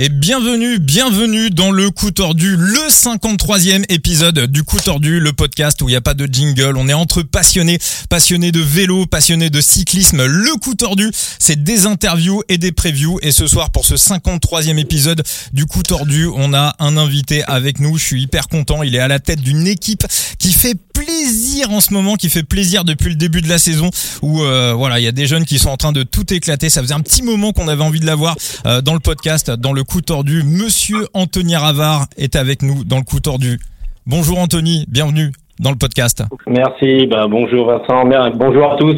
Et 0.00 0.10
bienvenue, 0.10 0.78
bienvenue 0.78 1.50
dans 1.50 1.72
le 1.72 1.90
coup 1.90 2.12
tordu, 2.12 2.54
le 2.56 2.88
53e 2.88 3.84
épisode 3.88 4.46
du 4.46 4.62
coup 4.62 4.78
tordu, 4.78 5.18
le 5.18 5.32
podcast 5.32 5.82
où 5.82 5.88
il 5.88 5.90
n'y 5.90 5.96
a 5.96 6.00
pas 6.00 6.14
de 6.14 6.24
jingle. 6.32 6.76
On 6.76 6.86
est 6.86 6.94
entre 6.94 7.22
passionnés, 7.22 7.80
passionnés 8.08 8.52
de 8.52 8.60
vélo, 8.60 9.06
passionnés 9.06 9.50
de 9.50 9.60
cyclisme. 9.60 10.24
Le 10.24 10.56
coup 10.60 10.76
tordu, 10.76 11.10
c'est 11.40 11.64
des 11.64 11.86
interviews 11.86 12.44
et 12.48 12.58
des 12.58 12.70
previews. 12.70 13.18
Et 13.22 13.32
ce 13.32 13.48
soir, 13.48 13.70
pour 13.70 13.84
ce 13.84 13.96
53e 13.96 14.78
épisode 14.78 15.24
du 15.52 15.66
coup 15.66 15.82
tordu, 15.82 16.28
on 16.32 16.54
a 16.54 16.76
un 16.78 16.96
invité 16.96 17.42
avec 17.48 17.80
nous. 17.80 17.98
Je 17.98 18.04
suis 18.04 18.22
hyper 18.22 18.46
content. 18.46 18.84
Il 18.84 18.94
est 18.94 19.00
à 19.00 19.08
la 19.08 19.18
tête 19.18 19.40
d'une 19.40 19.66
équipe 19.66 20.06
qui 20.38 20.52
fait 20.52 20.76
plaisir 20.92 21.72
en 21.72 21.80
ce 21.80 21.92
moment, 21.92 22.14
qui 22.14 22.28
fait 22.28 22.44
plaisir 22.44 22.84
depuis 22.84 23.08
le 23.08 23.16
début 23.16 23.40
de 23.40 23.48
la 23.48 23.58
saison 23.58 23.90
où 24.22 24.42
euh, 24.42 24.74
voilà, 24.74 25.00
il 25.00 25.04
y 25.04 25.08
a 25.08 25.12
des 25.12 25.26
jeunes 25.26 25.44
qui 25.44 25.58
sont 25.58 25.70
en 25.70 25.76
train 25.76 25.92
de 25.92 26.04
tout 26.04 26.32
éclater. 26.32 26.70
Ça 26.70 26.82
faisait 26.82 26.94
un 26.94 27.00
petit 27.00 27.22
moment 27.22 27.52
qu'on 27.52 27.66
avait 27.66 27.82
envie 27.82 28.00
de 28.00 28.06
l'avoir 28.06 28.36
euh, 28.66 28.80
dans 28.80 28.94
le 28.94 29.00
podcast, 29.00 29.50
dans 29.50 29.72
le 29.72 29.84
coup 29.88 30.02
tordu. 30.02 30.42
Monsieur 30.44 31.06
Anthony 31.14 31.56
Ravard 31.56 32.06
est 32.18 32.36
avec 32.36 32.62
nous 32.62 32.84
dans 32.84 32.98
le 32.98 33.04
coup 33.04 33.20
tordu. 33.20 33.58
Bonjour 34.06 34.38
Anthony, 34.38 34.84
bienvenue 34.88 35.32
dans 35.58 35.70
le 35.70 35.76
podcast. 35.76 36.22
Merci, 36.46 37.06
bah, 37.06 37.26
bonjour 37.28 37.66
Vincent, 37.66 38.04
bonjour 38.34 38.72
à 38.72 38.76
tous. 38.76 38.96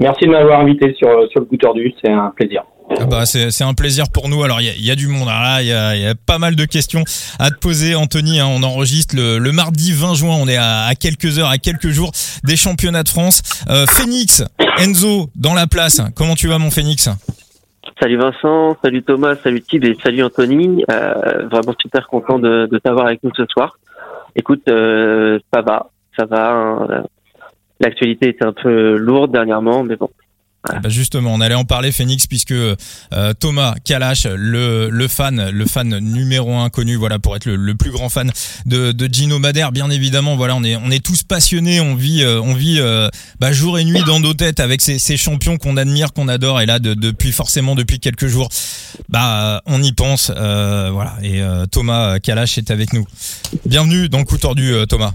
Merci 0.00 0.24
de 0.24 0.30
m'avoir 0.30 0.60
invité 0.60 0.94
sur, 0.98 1.08
sur 1.30 1.40
le 1.40 1.46
coup 1.46 1.56
tordu, 1.56 1.92
c'est 2.02 2.10
un 2.10 2.32
plaisir. 2.34 2.62
Ah 2.98 3.04
bah 3.04 3.26
c'est 3.26 3.64
un 3.64 3.74
plaisir 3.74 4.04
pour 4.10 4.28
nous. 4.28 4.42
Alors 4.44 4.60
il 4.60 4.68
y 4.68 4.70
a, 4.70 4.74
y 4.76 4.90
a, 4.90 4.94
du 4.94 5.08
monde 5.08 5.26
là, 5.26 5.60
il 5.60 5.68
y 5.68 5.72
a, 5.72 5.96
y 5.96 6.06
a, 6.06 6.14
pas 6.14 6.38
mal 6.38 6.54
de 6.54 6.64
questions 6.64 7.02
à 7.38 7.50
te 7.50 7.58
poser, 7.58 7.94
Anthony. 7.94 8.38
Hein. 8.38 8.46
on 8.48 8.62
enregistre 8.62 9.16
le, 9.16 9.38
le, 9.38 9.52
mardi 9.52 9.92
20 9.92 10.14
juin. 10.14 10.36
On 10.40 10.46
est 10.46 10.56
à, 10.56 10.84
à, 10.84 10.94
quelques 10.94 11.38
heures, 11.38 11.50
à 11.50 11.58
quelques 11.58 11.88
jours 11.88 12.12
des 12.44 12.56
championnats 12.56 13.02
de 13.02 13.08
France. 13.08 13.42
Euh, 13.68 13.86
Phoenix, 13.86 14.44
Enzo 14.78 15.28
dans 15.34 15.54
la 15.54 15.66
place. 15.66 16.00
Comment 16.14 16.36
tu 16.36 16.46
vas, 16.46 16.58
mon 16.58 16.70
Phoenix? 16.70 17.10
Salut 17.98 18.18
Vincent, 18.18 18.76
salut 18.84 19.02
Thomas, 19.02 19.36
salut 19.36 19.62
Tib 19.62 19.82
et 19.84 19.96
salut 20.02 20.22
Anthony. 20.22 20.84
Euh, 20.90 21.46
vraiment 21.50 21.74
super 21.80 22.06
content 22.08 22.38
de, 22.38 22.66
de 22.70 22.78
t'avoir 22.78 23.06
avec 23.06 23.24
nous 23.24 23.30
ce 23.34 23.46
soir. 23.46 23.78
Écoute, 24.34 24.68
euh, 24.68 25.38
ça 25.52 25.62
va, 25.62 25.88
ça 26.14 26.26
va. 26.26 26.52
Hein. 26.52 27.04
L'actualité 27.80 28.28
était 28.28 28.44
un 28.44 28.52
peu 28.52 28.96
lourde 28.96 29.32
dernièrement, 29.32 29.82
mais 29.82 29.96
bon, 29.96 30.10
bah 30.82 30.88
justement, 30.88 31.32
on 31.32 31.40
allait 31.40 31.54
en 31.54 31.64
parler, 31.64 31.92
Phoenix, 31.92 32.26
puisque 32.26 32.52
euh, 32.52 32.74
Thomas 33.38 33.74
Kalash, 33.84 34.26
le, 34.26 35.08
fan, 35.08 35.50
le 35.50 35.66
fan 35.66 35.98
numéro 35.98 36.56
un 36.56 36.70
connu, 36.70 36.96
voilà, 36.96 37.18
pour 37.18 37.36
être 37.36 37.46
le, 37.46 37.74
plus 37.74 37.90
grand 37.90 38.08
fan 38.08 38.30
de, 38.66 39.08
Gino 39.10 39.38
Madère, 39.38 39.72
bien 39.72 39.90
évidemment, 39.90 40.36
voilà, 40.36 40.56
on 40.56 40.62
est, 40.64 41.04
tous 41.04 41.22
passionnés, 41.22 41.80
on 41.80 41.94
vit, 41.94 42.22
euh, 42.22 42.42
euh, 42.42 43.08
bah, 43.38 43.52
jour 43.52 43.78
et 43.78 43.84
nuit 43.84 44.02
dans 44.06 44.20
nos 44.20 44.34
têtes 44.34 44.60
avec 44.60 44.80
ces, 44.80 45.16
champions 45.16 45.56
qu'on 45.56 45.76
admire, 45.76 46.12
qu'on 46.12 46.28
adore, 46.28 46.60
et 46.60 46.66
là, 46.66 46.78
de, 46.78 46.94
depuis 46.94 47.32
forcément 47.32 47.74
depuis 47.74 48.00
quelques 48.00 48.26
jours, 48.26 48.48
bah, 49.08 49.62
on 49.66 49.82
y 49.82 49.92
pense, 49.92 50.30
voilà. 50.30 51.14
Et 51.22 51.42
Thomas 51.70 52.18
Kalash 52.18 52.58
est 52.58 52.70
avec 52.70 52.92
nous. 52.92 53.06
Bienvenue 53.66 54.08
dans 54.08 54.24
coup 54.24 54.38
tordu, 54.38 54.72
Thomas. 54.88 55.12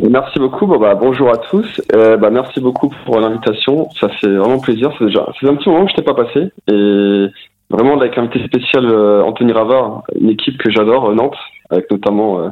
Merci 0.00 0.38
beaucoup. 0.38 0.66
Bon, 0.66 0.78
bah, 0.78 0.94
bonjour 0.94 1.30
à 1.30 1.38
tous. 1.38 1.80
Euh, 1.94 2.16
bah, 2.16 2.30
merci 2.30 2.60
beaucoup 2.60 2.90
pour 3.04 3.18
l'invitation. 3.20 3.88
Ça 3.98 4.08
fait 4.08 4.28
vraiment 4.28 4.60
plaisir. 4.60 4.92
C'est 4.98 5.06
déjà, 5.06 5.26
c'est 5.40 5.48
un 5.48 5.56
petit 5.56 5.68
moment 5.68 5.84
que 5.84 5.90
je 5.90 5.96
t'ai 5.96 6.02
pas 6.02 6.14
passé. 6.14 6.52
Et 6.68 7.26
vraiment, 7.68 7.98
avec 7.98 8.16
un 8.16 8.26
petit 8.26 8.44
spécial 8.44 8.86
euh, 8.86 9.22
Anthony 9.22 9.52
Ravard, 9.52 10.04
une 10.18 10.30
équipe 10.30 10.58
que 10.58 10.70
j'adore, 10.70 11.10
euh, 11.10 11.14
Nantes, 11.14 11.36
avec 11.70 11.90
notamment 11.90 12.40
euh, 12.40 12.48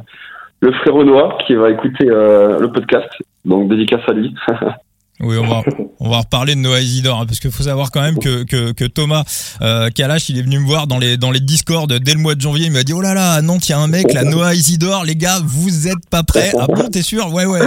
le 0.59 0.71
frère 0.73 0.93
Renoir 0.93 1.37
qui 1.39 1.55
va 1.55 1.71
écouter 1.71 2.05
le 2.05 2.67
podcast. 2.67 3.09
Donc, 3.45 3.69
dédicace 3.69 4.07
à 4.07 4.13
lui. 4.13 4.35
Oui, 5.23 5.37
on 5.37 5.47
va, 5.47 5.61
on 5.99 6.09
va 6.09 6.19
reparler 6.19 6.55
de 6.55 6.59
Noah 6.59 6.79
Isidore, 6.79 7.19
hein, 7.21 7.25
parce 7.27 7.39
qu'il 7.39 7.51
faut 7.51 7.63
savoir 7.63 7.91
quand 7.91 8.01
même 8.01 8.17
que, 8.17 8.43
que, 8.43 8.71
que 8.71 8.85
Thomas 8.85 9.23
euh, 9.61 9.89
Kalash, 9.89 10.29
il 10.29 10.39
est 10.39 10.41
venu 10.41 10.59
me 10.59 10.65
voir 10.65 10.87
dans 10.87 10.97
les, 10.97 11.17
dans 11.17 11.31
les 11.31 11.39
Discords 11.39 11.87
dès 11.87 12.13
le 12.13 12.19
mois 12.19 12.35
de 12.35 12.41
janvier. 12.41 12.65
Il 12.65 12.71
m'a 12.71 12.83
dit 12.83 12.93
Oh 12.93 13.01
là 13.01 13.13
là, 13.13 13.33
à 13.33 13.41
Nantes, 13.41 13.67
il 13.69 13.71
y 13.71 13.75
a 13.75 13.79
un 13.79 13.87
mec, 13.87 14.11
là, 14.13 14.23
Noah 14.23 14.53
Isidore, 14.55 15.03
les 15.05 15.15
gars, 15.15 15.39
vous 15.45 15.87
êtes 15.87 16.09
pas 16.09 16.23
prêts 16.23 16.51
Ah 16.59 16.65
bon, 16.67 16.87
t'es 16.89 17.01
sûr? 17.03 17.31
Ouais, 17.33 17.45
ouais. 17.45 17.59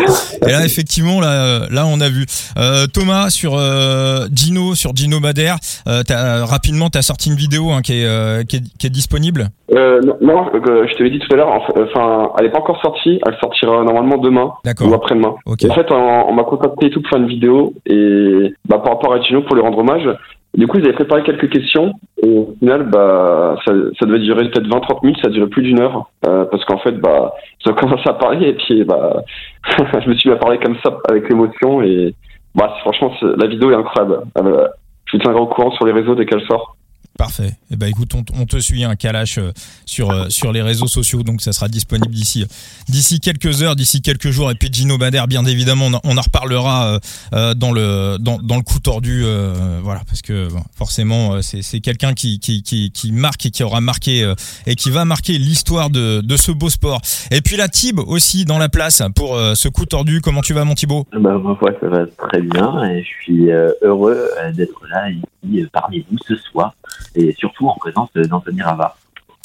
Et 0.46 0.50
là, 0.50 0.64
effectivement, 0.64 1.20
là, 1.20 1.68
là 1.70 1.86
on 1.86 2.00
a 2.00 2.08
vu. 2.08 2.26
Euh, 2.58 2.86
Thomas, 2.86 3.30
sur 3.30 3.54
euh, 3.56 4.26
Gino, 4.34 4.74
sur 4.74 4.94
Gino 4.96 5.20
Madère, 5.20 5.56
euh, 5.86 6.02
as, 6.08 6.44
rapidement, 6.44 6.90
tu 6.90 6.98
as 6.98 7.02
sorti 7.02 7.30
une 7.30 7.36
vidéo 7.36 7.70
hein, 7.70 7.82
qui, 7.82 8.00
est, 8.00 8.04
euh, 8.04 8.42
qui, 8.42 8.56
est, 8.56 8.62
qui 8.78 8.86
est 8.86 8.90
disponible? 8.90 9.50
Euh, 9.74 10.00
Non, 10.20 10.46
je 10.52 10.94
te 10.96 11.02
l'ai 11.02 11.10
dit 11.10 11.18
tout 11.20 11.32
à 11.34 11.36
l'heure, 11.36 11.48
enfin, 11.48 12.30
elle 12.38 12.46
est 12.46 12.50
pas 12.50 12.58
encore 12.58 12.80
sortie, 12.82 13.20
elle 13.26 13.36
sortira 13.40 13.82
normalement 13.84 14.18
demain 14.18 14.52
ou 14.80 14.94
après-demain. 14.94 15.34
Okay. 15.46 15.70
En 15.70 15.74
fait, 15.74 15.86
on, 15.90 16.28
on 16.28 16.34
m'a 16.34 16.44
contacté 16.44 16.90
tout 16.90 17.00
pour 17.00 17.10
faire 17.10 17.20
une 17.20 17.28
vidéo 17.28 17.43
et 17.86 18.54
bah, 18.68 18.78
par 18.78 18.94
rapport 18.94 19.14
à 19.14 19.20
Gino 19.20 19.42
pour 19.42 19.56
lui 19.56 19.62
rendre 19.62 19.78
hommage. 19.78 20.08
Du 20.56 20.68
coup, 20.68 20.78
ils 20.78 20.84
avaient 20.84 20.94
préparé 20.94 21.24
quelques 21.24 21.50
questions 21.50 21.94
et 22.22 22.28
au 22.28 22.54
final, 22.60 22.88
bah, 22.88 23.56
ça, 23.64 23.72
devait 23.72 24.20
durer 24.20 24.48
peut-être 24.50 24.68
20-30 24.68 25.04
minutes, 25.04 25.18
ça 25.22 25.28
duré 25.28 25.48
plus 25.48 25.62
d'une 25.62 25.80
heure 25.80 26.10
euh, 26.26 26.44
parce 26.44 26.64
qu'en 26.64 26.78
fait, 26.78 26.92
bah, 26.92 27.32
ça 27.64 27.70
a 27.72 27.74
commencé 27.74 28.08
à 28.08 28.14
parler 28.14 28.48
et 28.48 28.52
puis 28.54 28.84
bah, 28.84 29.22
je 29.78 30.08
me 30.08 30.14
suis 30.14 30.30
mis 30.30 30.36
à 30.36 30.38
parler 30.38 30.58
comme 30.58 30.76
ça 30.84 30.96
avec 31.08 31.28
l'émotion 31.28 31.82
et 31.82 32.14
franchement, 32.56 33.12
la 33.22 33.46
vidéo 33.48 33.72
est 33.72 33.74
incroyable. 33.74 34.20
Euh, 34.38 34.68
je 35.06 35.16
vous 35.16 35.22
tiendrai 35.22 35.40
au 35.40 35.46
courant 35.46 35.72
sur 35.72 35.86
les 35.86 35.92
réseaux 35.92 36.14
dès 36.14 36.24
qu'elle 36.24 36.44
sort. 36.46 36.76
Parfait. 37.16 37.52
Eh 37.70 37.76
ben 37.76 37.86
écoute, 37.86 38.12
on, 38.14 38.44
te 38.44 38.58
suit 38.58 38.82
un 38.82 38.96
Kalash 38.96 39.38
euh, 39.38 39.52
sur 39.86 40.10
euh, 40.10 40.28
sur 40.30 40.52
les 40.52 40.62
réseaux 40.62 40.88
sociaux, 40.88 41.22
donc 41.22 41.42
ça 41.42 41.52
sera 41.52 41.68
disponible 41.68 42.12
d'ici 42.12 42.44
d'ici 42.88 43.20
quelques 43.20 43.62
heures, 43.62 43.76
d'ici 43.76 44.02
quelques 44.02 44.30
jours. 44.30 44.50
Et 44.50 44.56
puis 44.56 44.68
Gino 44.72 44.98
Bader, 44.98 45.22
bien 45.28 45.44
évidemment, 45.44 45.90
on, 46.02 46.16
en 46.16 46.20
reparlera 46.20 46.98
euh, 47.32 47.54
dans 47.54 47.70
le 47.70 48.16
dans, 48.18 48.38
dans 48.38 48.56
le 48.56 48.62
coup 48.62 48.80
tordu, 48.80 49.22
euh, 49.24 49.78
voilà, 49.80 50.00
parce 50.08 50.22
que 50.22 50.48
forcément 50.76 51.40
c'est 51.40 51.62
c'est 51.62 51.78
quelqu'un 51.78 52.14
qui, 52.14 52.40
qui 52.40 52.64
qui 52.64 52.90
qui 52.90 53.12
marque 53.12 53.46
et 53.46 53.50
qui 53.50 53.62
aura 53.62 53.80
marqué 53.80 54.32
et 54.66 54.74
qui 54.74 54.90
va 54.90 55.04
marquer 55.04 55.38
l'histoire 55.38 55.90
de 55.90 56.20
de 56.20 56.36
ce 56.36 56.50
beau 56.50 56.68
sport. 56.68 57.00
Et 57.30 57.42
puis 57.42 57.56
la 57.56 57.68
Tib 57.68 58.00
aussi 58.00 58.44
dans 58.44 58.58
la 58.58 58.68
place 58.68 59.02
pour 59.14 59.38
ce 59.54 59.68
coup 59.68 59.86
tordu. 59.86 60.20
Comment 60.20 60.40
tu 60.40 60.52
vas, 60.52 60.64
mon 60.64 60.74
Thibaut? 60.74 61.06
Bah 61.12 61.38
moi, 61.38 61.56
ça 61.80 61.88
va 61.88 62.06
très 62.06 62.40
bien 62.40 62.82
et 62.90 63.04
je 63.04 63.22
suis 63.22 63.50
heureux 63.82 64.28
d'être 64.56 64.84
là 64.90 65.10
ici 65.44 65.66
parmi 65.72 66.04
vous 66.10 66.18
ce 66.26 66.36
soir 66.36 66.74
et 67.14 67.32
surtout 67.38 67.68
en 67.68 67.74
présence 67.74 68.10
d'Anthony 68.14 68.62
Ravard. 68.62 68.96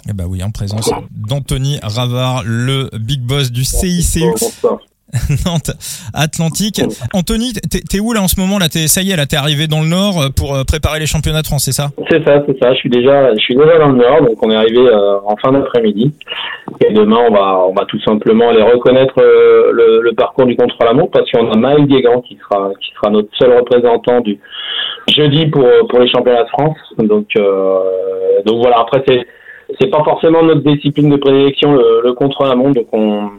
Eh 0.10 0.14
bah 0.14 0.24
oui, 0.28 0.42
en 0.44 0.52
présence 0.52 0.92
d'Anthony 1.12 1.80
Ravard, 1.84 2.44
le 2.46 2.90
big 3.00 3.22
boss 3.22 3.52
du 3.52 3.64
CICU. 3.64 4.26
Nantes 5.46 5.72
Atlantique. 6.14 6.82
Anthony, 7.14 7.54
t'es 7.54 8.00
où 8.00 8.14
là 8.14 8.22
en 8.22 8.28
ce 8.28 8.40
moment 8.40 8.60
là? 8.60 8.68
Es, 8.76 8.88
Ça 8.88 9.02
y 9.02 9.12
est, 9.12 9.16
là 9.16 9.26
t'es 9.26 9.38
arrivé 9.38 9.68
dans 9.68 9.82
le 9.82 9.88
Nord 9.88 10.30
pour 10.36 10.54
préparer 10.68 11.00
les 11.00 11.08
championnats 11.08 11.42
de 11.42 11.48
France, 11.48 11.64
c'est 11.66 11.72
ça? 11.72 11.90
C'est 12.10 12.24
ça, 12.24 12.44
c'est 12.46 12.58
ça. 12.60 12.74
Je 12.74 12.78
suis 12.78 12.90
déjà, 12.90 13.34
je 13.34 13.40
suis 13.40 13.56
déjà 13.56 13.80
dans 13.80 13.90
le 13.90 13.98
Nord, 13.98 14.22
donc 14.22 14.44
on 14.44 14.52
est 14.52 14.56
arrivé 14.56 14.78
euh, 14.78 15.18
en 15.26 15.36
fin 15.38 15.52
d'après-midi. 15.52 16.14
Et 16.88 16.94
demain, 16.94 17.18
on 17.28 17.34
va, 17.34 17.66
on 17.68 17.74
va 17.74 17.86
tout 17.86 18.00
simplement 18.02 18.50
aller 18.50 18.62
reconnaître 18.62 19.16
euh, 19.20 19.72
le, 19.74 20.02
le, 20.02 20.14
parcours 20.14 20.46
du 20.46 20.56
contre-la-montre 20.56 21.12
parce 21.12 21.30
qu'on 21.32 21.52
a 21.52 21.58
Maël 21.58 21.86
Guégan 21.88 22.22
qui 22.22 22.38
sera, 22.38 22.70
qui 22.80 22.92
sera 22.94 23.10
notre 23.10 23.30
seul 23.38 23.58
représentant 23.58 24.22
du 24.22 24.40
jeudi 25.08 25.48
pour 25.48 25.66
pour 25.90 26.00
les 26.00 26.10
championnats 26.10 26.44
de 26.44 26.50
France. 26.50 26.78
Donc, 26.98 27.28
euh, 27.38 28.42
donc 28.46 28.62
voilà. 28.62 28.80
Après, 28.80 29.04
c'est 29.08 29.26
c'est 29.80 29.90
pas 29.90 30.04
forcément 30.04 30.44
notre 30.44 30.62
discipline 30.62 31.10
de 31.10 31.18
prédilection 31.18 31.74
le, 31.74 32.02
le 32.04 32.14
contre-la-montre, 32.14 32.74
donc 32.74 32.88
on 32.92 33.30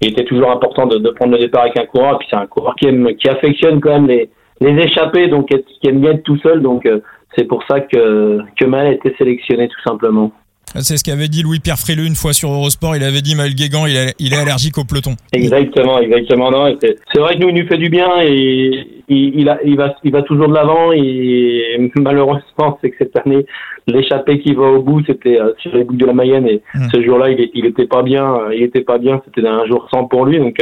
il 0.00 0.08
était 0.10 0.24
toujours 0.24 0.50
important 0.50 0.86
de, 0.86 1.10
prendre 1.10 1.32
le 1.32 1.38
départ 1.38 1.62
avec 1.62 1.78
un 1.78 1.84
coureur. 1.84 2.14
Et 2.14 2.18
puis 2.18 2.28
c'est 2.30 2.36
un 2.36 2.46
coureur 2.46 2.74
qui 2.76 2.86
aime, 2.86 3.14
qui 3.16 3.28
affectionne 3.28 3.80
quand 3.80 3.90
même 3.90 4.06
les, 4.06 4.30
les 4.60 4.82
échappées, 4.82 5.28
donc 5.28 5.48
qui 5.48 5.88
aime 5.88 6.00
bien 6.00 6.12
être 6.12 6.22
tout 6.22 6.38
seul. 6.38 6.62
Donc 6.62 6.86
euh, 6.86 7.00
c'est 7.36 7.44
pour 7.44 7.62
ça 7.68 7.80
que 7.80 8.38
que 8.58 8.64
Mal 8.64 8.86
a 8.86 8.92
été 8.92 9.14
sélectionné 9.18 9.68
tout 9.68 9.80
simplement. 9.82 10.32
C'est 10.76 10.96
ce 10.96 11.02
qu'avait 11.02 11.26
dit 11.26 11.42
Louis-Pierre 11.42 11.78
Frileux 11.78 12.06
une 12.06 12.14
fois 12.14 12.32
sur 12.32 12.50
Eurosport. 12.52 12.94
Il 12.94 13.02
avait 13.02 13.22
dit 13.22 13.34
Maël 13.34 13.54
Guégan, 13.54 13.86
il, 13.86 13.96
est, 13.96 14.14
il 14.20 14.32
est 14.32 14.36
allergique 14.36 14.78
au 14.78 14.84
peloton. 14.84 15.16
Exactement, 15.32 15.98
exactement. 15.98 16.50
Non, 16.52 16.76
c'est 16.80 17.18
vrai 17.18 17.34
que 17.34 17.40
nous, 17.40 17.48
il 17.48 17.56
nous 17.56 17.66
fait 17.66 17.76
du 17.76 17.90
bien 17.90 18.08
et 18.22 18.86
il, 19.08 19.40
il, 19.40 19.48
a, 19.48 19.58
il 19.64 19.76
va, 19.76 19.96
il 20.04 20.12
va 20.12 20.22
toujours 20.22 20.48
de 20.48 20.54
l'avant. 20.54 20.92
Et 20.92 21.90
malheureusement, 21.96 22.78
c'est 22.80 22.90
que 22.90 22.98
cette 22.98 23.16
année, 23.16 23.44
l'échappée 23.88 24.38
qui 24.38 24.54
va 24.54 24.62
au 24.62 24.82
bout, 24.82 25.02
c'était 25.04 25.40
euh, 25.40 25.52
sur 25.58 25.74
les 25.74 25.82
boucles 25.82 25.98
de 25.98 26.06
la 26.06 26.12
Mayenne. 26.12 26.46
Et 26.46 26.62
mmh. 26.74 26.88
ce 26.94 27.02
jour-là, 27.02 27.30
il, 27.30 27.50
il 27.52 27.66
était 27.66 27.86
pas 27.86 28.02
bien. 28.02 28.38
Il 28.54 28.62
était 28.62 28.82
pas 28.82 28.98
bien. 28.98 29.20
C'était 29.24 29.46
un 29.46 29.66
jour 29.66 29.88
sans 29.92 30.04
pour 30.04 30.24
lui. 30.24 30.38
Donc, 30.38 30.56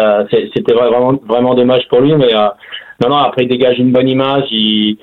euh, 0.00 0.24
c'était 0.54 0.72
vraiment, 0.72 1.20
vraiment 1.26 1.54
dommage 1.56 1.82
pour 1.88 2.00
lui. 2.00 2.14
Mais 2.14 2.32
euh, 2.32 2.48
non, 3.02 3.08
non. 3.08 3.16
Après, 3.16 3.42
il 3.42 3.48
dégage 3.48 3.78
une 3.80 3.90
bonne 3.90 4.08
image. 4.08 4.44
Il 4.52 4.98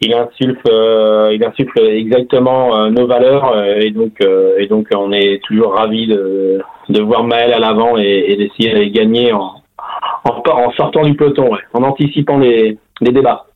il 0.00 0.14
insuffle, 0.14 0.70
euh, 0.70 1.34
il 1.34 1.44
insuffle 1.44 1.80
exactement 1.80 2.76
euh, 2.76 2.90
nos 2.90 3.06
valeurs 3.06 3.52
euh, 3.52 3.80
et 3.80 3.90
donc 3.90 4.20
et 4.58 4.66
donc 4.66 4.88
on 4.94 5.12
est 5.12 5.40
toujours 5.44 5.74
ravi 5.74 6.06
de, 6.06 6.60
de 6.88 7.00
voir 7.00 7.24
Maël 7.24 7.52
à 7.52 7.58
l'avant 7.58 7.96
et, 7.98 8.26
et 8.28 8.36
d'essayer 8.36 8.74
de 8.74 8.84
gagner 8.94 9.32
en, 9.32 9.54
en, 10.24 10.42
en, 10.50 10.72
sortant 10.72 11.02
du 11.02 11.14
peloton, 11.14 11.52
ouais, 11.52 11.60
en 11.72 11.82
anticipant 11.82 12.38
les, 12.38 12.78
les 13.00 13.12
débats. 13.12 13.46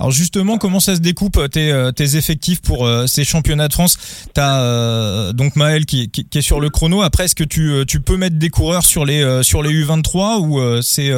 Alors 0.00 0.10
justement, 0.10 0.58
comment 0.58 0.80
ça 0.80 0.96
se 0.96 1.00
découpe 1.00 1.38
tes, 1.50 1.72
tes 1.94 2.16
effectifs 2.16 2.60
pour 2.60 2.86
euh, 2.86 3.06
ces 3.06 3.22
championnats 3.22 3.68
de 3.68 3.72
France? 3.72 4.26
T'as 4.34 4.60
euh, 4.60 5.32
donc 5.32 5.54
Maël 5.54 5.86
qui, 5.86 6.10
qui, 6.10 6.28
qui, 6.28 6.38
est 6.38 6.42
sur 6.42 6.58
le 6.58 6.70
chrono. 6.70 7.02
Après, 7.02 7.24
est-ce 7.24 7.36
que 7.36 7.44
tu, 7.44 7.84
tu 7.86 8.00
peux 8.00 8.16
mettre 8.16 8.36
des 8.36 8.48
coureurs 8.48 8.82
sur 8.82 9.04
les 9.04 9.22
euh, 9.22 9.42
sur 9.42 9.62
les 9.62 9.70
U23 9.70 10.40
ou 10.40 10.82
c'est 10.82 11.12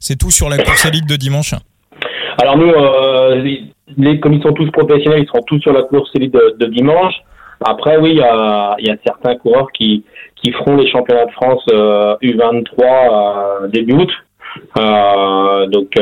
c'est 0.00 0.16
tout 0.16 0.32
sur 0.32 0.48
la 0.48 0.58
course 0.58 0.84
élite 0.86 1.06
de 1.06 1.14
dimanche? 1.14 1.54
Alors 2.42 2.56
nous, 2.58 2.72
les, 3.96 4.20
comme 4.20 4.34
ils 4.34 4.42
sont 4.42 4.52
tous 4.52 4.70
professionnels, 4.70 5.22
ils 5.22 5.26
seront 5.26 5.42
tous 5.46 5.60
sur 5.60 5.72
la 5.72 5.82
course 5.82 6.12
de, 6.14 6.56
de 6.58 6.66
dimanche. 6.66 7.14
Après, 7.64 7.96
oui, 7.96 8.10
il 8.10 8.18
y 8.18 8.22
a, 8.22 8.76
y 8.78 8.90
a, 8.90 8.96
certains 9.04 9.36
coureurs 9.36 9.72
qui, 9.72 10.04
qui 10.36 10.52
feront 10.52 10.76
les 10.76 10.88
championnats 10.90 11.26
de 11.26 11.32
France 11.32 11.64
U23 11.68 13.70
début 13.70 13.94
août. 13.94 14.12
donc, 15.70 15.92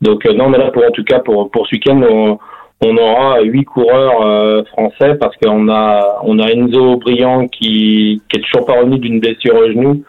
donc 0.00 0.24
non, 0.24 0.48
mais 0.48 0.58
là, 0.58 0.70
pour 0.70 0.84
en 0.84 0.90
tout 0.90 1.04
cas, 1.04 1.20
pour, 1.20 1.50
pour 1.50 1.66
ce 1.66 1.76
week-end, 1.76 2.00
on, 2.02 2.38
on 2.84 2.96
aura 2.96 3.40
huit 3.42 3.64
coureurs 3.64 4.66
français 4.68 5.14
parce 5.20 5.36
qu'on 5.36 5.68
a 5.68 6.20
on 6.24 6.40
a 6.40 6.50
Enzo 6.50 6.96
Briand 6.96 7.46
qui, 7.48 8.20
qui 8.28 8.38
est 8.38 8.42
toujours 8.42 8.66
pas 8.66 8.80
revenu 8.80 8.98
d'une 8.98 9.20
blessure 9.20 9.54
au 9.54 9.68
genou 9.68 10.02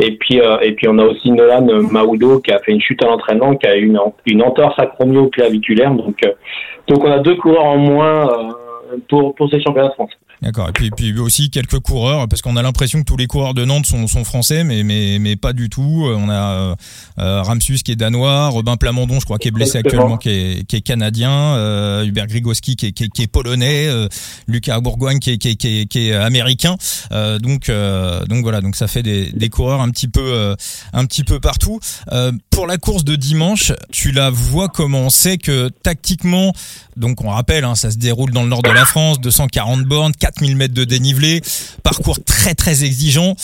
et 0.00 0.16
puis, 0.16 0.40
euh, 0.40 0.58
et 0.60 0.72
puis 0.72 0.88
on 0.88 0.98
a 0.98 1.04
aussi 1.04 1.30
Nolan 1.30 1.66
Maudo 1.90 2.40
qui 2.40 2.52
a 2.52 2.58
fait 2.58 2.72
une 2.72 2.80
chute 2.80 3.02
à 3.02 3.06
l'entraînement, 3.06 3.54
qui 3.56 3.66
a 3.66 3.76
eu 3.76 3.84
une, 3.84 4.00
une 4.26 4.42
entorse 4.42 4.78
acromio-claviculaire. 4.78 5.92
Donc, 5.92 6.16
euh, 6.24 6.32
donc 6.88 7.04
on 7.04 7.10
a 7.10 7.18
deux 7.18 7.36
coureurs 7.36 7.64
en 7.64 7.76
moins 7.76 8.28
euh, 8.28 8.96
pour, 9.08 9.34
pour 9.34 9.50
ces 9.50 9.60
championnats 9.60 9.88
de 9.88 9.94
France. 9.94 10.12
D'accord. 10.42 10.70
Et 10.70 10.72
puis, 10.72 10.90
puis 10.90 11.18
aussi 11.18 11.50
quelques 11.50 11.80
coureurs, 11.80 12.26
parce 12.28 12.40
qu'on 12.40 12.56
a 12.56 12.62
l'impression 12.62 13.00
que 13.00 13.04
tous 13.04 13.16
les 13.16 13.26
coureurs 13.26 13.52
de 13.52 13.64
Nantes 13.64 13.86
sont, 13.86 14.06
sont 14.06 14.24
français, 14.24 14.64
mais, 14.64 14.82
mais, 14.84 15.18
mais 15.20 15.36
pas 15.36 15.52
du 15.52 15.68
tout. 15.68 16.06
On 16.06 16.30
a 16.30 16.76
euh, 17.18 17.42
Ramsus 17.42 17.82
qui 17.82 17.92
est 17.92 17.96
danois, 17.96 18.48
Robin 18.48 18.76
Plamondon, 18.76 19.20
je 19.20 19.24
crois, 19.26 19.38
qui 19.38 19.48
est 19.48 19.50
blessé 19.50 19.78
actuellement, 19.78 20.16
qui 20.16 20.30
est, 20.30 20.66
qui 20.66 20.76
est 20.76 20.80
canadien, 20.80 21.30
euh, 21.30 22.04
Hubert 22.04 22.26
Grigoski 22.26 22.76
qui 22.76 22.86
est, 22.86 22.92
qui 22.92 23.04
est, 23.04 23.08
qui 23.08 23.22
est 23.22 23.26
polonais, 23.26 23.86
euh, 23.88 24.08
Lucas 24.48 24.80
Bourgogne 24.80 25.18
qui 25.18 25.32
est, 25.32 25.38
qui 25.38 25.50
est, 25.50 25.56
qui 25.56 25.80
est, 25.80 25.86
qui 25.86 26.08
est 26.08 26.14
américain. 26.14 26.76
Euh, 27.12 27.38
donc, 27.38 27.68
euh, 27.68 28.24
donc 28.26 28.42
voilà, 28.42 28.60
donc 28.60 28.76
ça 28.76 28.88
fait 28.88 29.02
des, 29.02 29.30
des 29.32 29.48
coureurs 29.50 29.80
un 29.80 29.90
petit 29.90 30.08
peu, 30.08 30.54
un 30.92 31.04
petit 31.04 31.24
peu 31.24 31.40
partout. 31.40 31.80
pour 32.50 32.66
la 32.66 32.78
course 32.78 33.04
de 33.04 33.16
dimanche, 33.16 33.72
tu 33.92 34.12
la 34.12 34.30
vois 34.30 34.68
comment? 34.68 35.00
On 35.00 35.10
sait 35.10 35.38
que 35.38 35.68
tactiquement, 35.68 36.52
donc 36.96 37.22
on 37.24 37.28
rappelle, 37.30 37.64
hein, 37.64 37.74
ça 37.74 37.90
se 37.90 37.96
déroule 37.96 38.30
dans 38.32 38.42
le 38.42 38.48
nord 38.48 38.62
de 38.62 38.70
la 38.70 38.84
France, 38.84 39.20
240 39.20 39.84
bornes, 39.84 40.12
4000 40.30 40.56
mètres 40.56 40.74
de 40.74 40.84
dénivelé, 40.84 41.42
parcours 41.82 42.22
très 42.24 42.54
très 42.54 42.84
exigeant. 42.84 43.34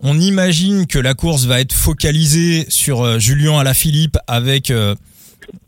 On 0.00 0.20
imagine 0.20 0.86
que 0.86 0.98
la 0.98 1.14
course 1.14 1.44
va 1.44 1.60
être 1.60 1.72
focalisée 1.72 2.66
sur 2.68 3.02
euh, 3.02 3.18
Julien 3.18 3.58
Alaphilippe 3.58 4.18
avec 4.26 4.70
euh, 4.70 4.94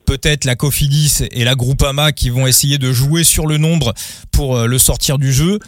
peut-être 0.04 0.44
la 0.44 0.54
Cofidis 0.54 1.24
et 1.30 1.44
la 1.44 1.54
Groupama 1.54 2.12
qui 2.12 2.28
vont 2.28 2.46
essayer 2.46 2.76
de 2.76 2.92
jouer 2.92 3.24
sur 3.24 3.46
le 3.46 3.56
nombre 3.56 3.94
pour 4.30 4.56
euh, 4.56 4.66
le 4.66 4.78
sortir 4.78 5.16
du 5.16 5.32
jeu. 5.32 5.58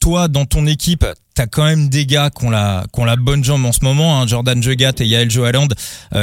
Toi, 0.00 0.28
dans 0.28 0.46
ton 0.46 0.66
équipe, 0.66 1.06
t'as 1.34 1.46
quand 1.46 1.64
même 1.64 1.88
des 1.88 2.06
gars 2.06 2.30
qui 2.30 2.44
ont 2.46 2.50
la, 2.50 2.84
qui 2.92 3.04
la 3.04 3.16
bonne 3.16 3.44
jambe 3.44 3.64
en 3.64 3.72
ce 3.72 3.84
moment, 3.84 4.20
hein, 4.20 4.26
Jordan 4.26 4.62
Jegat 4.62 4.94
et 4.98 5.06
Yael 5.06 5.30
Johaland, 5.30 5.68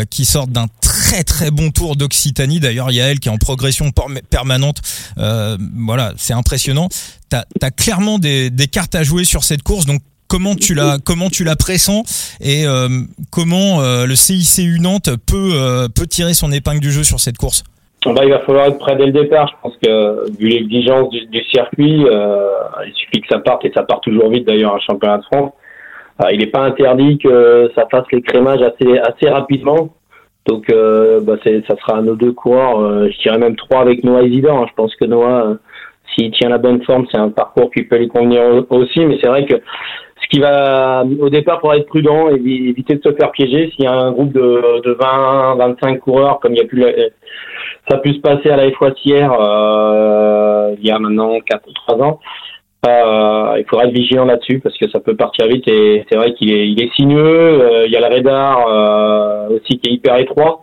qui 0.10 0.26
sortent 0.26 0.52
d'un 0.52 0.66
très 0.82 1.24
très 1.24 1.52
bon 1.52 1.70
tour 1.72 1.96
d'Occitanie. 1.96 2.60
D'ailleurs, 2.60 2.92
Yael 2.92 3.20
qui 3.20 3.30
est 3.30 3.32
en 3.32 3.38
progression 3.38 3.92
permanente. 4.30 4.82
voilà, 5.16 6.14
c'est 6.18 6.34
impressionnant. 6.34 6.90
T'as 7.30 7.44
as 7.62 7.72
clairement 7.72 8.20
des, 8.20 8.50
des 8.50 8.68
cartes 8.68 8.96
à 8.96 9.04
jouer 9.04 9.26
sur 9.26 9.44
cette 9.44 9.62
course, 9.62 9.86
donc 9.86 10.02
comment 10.28 10.56
tu 10.56 10.74
la 10.74 11.00
comment 11.04 11.30
tu 11.30 11.44
la 11.44 11.56
pressens 11.56 12.04
et 12.42 12.66
euh, 12.66 13.04
comment 13.30 13.82
euh, 13.82 14.06
le 14.06 14.16
CICU 14.16 14.80
Nantes 14.80 15.10
peut 15.26 15.52
euh, 15.54 15.88
peut 15.88 16.08
tirer 16.08 16.34
son 16.34 16.52
épingle 16.52 16.80
du 16.80 16.92
jeu 16.92 17.04
sur 17.04 17.20
cette 17.20 17.38
course? 17.38 17.64
Bah, 18.14 18.22
il 18.24 18.32
va 18.32 18.40
falloir 18.40 18.68
être 18.68 18.80
prêt 18.80 18.96
dès 18.96 19.06
le 19.06 19.12
départ. 19.12 19.48
Je 19.48 19.54
pense 19.62 19.78
que 19.78 20.38
vu 20.38 20.48
l'exigence 20.50 21.10
du, 21.10 21.44
circuit, 21.46 22.06
il 22.06 22.94
suffit 22.94 23.22
que 23.22 23.28
ça 23.30 23.40
parte 23.40 23.66
et 23.66 23.72
ça 23.76 23.84
part 23.84 24.02
toujours 24.02 24.30
vite 24.30 24.48
d'ailleurs 24.48 24.76
un 24.76 24.80
championnat 24.80 25.18
de 25.18 25.24
France. 25.24 25.52
il 26.32 26.40
n'est 26.40 26.48
pas 26.48 26.62
interdit 26.62 27.18
que 27.18 27.72
ça 27.76 27.88
fasse 27.90 28.06
les 28.12 28.22
crémages 28.22 28.62
assez 28.62 28.98
assez 29.00 29.30
rapidement. 29.30 29.90
Donc 30.46 30.68
bah, 30.70 31.36
ça 31.44 31.76
sera 31.78 32.02
nos 32.02 32.16
deux 32.16 32.34
coureurs. 32.34 33.10
je 33.10 33.18
dirais 33.22 33.38
même 33.38 33.56
trois 33.56 33.82
avec 33.82 34.04
Noah 34.04 34.24
Isidore. 34.24 34.68
Je 34.68 34.74
pense 34.74 34.96
que 34.96 35.06
Noah, 35.06 35.58
s'il 36.14 36.32
tient 36.32 36.50
la 36.50 36.58
bonne 36.58 36.84
forme, 36.84 37.06
c'est 37.12 37.20
un 37.20 37.30
parcours 37.30 37.72
qui 37.72 37.84
peut 37.84 37.98
lui 37.98 38.08
convenir 38.08 38.66
aussi. 38.70 39.06
Mais 39.06 39.18
c'est 39.22 39.28
vrai 39.28 39.46
que 39.46 39.56
ce 40.28 40.28
qui 40.30 40.40
va 40.40 41.06
au 41.20 41.30
départ 41.30 41.60
pour 41.60 41.74
être 41.74 41.86
prudent 41.86 42.30
et 42.30 42.36
éviter 42.36 42.96
de 42.96 43.02
se 43.02 43.14
faire 43.14 43.32
piéger 43.32 43.72
s'il 43.72 43.86
y 43.86 43.88
a 43.88 43.94
un 43.94 44.12
groupe 44.12 44.34
de, 44.34 44.82
de 44.84 44.92
20 44.92 45.56
25 45.56 46.00
coureurs 46.00 46.40
comme 46.40 46.54
il 46.54 46.58
y 46.58 46.62
a 46.62 46.66
pu 46.66 46.84
ça 47.88 47.96
a 47.96 48.00
pu 48.00 48.14
se 48.14 48.20
passer 48.20 48.50
à 48.50 48.58
la 48.58 48.72
fois 48.72 48.92
hier 49.04 49.32
euh, 49.32 50.76
il 50.78 50.86
y 50.86 50.92
a 50.92 51.00
maintenant 51.00 51.40
4 51.40 51.68
ou 51.68 51.74
3 51.74 52.04
ans. 52.04 52.20
Euh, 52.86 53.56
il 53.58 53.66
faudra 53.68 53.86
être 53.86 53.94
vigilant 53.94 54.26
là-dessus 54.26 54.60
parce 54.60 54.78
que 54.78 54.90
ça 54.90 55.00
peut 55.00 55.16
partir 55.16 55.48
vite 55.48 55.68
et 55.68 56.06
c'est 56.10 56.16
vrai 56.16 56.34
qu'il 56.34 56.52
est, 56.52 56.70
il 56.70 56.82
est 56.82 56.94
sinueux. 56.94 57.62
Euh, 57.62 57.86
il 57.86 57.92
y 57.92 57.98
a 57.98 58.08
le 58.08 58.16
radar 58.16 58.68
euh, 58.68 59.56
aussi 59.56 59.80
qui 59.80 59.90
est 59.90 59.94
hyper 59.94 60.18
étroit. 60.18 60.62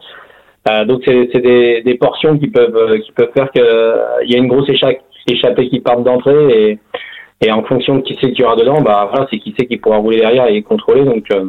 Euh, 0.69 0.85
donc 0.85 1.03
c'est 1.05 1.41
des, 1.41 1.83
des 1.83 1.95
portions 1.97 2.39
qui 2.39 2.49
peuvent 2.49 2.99
qui 3.01 3.13
peuvent 3.13 3.33
faire 3.37 3.51
qu'il 3.51 4.31
y 4.31 4.35
a 4.35 4.39
une 4.39 4.49
grosse 4.49 4.69
échappée 4.69 5.69
qui 5.69 5.81
part 5.81 6.01
d'entrée 6.01 6.71
et 6.71 6.79
et 7.45 7.53
en 7.53 7.63
fonction 7.65 7.97
de 7.97 8.01
qui 8.03 8.17
c'est 8.21 8.33
qu'il 8.33 8.41
y 8.41 8.45
aura 8.45 8.57
dedans, 8.57 8.81
bah 8.81 9.09
voilà, 9.11 9.27
c'est 9.31 9.39
qui 9.39 9.55
c'est 9.59 9.67
qui 9.67 9.77
pourra 9.77 9.99
rouler 9.99 10.19
derrière 10.19 10.47
et 10.47 10.63
contrôler. 10.63 11.05
Donc, 11.05 11.25
euh, 11.33 11.47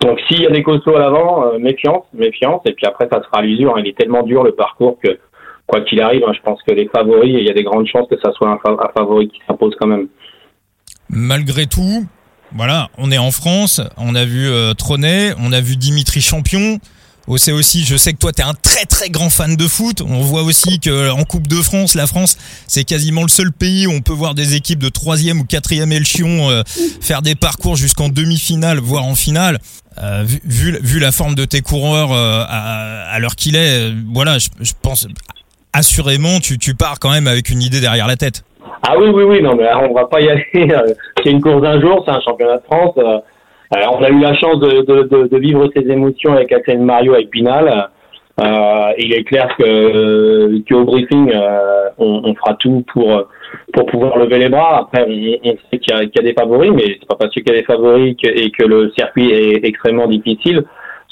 donc 0.00 0.20
s'il 0.28 0.42
y 0.42 0.46
a 0.46 0.50
des 0.50 0.62
costauds 0.62 0.96
à 0.96 1.00
l'avant, 1.00 1.46
euh, 1.46 1.58
méfiance, 1.58 2.04
méfiance. 2.12 2.60
Et 2.66 2.72
puis 2.72 2.86
après, 2.86 3.08
ça 3.10 3.22
sera 3.22 3.42
l'usure. 3.42 3.78
Il 3.78 3.86
est 3.86 3.96
tellement 3.96 4.22
dur 4.22 4.42
le 4.42 4.52
parcours 4.52 4.98
que 5.02 5.18
quoi 5.66 5.80
qu'il 5.80 6.00
arrive, 6.00 6.22
hein, 6.26 6.32
je 6.34 6.42
pense 6.42 6.60
que 6.62 6.72
les 6.72 6.88
favoris, 6.88 7.34
il 7.38 7.44
y 7.44 7.50
a 7.50 7.54
des 7.54 7.64
grandes 7.64 7.86
chances 7.86 8.08
que 8.08 8.18
ça 8.22 8.30
soit 8.32 8.48
un, 8.48 8.58
favori 8.96 9.28
qui 9.28 9.40
s'impose 9.46 9.74
quand 9.80 9.88
même. 9.88 10.08
Malgré 11.08 11.66
tout, 11.66 12.06
voilà, 12.52 12.88
on 12.98 13.10
est 13.10 13.18
en 13.18 13.30
France, 13.30 13.80
on 13.96 14.14
a 14.14 14.24
vu 14.24 14.48
euh, 14.48 14.74
Tronet, 14.74 15.32
on 15.40 15.52
a 15.52 15.60
vu 15.60 15.76
Dimitri 15.76 16.20
Champion. 16.20 16.78
C'est 17.38 17.50
aussi, 17.50 17.84
je 17.84 17.96
sais 17.96 18.12
que 18.12 18.18
toi, 18.18 18.30
tu 18.30 18.40
es 18.40 18.44
un 18.44 18.54
très 18.54 18.84
très 18.84 19.10
grand 19.10 19.30
fan 19.30 19.56
de 19.56 19.66
foot. 19.66 20.00
On 20.00 20.20
voit 20.20 20.44
aussi 20.44 20.78
que 20.78 21.10
en 21.10 21.24
Coupe 21.24 21.48
de 21.48 21.56
France, 21.56 21.96
la 21.96 22.06
France, 22.06 22.38
c'est 22.68 22.84
quasiment 22.84 23.22
le 23.22 23.28
seul 23.28 23.50
pays 23.50 23.88
où 23.88 23.90
on 23.90 24.00
peut 24.00 24.12
voir 24.12 24.34
des 24.34 24.54
équipes 24.54 24.78
de 24.78 24.88
troisième 24.88 25.40
ou 25.40 25.44
quatrième 25.44 25.90
échelon 25.90 26.48
euh, 26.50 26.62
faire 27.00 27.22
des 27.22 27.34
parcours 27.34 27.74
jusqu'en 27.74 28.08
demi-finale, 28.08 28.78
voire 28.78 29.04
en 29.04 29.16
finale. 29.16 29.58
Euh, 30.02 30.24
vu, 30.24 30.78
vu, 30.82 31.00
la 31.00 31.10
forme 31.10 31.34
de 31.34 31.44
tes 31.44 31.62
coureurs 31.62 32.12
euh, 32.12 32.42
à, 32.48 33.18
l'heure 33.18 33.34
qu'il 33.34 33.56
est, 33.56 33.92
voilà, 34.12 34.38
je, 34.38 34.72
pense 34.82 35.08
assurément, 35.72 36.38
tu, 36.40 36.58
tu 36.58 36.74
pars 36.74 36.98
quand 37.00 37.10
même 37.10 37.26
avec 37.26 37.48
une 37.48 37.62
idée 37.62 37.80
derrière 37.80 38.06
la 38.06 38.16
tête. 38.16 38.44
Ah 38.82 38.94
oui, 38.98 39.08
oui, 39.08 39.24
oui, 39.24 39.42
non, 39.42 39.56
mais 39.56 39.68
on 39.74 39.94
va 39.94 40.04
pas 40.04 40.20
y 40.20 40.28
aller. 40.28 40.46
c'est 41.24 41.30
une 41.30 41.40
course 41.40 41.62
d'un 41.62 41.80
jour, 41.80 42.02
c'est 42.04 42.12
un 42.12 42.20
championnat 42.20 42.58
de 42.58 42.64
France. 42.64 42.94
On 42.96 44.02
a 44.02 44.08
eu 44.10 44.20
la 44.20 44.34
chance 44.34 44.60
de, 44.60 44.82
de, 45.26 45.38
vivre 45.38 45.68
ces 45.74 45.82
émotions 45.90 46.34
avec 46.34 46.52
Axel 46.52 46.78
Mario 46.78 47.16
et 47.16 47.26
Pinal. 47.26 47.88
Euh, 48.38 48.92
il 48.98 49.14
est 49.14 49.24
clair 49.24 49.48
que 49.58 50.58
qu'au 50.68 50.84
briefing, 50.84 51.32
euh, 51.34 51.88
on, 51.98 52.20
on, 52.24 52.34
fera 52.34 52.54
tout 52.54 52.84
pour 52.92 53.26
pour 53.72 53.86
pouvoir 53.86 54.18
lever 54.18 54.38
les 54.38 54.48
bras. 54.48 54.80
Après, 54.80 55.06
on, 55.06 55.56
sait 55.70 55.78
qu'il 55.78 55.94
y, 55.94 55.98
y, 55.98 56.18
a 56.18 56.22
des 56.22 56.34
favoris, 56.34 56.72
mais 56.72 56.84
c'est 56.98 57.06
pas 57.08 57.16
parce 57.16 57.32
qu'il 57.32 57.46
y 57.46 57.50
a 57.50 57.54
des 57.54 57.64
favoris 57.64 58.16
que, 58.22 58.28
et 58.28 58.50
que 58.50 58.64
le 58.64 58.92
circuit 58.96 59.30
est 59.30 59.64
extrêmement 59.64 60.06
difficile 60.06 60.64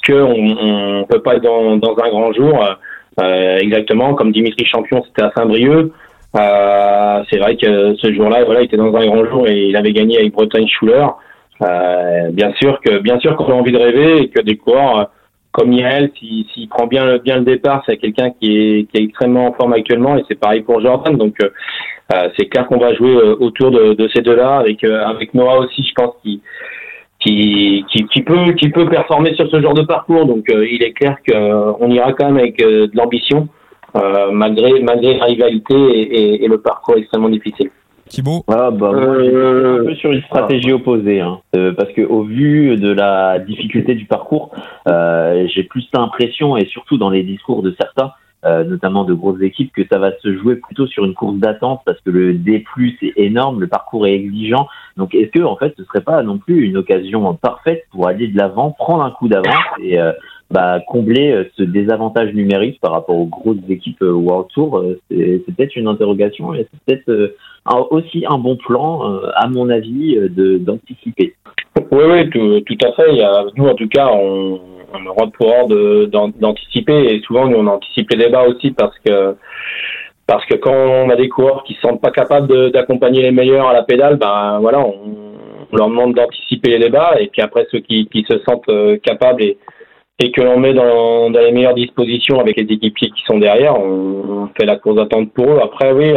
qu'on 0.06 0.56
on 0.60 1.04
peut 1.04 1.22
pas 1.22 1.36
être 1.36 1.42
dans, 1.42 1.76
dans 1.76 1.96
un 1.98 2.08
grand 2.08 2.32
jour. 2.32 2.64
Euh, 3.20 3.58
exactement 3.58 4.14
comme 4.14 4.32
Dimitri 4.32 4.66
Champion, 4.66 5.02
c'était 5.06 5.22
à 5.22 5.32
Saint-Brieuc. 5.36 5.92
Euh, 6.36 7.22
c'est 7.30 7.38
vrai 7.38 7.56
que 7.56 7.94
ce 7.94 8.12
jour-là, 8.12 8.44
voilà, 8.44 8.62
il 8.62 8.64
était 8.64 8.76
dans 8.76 8.94
un 8.94 9.06
grand 9.06 9.24
jour 9.24 9.48
et 9.48 9.66
il 9.66 9.76
avait 9.76 9.92
gagné 9.92 10.18
avec 10.18 10.32
Bretagne 10.32 10.66
Schuller. 10.66 11.06
Euh, 11.62 12.30
bien 12.32 12.52
sûr 12.60 12.80
que 12.80 12.98
bien 12.98 13.20
sûr 13.20 13.36
qu'on 13.36 13.52
a 13.52 13.54
envie 13.54 13.70
de 13.70 13.78
rêver 13.78 14.22
et 14.22 14.28
que 14.28 14.42
des 14.42 14.56
coureurs 14.56 15.10
comme 15.54 15.72
Yael, 15.72 16.10
s'il 16.18 16.68
prend 16.68 16.88
bien, 16.88 17.18
bien 17.18 17.36
le 17.38 17.44
départ, 17.44 17.84
c'est 17.86 17.96
quelqu'un 17.96 18.30
qui 18.30 18.56
est, 18.56 18.90
qui 18.90 19.00
est 19.00 19.04
extrêmement 19.04 19.46
en 19.46 19.52
forme 19.52 19.72
actuellement 19.72 20.16
et 20.16 20.24
c'est 20.26 20.38
pareil 20.38 20.62
pour 20.62 20.80
Jordan. 20.80 21.16
Donc 21.16 21.36
euh, 21.40 21.48
euh 22.12 22.28
c'est 22.36 22.46
clair 22.46 22.66
qu'on 22.66 22.78
va 22.78 22.92
jouer 22.94 23.14
autour 23.14 23.70
de, 23.70 23.94
de 23.94 24.08
ces 24.12 24.20
deux-là 24.20 24.56
avec 24.56 24.82
avec 24.82 25.32
Noah 25.32 25.60
aussi, 25.60 25.86
je 25.88 25.94
pense 25.94 26.14
qui 26.22 26.42
qui, 27.20 27.84
qui, 27.88 28.22
peut 28.22 28.52
qui 28.54 28.68
peut 28.68 28.86
performer 28.86 29.32
sur 29.34 29.48
ce 29.48 29.62
genre 29.62 29.74
de 29.74 29.82
parcours. 29.82 30.26
Donc 30.26 30.46
il 30.48 30.82
est 30.82 30.92
clair 30.92 31.16
qu'on 31.26 31.88
ira 31.90 32.12
quand 32.14 32.26
même 32.26 32.38
avec 32.38 32.58
de 32.58 32.90
l'ambition 32.94 33.48
malgré 34.32 34.80
malgré 34.80 35.16
la 35.18 35.26
rivalité 35.26 35.74
et, 35.74 36.44
et 36.44 36.48
le 36.48 36.58
parcours 36.58 36.96
extrêmement 36.96 37.30
difficile. 37.30 37.70
Thibaut 38.08 38.44
ah, 38.48 38.70
bah, 38.70 38.92
moi, 38.92 38.94
euh, 38.94 39.80
un 39.80 39.84
peu 39.86 39.94
sur 39.94 40.12
une 40.12 40.22
stratégie 40.22 40.72
opposée, 40.72 41.20
hein. 41.20 41.40
euh, 41.56 41.72
parce 41.72 41.92
que 41.92 42.02
au 42.02 42.22
vu 42.22 42.76
de 42.76 42.92
la 42.92 43.38
difficulté 43.38 43.94
du 43.94 44.04
parcours, 44.04 44.50
euh, 44.88 45.46
j'ai 45.54 45.62
plus 45.64 45.88
l'impression, 45.94 46.56
et 46.56 46.66
surtout 46.66 46.98
dans 46.98 47.10
les 47.10 47.22
discours 47.22 47.62
de 47.62 47.74
certains, 47.80 48.12
euh, 48.44 48.62
notamment 48.62 49.04
de 49.04 49.14
grosses 49.14 49.40
équipes, 49.40 49.72
que 49.72 49.86
ça 49.90 49.98
va 49.98 50.12
se 50.18 50.36
jouer 50.36 50.56
plutôt 50.56 50.86
sur 50.86 51.06
une 51.06 51.14
course 51.14 51.36
d'attente, 51.36 51.80
parce 51.86 51.98
que 52.02 52.10
le 52.10 52.34
D+ 52.34 52.64
est 53.02 53.12
énorme, 53.16 53.60
le 53.60 53.68
parcours 53.68 54.06
est 54.06 54.14
exigeant. 54.14 54.68
Donc, 54.98 55.14
est-ce 55.14 55.30
que 55.30 55.42
en 55.42 55.56
fait, 55.56 55.72
ce 55.78 55.84
serait 55.84 56.02
pas 56.02 56.22
non 56.22 56.36
plus 56.36 56.66
une 56.66 56.76
occasion 56.76 57.32
parfaite 57.34 57.84
pour 57.90 58.06
aller 58.06 58.28
de 58.28 58.36
l'avant, 58.36 58.70
prendre 58.70 59.02
un 59.02 59.10
coup 59.12 59.28
d'avance 59.28 59.64
et 59.82 59.98
bah, 60.50 60.78
combler 60.86 61.32
euh, 61.32 61.44
ce 61.56 61.62
désavantage 61.62 62.32
numérique 62.34 62.80
par 62.80 62.92
rapport 62.92 63.16
aux 63.16 63.26
grosses 63.26 63.56
équipes 63.68 64.02
euh, 64.02 64.12
World 64.12 64.48
Tour, 64.54 64.78
euh, 64.78 65.00
c'est 65.10 65.54
peut-être 65.56 65.74
une 65.76 65.88
interrogation 65.88 66.54
et 66.54 66.66
c'est 66.70 66.80
peut-être 67.02 67.34
aussi 67.90 68.24
un 68.28 68.38
bon 68.38 68.56
plan, 68.56 69.20
à 69.36 69.48
mon 69.48 69.70
avis, 69.70 70.18
d'anticiper. 70.28 71.34
Oui, 71.90 72.04
oui, 72.06 72.30
tout, 72.30 72.60
tout, 72.60 72.86
à 72.86 72.92
fait. 72.92 73.12
Il 73.12 73.16
y 73.16 73.22
a, 73.22 73.46
nous, 73.56 73.66
en 73.66 73.74
tout 73.74 73.88
cas, 73.88 74.08
on, 74.12 74.60
on 74.92 75.06
aura 75.06 75.28
pouvoir 75.28 75.66
d'anticiper 75.66 77.14
et 77.14 77.20
souvent, 77.22 77.48
nous, 77.48 77.56
on 77.56 77.66
anticipe 77.66 78.10
les 78.10 78.18
débats 78.18 78.46
aussi 78.46 78.70
parce 78.72 78.96
que 78.98 79.34
parce 80.26 80.44
que 80.46 80.54
quand 80.54 80.74
on 80.74 81.10
a 81.10 81.16
des 81.16 81.28
coureurs 81.28 81.64
qui 81.64 81.74
ne 81.74 81.88
sont 81.88 81.96
pas 81.96 82.10
capables 82.10 82.70
d'accompagner 82.70 83.22
les 83.22 83.30
meilleurs 83.30 83.68
à 83.68 83.72
la 83.72 83.82
pédale, 83.82 84.16
ben 84.16 84.58
voilà, 84.60 84.80
on, 84.80 85.32
leur 85.72 85.88
demande 85.88 86.14
d'anticiper 86.14 86.70
les 86.70 86.78
débats 86.78 87.16
et 87.18 87.26
puis 87.28 87.42
après 87.42 87.66
ceux 87.70 87.80
qui, 87.80 88.06
qui 88.06 88.24
se 88.28 88.38
sentent 88.40 88.70
capables 89.02 89.42
et, 89.42 89.58
et 90.20 90.30
que 90.30 90.40
l'on 90.40 90.58
met 90.58 90.74
dans, 90.74 91.28
les 91.30 91.52
meilleures 91.52 91.74
dispositions 91.74 92.38
avec 92.40 92.56
les 92.56 92.62
équipiers 92.62 93.10
qui 93.10 93.22
sont 93.26 93.38
derrière, 93.38 93.78
on, 93.78 94.48
fait 94.58 94.66
la 94.66 94.76
course 94.76 94.96
d'attente 94.96 95.32
pour 95.32 95.50
eux. 95.50 95.60
Après, 95.62 95.92
oui, 95.92 96.12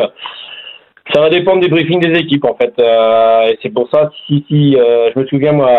ça 1.14 1.22
va 1.22 1.30
dépendre 1.30 1.62
des 1.62 1.70
briefings 1.70 2.00
des 2.00 2.20
équipes 2.20 2.46
en 2.46 2.56
fait. 2.56 2.74
Euh, 2.80 3.48
et 3.48 3.58
c'est 3.62 3.74
pour 3.74 3.90
ça, 3.90 4.12
si, 4.26 4.46
si 4.48 4.78
euh, 4.78 5.10
je 5.14 5.20
me 5.20 5.26
souviens 5.26 5.54
moi 5.54 5.70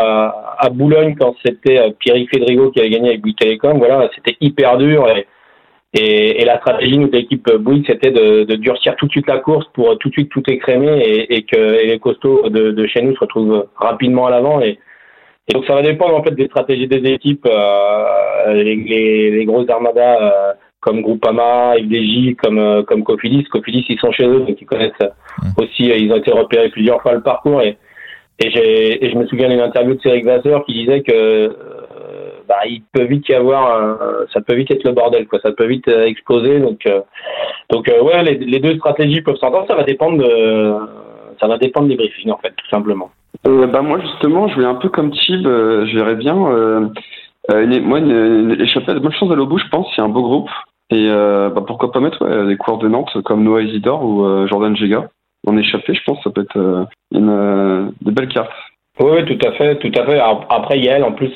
à, 0.59 0.69
Boulogne 0.71 1.15
quand 1.19 1.37
c'était 1.45 1.79
euh, 1.79 1.91
Pierre 1.99 2.17
Fédrigo 2.31 2.71
qui 2.71 2.81
avait 2.81 2.91
gagné 2.91 3.11
avec 3.11 3.21
Bouygues 3.21 3.39
Télécom, 3.39 3.79
voilà, 3.79 4.11
c'était 4.15 4.37
hyper 4.41 4.79
dur 4.79 5.07
et 5.95 6.45
la 6.45 6.59
stratégie 6.59 6.99
de 6.99 7.11
l'équipe 7.11 7.51
Bouygues, 7.57 7.87
c'était 7.87 8.11
de, 8.11 8.45
durcir 8.57 8.97
tout 8.97 9.07
de 9.07 9.11
suite 9.11 9.29
la 9.29 9.39
course 9.39 9.67
pour 9.75 9.97
tout 9.99 10.09
de 10.09 10.15
suite 10.15 10.31
tout 10.31 10.43
écrémer 10.49 10.99
et, 10.99 11.37
et 11.37 11.43
que 11.43 11.57
les 11.57 11.99
costauds 11.99 12.49
de, 12.49 12.71
de, 12.73 12.87
chez 12.87 13.03
nous 13.03 13.15
se 13.15 13.21
retrouvent 13.21 13.67
rapidement 13.77 14.27
à 14.27 14.31
l'avant. 14.31 14.61
Et, 14.61 14.79
et, 15.49 15.53
donc 15.53 15.65
ça 15.67 15.75
va 15.75 15.83
dépendre 15.83 16.17
en 16.17 16.23
fait 16.23 16.35
des 16.35 16.47
stratégies 16.47 16.89
des 16.89 17.13
équipes. 17.13 17.47
Euh, 17.47 18.53
les, 18.53 18.77
les, 18.77 19.31
les, 19.31 19.45
grosses 19.45 19.69
armadas 19.69 20.23
euh, 20.23 20.53
comme 20.81 21.03
Groupama, 21.03 21.75
FDJ, 21.77 22.37
comme 22.37 22.59
euh, 22.59 22.83
comme 22.83 23.05
Cofidis. 23.05 23.45
Cofidis, 23.45 23.85
ils 23.89 23.99
sont 23.99 24.13
chez 24.13 24.27
eux, 24.27 24.41
donc 24.41 24.61
ils 24.61 24.67
connaissent 24.67 24.93
mmh. 25.01 25.63
aussi. 25.63 25.85
Ils 25.87 26.13
ont 26.13 26.17
été 26.17 26.33
repérés 26.33 26.71
plusieurs 26.71 27.03
fois 27.03 27.13
le 27.13 27.23
parcours. 27.23 27.63
Et, 27.63 27.77
et, 28.41 29.05
et 29.05 29.11
je 29.11 29.17
me 29.17 29.27
souviens 29.27 29.49
d'une 29.49 29.61
interview 29.61 29.95
de 29.95 30.01
Cédric 30.01 30.25
Vasseur 30.25 30.65
qui 30.65 30.75
disait 30.75 31.03
que 31.03 31.53
bah, 32.49 32.61
il 32.67 32.83
peut 32.93 33.05
vite 33.05 33.29
y 33.29 33.35
avoir, 33.35 33.99
ça 34.33 34.41
peut 34.41 34.55
vite 34.55 34.71
être 34.71 34.85
le 34.85 34.93
bordel, 34.93 35.27
quoi. 35.29 35.39
Ça 35.41 35.53
peut 35.53 35.67
vite 35.67 35.87
euh, 35.89 36.07
exploser. 36.07 36.59
Donc, 36.61 36.87
euh, 36.87 37.03
donc 37.71 37.89
euh, 37.89 38.03
ouais, 38.03 38.23
les, 38.23 38.59
deux 38.59 38.77
stratégies 38.77 39.21
peuvent 39.21 39.37
s'entendre. 39.37 39.67
Ça 39.69 39.75
va 39.75 39.85
dépendre 39.85 40.19
de, 40.19 40.75
ça 41.39 41.47
va 41.47 41.59
dépendre 41.59 41.89
des 41.89 41.97
briefings 41.97 42.31
en 42.31 42.39
fait, 42.39 42.53
tout 42.57 42.69
simplement. 42.71 43.11
Bah 43.45 43.83
moi 43.83 44.01
justement, 44.01 44.49
je 44.49 44.61
vais 44.61 44.67
un 44.67 44.75
peu 44.75 44.89
comme 44.89 45.11
Tib, 45.11 45.45
je 45.45 45.95
verrais 45.95 46.17
bien. 46.17 46.35
moi, 46.35 47.99
une, 47.99 48.57
échappée 48.61 48.95
de 48.95 48.99
bonne 48.99 49.13
chance 49.13 49.29
d'aller 49.29 49.43
au 49.43 49.47
bout, 49.47 49.59
je 49.59 49.69
pense. 49.69 49.87
C'est 49.95 50.03
un 50.03 50.09
beau 50.09 50.23
groupe. 50.23 50.51
Et 50.91 51.09
bah, 51.09 51.63
pourquoi 51.67 51.93
pas 51.93 52.01
mettre 52.01 52.47
des 52.47 52.57
coureurs 52.57 52.79
de 52.79 52.89
Nantes 52.89 53.17
comme 53.25 53.45
Noah 53.45 53.63
Isidore 53.63 54.05
ou 54.05 54.47
Jordan 54.47 54.77
Jega 54.77 55.09
en 55.47 55.57
échappée, 55.57 55.95
je 55.95 56.03
pense 56.05 56.23
ça 56.23 56.31
peut 56.31 56.43
être 56.43 56.87
une, 57.13 57.93
de 58.03 58.11
belles 58.11 58.29
cartes. 58.29 58.53
Oui, 59.01 59.25
tout 59.25 59.47
à 59.47 59.53
fait, 59.53 59.77
tout 59.77 59.93
à 59.95 60.05
fait. 60.05 60.21
Après, 60.51 60.79
Yael, 60.79 61.05
en 61.05 61.13
plus, 61.13 61.33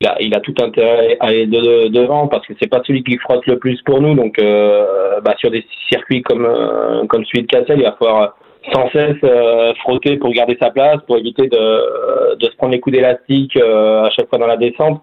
il 0.00 0.06
a, 0.06 0.16
il 0.20 0.34
a 0.34 0.40
tout 0.40 0.54
intérêt 0.60 1.16
à 1.20 1.26
aller 1.26 1.46
devant 1.46 2.28
parce 2.28 2.46
que 2.46 2.54
c'est 2.60 2.68
pas 2.68 2.82
celui 2.84 3.02
qui 3.04 3.16
frotte 3.18 3.46
le 3.46 3.58
plus 3.58 3.80
pour 3.82 4.00
nous. 4.00 4.14
Donc, 4.14 4.38
euh, 4.38 5.20
bah, 5.20 5.34
sur 5.38 5.50
des 5.50 5.64
circuits 5.88 6.22
comme 6.22 6.46
euh, 6.46 7.06
comme 7.06 7.24
celui 7.26 7.42
de 7.42 7.46
Cassel, 7.46 7.78
il 7.78 7.84
va 7.84 7.92
falloir 7.92 8.36
sans 8.72 8.90
cesse 8.90 9.16
euh, 9.24 9.74
frotter 9.80 10.16
pour 10.16 10.32
garder 10.32 10.56
sa 10.60 10.70
place, 10.70 10.98
pour 11.06 11.18
éviter 11.18 11.48
de, 11.48 12.36
de 12.36 12.46
se 12.46 12.56
prendre 12.56 12.72
les 12.72 12.80
coups 12.80 12.96
d'élastique 12.96 13.56
à 13.56 14.10
chaque 14.10 14.28
fois 14.28 14.38
dans 14.38 14.46
la 14.46 14.56
descente. 14.56 15.02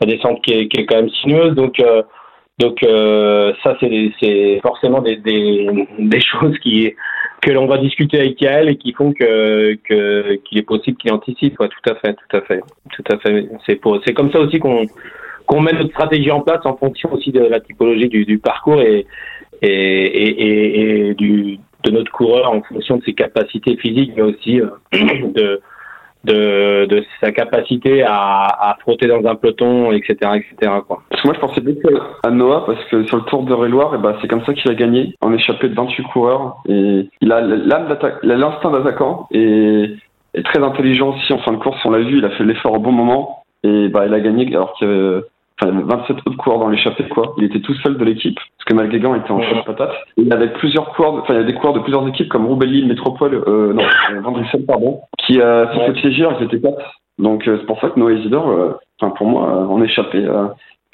La 0.00 0.06
descente 0.06 0.42
qui 0.42 0.52
est, 0.52 0.68
qui 0.68 0.80
est 0.80 0.86
quand 0.86 0.96
même 0.96 1.10
sinueuse, 1.10 1.54
donc 1.54 1.82
donc 2.58 2.80
ça 3.62 3.76
c'est 3.80 4.60
forcément 4.62 5.00
des, 5.00 5.16
des, 5.16 5.68
des 5.98 6.20
choses 6.40 6.56
qui 6.58 6.94
que 7.40 7.50
l'on 7.50 7.66
va 7.66 7.78
discuter 7.78 8.18
avec 8.18 8.40
Yael 8.40 8.68
et 8.68 8.76
qui 8.76 8.92
font 8.92 9.12
que 9.12 9.74
qu'il 9.84 10.58
est 10.58 10.62
possible 10.66 10.96
qu'il 10.96 11.12
anticipe. 11.12 11.58
Ouais, 11.60 11.68
tout 11.68 11.90
à 11.90 11.94
fait, 11.96 12.14
tout 12.14 12.36
à 12.36 12.40
fait, 12.42 12.60
tout 12.92 13.04
à 13.12 13.18
fait. 13.18 13.48
C'est 13.66 13.80
c'est 14.06 14.14
comme 14.14 14.32
ça 14.32 14.40
aussi 14.40 14.58
qu'on 14.58 14.86
qu'on 15.46 15.60
met 15.60 15.72
notre 15.72 15.90
stratégie 15.90 16.30
en 16.30 16.40
place 16.40 16.64
en 16.64 16.76
fonction 16.76 17.12
aussi 17.12 17.32
de 17.32 17.40
la 17.40 17.60
typologie 17.60 18.08
du, 18.08 18.24
du 18.24 18.38
parcours 18.38 18.80
et 18.80 19.06
et, 19.62 19.68
et, 19.68 21.08
et, 21.08 21.14
du 21.14 21.58
de 21.84 21.90
notre 21.90 22.10
coureur 22.12 22.50
en 22.52 22.62
fonction 22.62 22.96
de 22.96 23.04
ses 23.04 23.14
capacités 23.14 23.76
physiques, 23.76 24.12
mais 24.16 24.22
aussi 24.22 24.60
euh, 24.60 24.68
de 24.92 25.60
de, 26.24 26.86
de 26.86 27.04
sa 27.20 27.30
capacité 27.30 28.02
à, 28.02 28.44
à, 28.44 28.76
frotter 28.80 29.06
dans 29.06 29.24
un 29.24 29.36
peloton, 29.36 29.92
etc., 29.92 30.16
etc. 30.34 30.72
Quoi. 30.86 31.02
Parce 31.08 31.22
que 31.22 31.28
moi, 31.28 31.34
je 31.34 31.40
pensais 31.40 31.60
beaucoup 31.60 31.88
à 32.24 32.30
Noah 32.30 32.64
parce 32.66 32.84
que 32.86 33.06
sur 33.06 33.18
le 33.18 33.22
Tour 33.22 33.44
de 33.44 33.54
Réloir, 33.54 33.94
et 33.94 33.98
eh 33.98 34.02
ben, 34.02 34.16
c'est 34.20 34.28
comme 34.28 34.44
ça 34.44 34.52
qu'il 34.52 34.70
a 34.70 34.74
gagné, 34.74 35.14
en 35.20 35.32
échappé 35.32 35.68
de 35.68 35.74
28 35.74 36.02
coureurs. 36.12 36.56
Et 36.68 37.08
il 37.20 37.32
a 37.32 37.40
l'instinct 37.40 38.70
d'attaquant 38.70 39.28
et 39.30 39.96
est 40.34 40.42
très 40.42 40.62
intelligent 40.62 41.14
aussi 41.14 41.32
en 41.32 41.38
fin 41.38 41.52
de 41.52 41.58
course. 41.58 41.78
On 41.84 41.90
l'a 41.90 42.00
vu, 42.00 42.18
il 42.18 42.24
a 42.24 42.30
fait 42.30 42.44
l'effort 42.44 42.74
au 42.74 42.78
bon 42.78 42.92
moment 42.92 43.44
et 43.62 43.88
bah, 43.88 44.06
il 44.06 44.14
a 44.14 44.20
gagné 44.20 44.46
alors 44.54 44.74
qu'il 44.74 44.88
y 44.88 44.90
avait 44.90 45.20
enfin, 45.60 45.72
27 45.72 46.16
autres 46.26 46.36
coureurs 46.36 46.60
dans 46.60 46.68
l'échappée, 46.68 47.08
quoi. 47.08 47.34
Il 47.38 47.44
était 47.44 47.60
tout 47.60 47.74
seul 47.82 47.96
de 47.96 48.04
l'équipe, 48.04 48.36
parce 48.36 48.64
que 48.66 48.74
Malguégan 48.74 49.14
était 49.14 49.30
en 49.30 49.38
de 49.38 49.64
patate. 49.64 49.92
Et 50.16 50.22
il 50.22 50.32
avait 50.32 50.52
plusieurs 50.52 50.92
coureurs, 50.94 51.14
enfin, 51.22 51.34
il 51.34 51.40
y 51.40 51.44
a 51.44 51.44
des 51.44 51.54
coureurs 51.54 51.74
de 51.74 51.80
plusieurs 51.80 52.06
équipes, 52.08 52.28
comme 52.28 52.46
Roubaix, 52.46 52.66
Métropole, 52.66 53.42
euh, 53.46 53.72
non, 53.72 53.82
Vendrissel, 54.22 54.64
pardon, 54.66 55.00
qui 55.18 55.40
euh, 55.40 55.66
se 55.72 55.78
fait 55.86 55.92
piéger, 55.92 56.26
ils 56.40 56.44
étaient 56.44 56.60
quatre. 56.60 56.98
Donc, 57.18 57.46
euh, 57.48 57.58
c'est 57.60 57.66
pour 57.66 57.80
ça 57.80 57.90
que 57.90 57.98
Noé 57.98 58.14
Isidore, 58.14 58.48
euh, 58.48 58.72
enfin, 59.00 59.12
pour 59.16 59.26
moi, 59.26 59.48
euh, 59.48 59.66
en 59.66 59.82
échappée, 59.82 60.24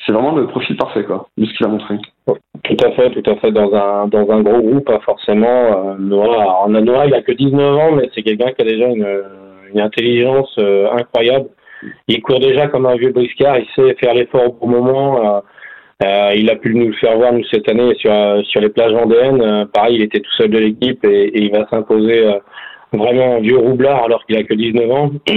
c'est 0.04 0.12
vraiment 0.12 0.34
le 0.34 0.46
profil 0.46 0.76
parfait, 0.76 1.04
quoi, 1.04 1.26
de 1.36 1.44
ce 1.44 1.52
qu'il 1.54 1.66
a 1.66 1.68
montré. 1.68 1.96
Tout 2.26 2.76
à 2.84 2.90
fait, 2.92 3.10
tout 3.10 3.30
à 3.30 3.36
fait. 3.36 3.52
Dans 3.52 3.72
un, 3.72 4.08
dans 4.08 4.30
un 4.30 4.42
gros 4.42 4.60
groupe, 4.60 4.90
forcément. 5.04 5.96
Noah, 5.98 6.64
on 6.66 6.74
a 6.74 6.80
Noah, 6.80 7.06
il 7.06 7.14
a 7.14 7.22
que 7.22 7.32
19 7.32 7.76
ans, 7.76 7.92
mais 7.92 8.10
c'est 8.14 8.22
quelqu'un 8.22 8.52
qui 8.52 8.62
a 8.62 8.64
déjà 8.64 8.86
une, 8.86 9.06
une 9.72 9.80
intelligence 9.80 10.58
incroyable 10.92 11.46
il 12.08 12.22
court 12.22 12.40
déjà 12.40 12.68
comme 12.68 12.86
un 12.86 12.96
vieux 12.96 13.12
briscard, 13.12 13.58
il 13.58 13.66
sait 13.74 13.94
faire 13.94 14.14
l'effort 14.14 14.46
au 14.46 14.66
bon 14.66 14.82
moment. 14.82 15.36
Euh, 15.36 15.40
euh, 16.02 16.34
il 16.34 16.50
a 16.50 16.56
pu 16.56 16.74
nous 16.74 16.88
le 16.88 16.94
faire 16.94 17.16
voir 17.16 17.32
nous 17.32 17.44
cette 17.44 17.68
année 17.68 17.94
sur 17.96 18.12
sur 18.44 18.60
les 18.60 18.68
plages 18.68 18.92
vendéennes. 18.92 19.40
Euh, 19.40 19.64
pareil, 19.66 19.96
il 19.96 20.02
était 20.02 20.20
tout 20.20 20.32
seul 20.32 20.50
de 20.50 20.58
l'équipe 20.58 21.04
et, 21.04 21.30
il 21.34 21.52
va 21.52 21.66
s'imposer 21.68 22.24
vraiment 22.92 23.36
un 23.36 23.40
vieux 23.40 23.58
roublard 23.58 24.04
alors 24.04 24.24
qu'il 24.26 24.36
a 24.36 24.42
que 24.42 24.54
19 24.54 24.90
ans. 24.90 25.10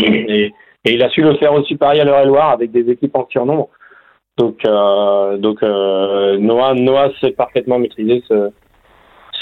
Et, 0.86 0.94
il 0.94 1.04
a 1.04 1.10
su 1.10 1.22
le 1.22 1.36
faire 1.36 1.54
aussi 1.54 1.75
pareil 1.75 2.00
à 2.00 2.06
l'Eure-et-Loire 2.06 2.51
avec 2.51 2.72
des 2.72 2.89
équipes 2.89 3.16
en 3.18 3.27
surnombre. 3.30 3.68
Donc, 4.38 4.63
donc 4.63 5.62
Noah, 5.62 6.75
Noah 6.75 7.12
sait 7.20 7.32
parfaitement 7.32 7.77
maîtriser 7.77 8.24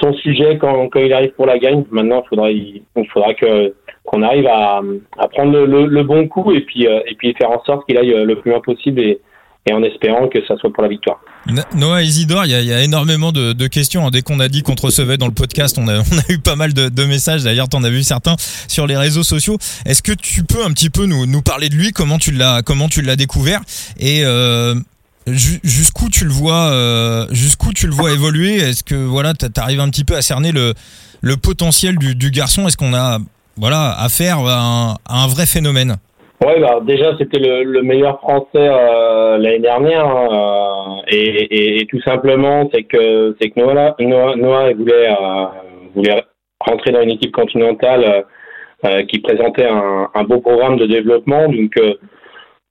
son 0.02 0.14
sujet 0.14 0.58
quand, 0.58 0.90
quand 0.90 1.00
il 1.00 1.14
arrive 1.14 1.34
pour 1.34 1.46
la 1.46 1.60
gagne. 1.60 1.86
Maintenant, 1.92 2.24
il 2.24 2.28
faudra, 2.30 2.52
il, 2.52 3.10
faudra 3.14 3.34
que 3.34 3.74
qu'on 4.06 4.22
arrive 4.22 4.48
à, 4.48 4.82
prendre 5.32 5.66
le, 5.66 6.04
bon 6.04 6.28
coup 6.28 6.52
et 6.52 6.62
puis 6.62 6.88
euh, 6.88 7.00
et 7.08 7.16
puis 7.16 7.34
faire 7.34 7.52
en 7.52 7.64
sorte 7.66 7.86
qu'il 7.88 7.98
aille 7.98 8.14
euh, 8.14 8.26
le 8.26 8.40
plus 8.40 8.52
loin 8.52 8.62
possible 8.62 9.02
et, 9.02 9.20
en 9.72 9.82
espérant 9.82 10.28
que 10.28 10.46
ça 10.46 10.56
soit 10.58 10.72
pour 10.72 10.84
la 10.84 10.90
victoire. 10.90 11.20
Noah 11.74 12.04
Isidore, 12.04 12.46
il 12.46 12.52
y 12.52 12.74
a, 12.74 12.84
énormément 12.84 13.32
de, 13.32 13.68
questions. 13.68 14.06
Hein. 14.06 14.12
Dès 14.12 14.22
qu'on 14.22 14.40
a 14.40 14.48
dit 14.48 14.62
qu'on 14.62 14.76
te 14.76 14.86
recevait 14.86 15.18
dans 15.18 15.26
le 15.26 15.34
podcast, 15.34 15.80
on 15.80 15.88
a, 15.88 16.04
eu 16.30 16.38
pas 16.38 16.56
mal 16.56 16.72
de, 16.74 17.06
messages. 17.06 17.44
D'ailleurs, 17.44 17.68
tu 17.68 17.76
en 17.76 17.84
as 17.84 17.90
vu 17.90 18.04
certains 18.04 18.36
sur 18.68 18.86
les 18.86 18.96
réseaux 18.96 19.24
sociaux. 19.24 19.58
Est-ce 19.88 20.04
que 20.04 20.12
tu 20.12 20.44
peux 20.44 20.64
un 20.64 20.72
petit 20.72 20.92
peu 20.92 21.08
nous, 21.08 21.42
parler 21.42 21.70
de 21.70 21.76
lui? 21.76 21.92
Comment 21.94 22.20
tu 22.20 22.32
l'as 22.32 22.62
comment 22.62 22.88
tu 22.88 23.02
l'as 23.02 23.16
découvert? 23.16 23.62
Et 24.00 24.24
euh, 24.24 24.76
jusqu'où 25.26 26.10
tu 26.10 26.26
le 26.26 26.32
vois 26.32 27.26
jusqu'où 27.32 27.74
tu 27.74 27.88
le 27.88 27.94
vois 27.94 28.12
évoluer? 28.12 28.58
Est-ce 28.58 28.84
que 28.84 28.94
voilà 28.94 29.34
tu 29.34 29.48
arrives 29.56 29.80
un 29.80 29.90
petit 29.90 30.04
peu 30.04 30.16
à 30.16 30.22
cerner 30.22 30.52
le 30.52 30.76
le 31.22 31.38
potentiel 31.38 31.98
du, 31.98 32.14
du 32.14 32.30
garçon? 32.30 32.68
Est-ce 32.68 32.78
qu'on 32.78 32.94
a 32.94 33.18
voilà 33.58 33.96
affaire 34.00 34.40
à 34.40 34.60
un, 34.62 34.96
un 35.10 35.28
vrai 35.28 35.46
phénomène 35.46 35.96
Ouais, 36.44 36.60
bah 36.60 36.80
déjà 36.86 37.16
c'était 37.18 37.40
le, 37.40 37.64
le, 37.64 37.82
meilleur 37.82 38.20
français 38.20 38.48
euh, 38.56 39.38
l'année 39.38 39.60
dernière 39.60 40.06
hein, 40.06 41.00
euh, 41.10 41.42
et, 41.50 41.88
tout 41.90 42.02
simplement 42.02 42.70
c'est 42.74 42.84
que 42.84 43.36
c'est 43.40 43.52
que 43.52 43.60
Noah, 43.60 43.96
Noah, 44.36 44.74
voulait 44.74 45.10
euh, 45.10 45.46
voulait 45.96 46.24
rentrer 46.60 46.92
dans 46.92 47.02
une 47.02 47.12
équipe 47.12 47.32
continentale 47.32 48.26
qui 49.08 49.20
présentait 49.20 49.66
un, 49.66 50.24
beau 50.26 50.42
programme 50.42 50.78
de 50.78 50.86
développement 50.86 51.48
donc 51.48 51.74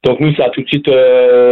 donc 0.04 0.20
nous, 0.20 0.34
ça 0.36 0.44
a 0.44 0.50
tout 0.50 0.60
de 0.60 0.68
suite 0.68 0.90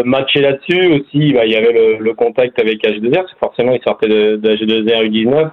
matché 0.04 0.42
là-dessus. 0.42 0.92
Aussi, 0.92 1.32
bah, 1.32 1.46
il 1.46 1.52
y 1.52 1.56
avait 1.56 1.72
le, 1.72 1.96
le 1.98 2.14
contact 2.14 2.60
avec 2.60 2.84
H2R, 2.84 3.24
forcément, 3.40 3.72
il 3.72 3.82
sortait 3.82 4.08
de, 4.08 4.36
de 4.36 4.56
H2R 4.56 5.08
U19. 5.08 5.50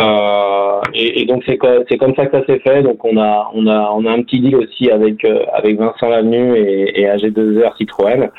Euh, 0.00 0.80
et, 0.92 1.22
et, 1.22 1.24
donc 1.24 1.42
c'est 1.46 1.58
c'est 1.88 1.96
comme 1.96 2.14
ça 2.14 2.26
que 2.26 2.38
ça 2.38 2.46
s'est 2.46 2.58
fait. 2.60 2.82
Donc 2.82 3.04
on 3.04 3.16
a 3.16 3.50
on 3.54 3.66
a 3.66 3.90
on 3.94 4.04
a 4.04 4.12
un 4.12 4.22
petit 4.22 4.40
deal 4.40 4.56
aussi 4.56 4.90
avec 4.90 5.24
euh, 5.24 5.44
avec 5.52 5.78
Vincent 5.78 6.08
Lavenu 6.08 6.54
et, 6.56 7.00
et 7.00 7.06
AG2R 7.06 7.76
Citroën 7.78 8.30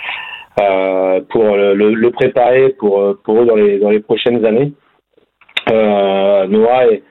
euh, 0.59 1.21
pour 1.29 1.55
le, 1.55 1.73
le, 1.73 2.11
préparer 2.11 2.69
pour 2.77 3.17
pour 3.23 3.41
eux 3.41 3.45
dans 3.45 3.55
les 3.55 3.79
dans 3.79 3.89
les 3.89 4.01
prochaines 4.01 4.45
années. 4.45 4.71
Euh, 5.71 6.45
Noah 6.47 6.87
est, 6.91 7.03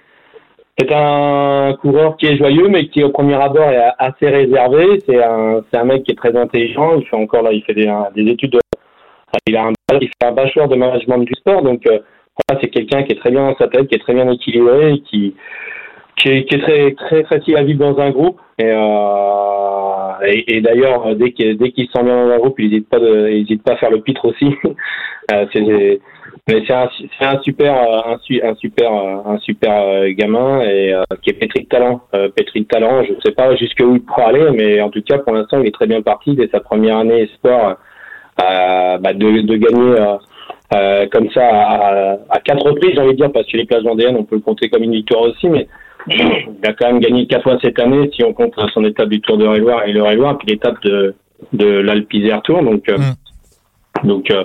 c'est 0.78 0.92
un 0.92 1.74
coureur 1.80 2.16
qui 2.16 2.26
est 2.26 2.36
joyeux, 2.36 2.68
mais 2.68 2.88
qui 2.88 3.02
au 3.02 3.08
premier 3.10 3.34
abord 3.34 3.70
est 3.70 3.82
assez 3.98 4.28
réservé. 4.28 5.02
C'est 5.06 5.22
un, 5.22 5.62
c'est 5.70 5.78
un 5.78 5.84
mec 5.84 6.04
qui 6.04 6.12
est 6.12 6.16
très 6.16 6.36
intelligent. 6.36 6.98
Il 6.98 7.06
fait 7.06 7.16
encore 7.16 7.42
là, 7.42 7.52
il 7.52 7.62
fait 7.64 7.74
des, 7.74 7.92
des 8.14 8.30
études. 8.30 8.52
De, 8.52 8.60
il 9.46 9.56
a 9.56 9.66
un, 9.66 9.72
fait 9.90 10.08
un 10.22 10.32
bachelor 10.32 10.68
de 10.68 10.76
management 10.76 11.18
du 11.18 11.32
sport, 11.34 11.62
donc 11.62 11.86
euh, 11.86 12.00
c'est 12.60 12.68
quelqu'un 12.68 13.02
qui 13.02 13.12
est 13.12 13.16
très 13.16 13.30
bien 13.30 13.50
dans 13.50 13.56
sa 13.56 13.68
tête, 13.68 13.88
qui 13.88 13.94
est 13.94 14.00
très 14.00 14.14
bien 14.14 14.30
équilibré, 14.30 15.00
qui 15.10 15.34
qui 16.16 16.28
est, 16.30 16.44
qui 16.44 16.58
très 16.58 16.92
très 16.92 17.24
facile 17.24 17.56
à 17.56 17.62
vivre 17.62 17.80
dans 17.80 18.00
un 18.00 18.10
groupe. 18.10 18.40
Et, 18.58 18.70
euh, 18.70 20.60
d'ailleurs, 20.62 21.14
dès 21.14 21.32
qu'il 21.32 21.58
dès 21.58 21.72
qu'il 21.72 21.86
se 21.86 21.92
sent 21.92 22.04
bien 22.04 22.26
dans 22.26 22.32
un 22.32 22.38
groupe, 22.38 22.58
il 22.58 22.70
n'hésite 22.70 22.88
pas 22.88 22.98
hésite 22.98 23.62
pas 23.62 23.72
à 23.72 23.76
faire 23.76 23.90
le 23.90 24.00
pitre 24.00 24.24
aussi. 24.24 24.54
euh, 25.32 25.46
Mais 26.48 26.62
c'est 26.66 26.72
un, 26.72 26.88
c'est 27.18 27.26
un 27.26 27.40
super, 27.42 27.74
un, 27.74 28.14
un 28.14 28.54
super, 28.54 28.92
un 28.92 29.38
super 29.38 30.08
gamin 30.10 30.62
et 30.62 30.94
qui 31.22 31.30
est 31.30 31.34
pétri 31.34 31.64
de 31.64 31.68
talent. 31.68 32.02
pétri 32.34 32.60
de 32.60 32.66
talent. 32.66 33.02
Je 33.04 33.12
ne 33.12 33.20
sais 33.20 33.32
pas 33.32 33.54
jusqu'où 33.56 33.96
il 33.96 34.02
pourra 34.02 34.28
aller, 34.28 34.50
mais 34.52 34.80
en 34.80 34.90
tout 34.90 35.02
cas 35.02 35.18
pour 35.18 35.34
l'instant 35.34 35.60
il 35.60 35.66
est 35.66 35.74
très 35.74 35.86
bien 35.86 36.02
parti 36.02 36.34
dès 36.34 36.48
sa 36.48 36.60
première 36.60 36.98
année 36.98 37.22
espoir 37.22 37.78
bah, 38.38 39.12
de, 39.12 39.42
de 39.42 39.56
gagner. 39.56 40.16
Euh, 40.74 41.06
comme 41.12 41.30
ça 41.30 41.46
à, 41.46 42.16
à, 42.28 42.40
quatre 42.40 42.64
reprises, 42.64 42.92
j'ai 42.94 43.00
envie 43.00 43.12
de 43.12 43.16
dire, 43.16 43.32
parce 43.32 43.46
que 43.46 43.56
les 43.56 43.66
places 43.66 43.84
vendéennes, 43.84 44.16
on 44.16 44.24
peut 44.24 44.34
le 44.34 44.40
compter 44.40 44.68
comme 44.68 44.82
une 44.82 44.94
victoire 44.94 45.22
aussi, 45.22 45.48
mais 45.48 45.68
il 46.08 46.58
a 46.64 46.72
quand 46.72 46.86
même 46.86 47.00
gagné 47.00 47.26
quatre 47.26 47.44
fois 47.44 47.58
cette 47.62 47.78
année 47.78 48.10
si 48.14 48.24
on 48.24 48.32
compte 48.32 48.54
son 48.74 48.84
étape 48.84 49.08
du 49.08 49.20
Tour 49.20 49.38
de 49.38 49.46
Réloir 49.46 49.84
et 49.86 49.92
le 49.92 50.02
Réloir, 50.02 50.38
puis 50.38 50.48
l'étape 50.48 50.80
de, 50.82 51.14
de 51.52 51.66
l'Alpe 51.66 52.12
Tour. 52.44 52.62
Donc, 52.62 52.88
euh, 52.88 52.96
mm. 52.98 54.08
donc 54.08 54.30
euh, 54.30 54.44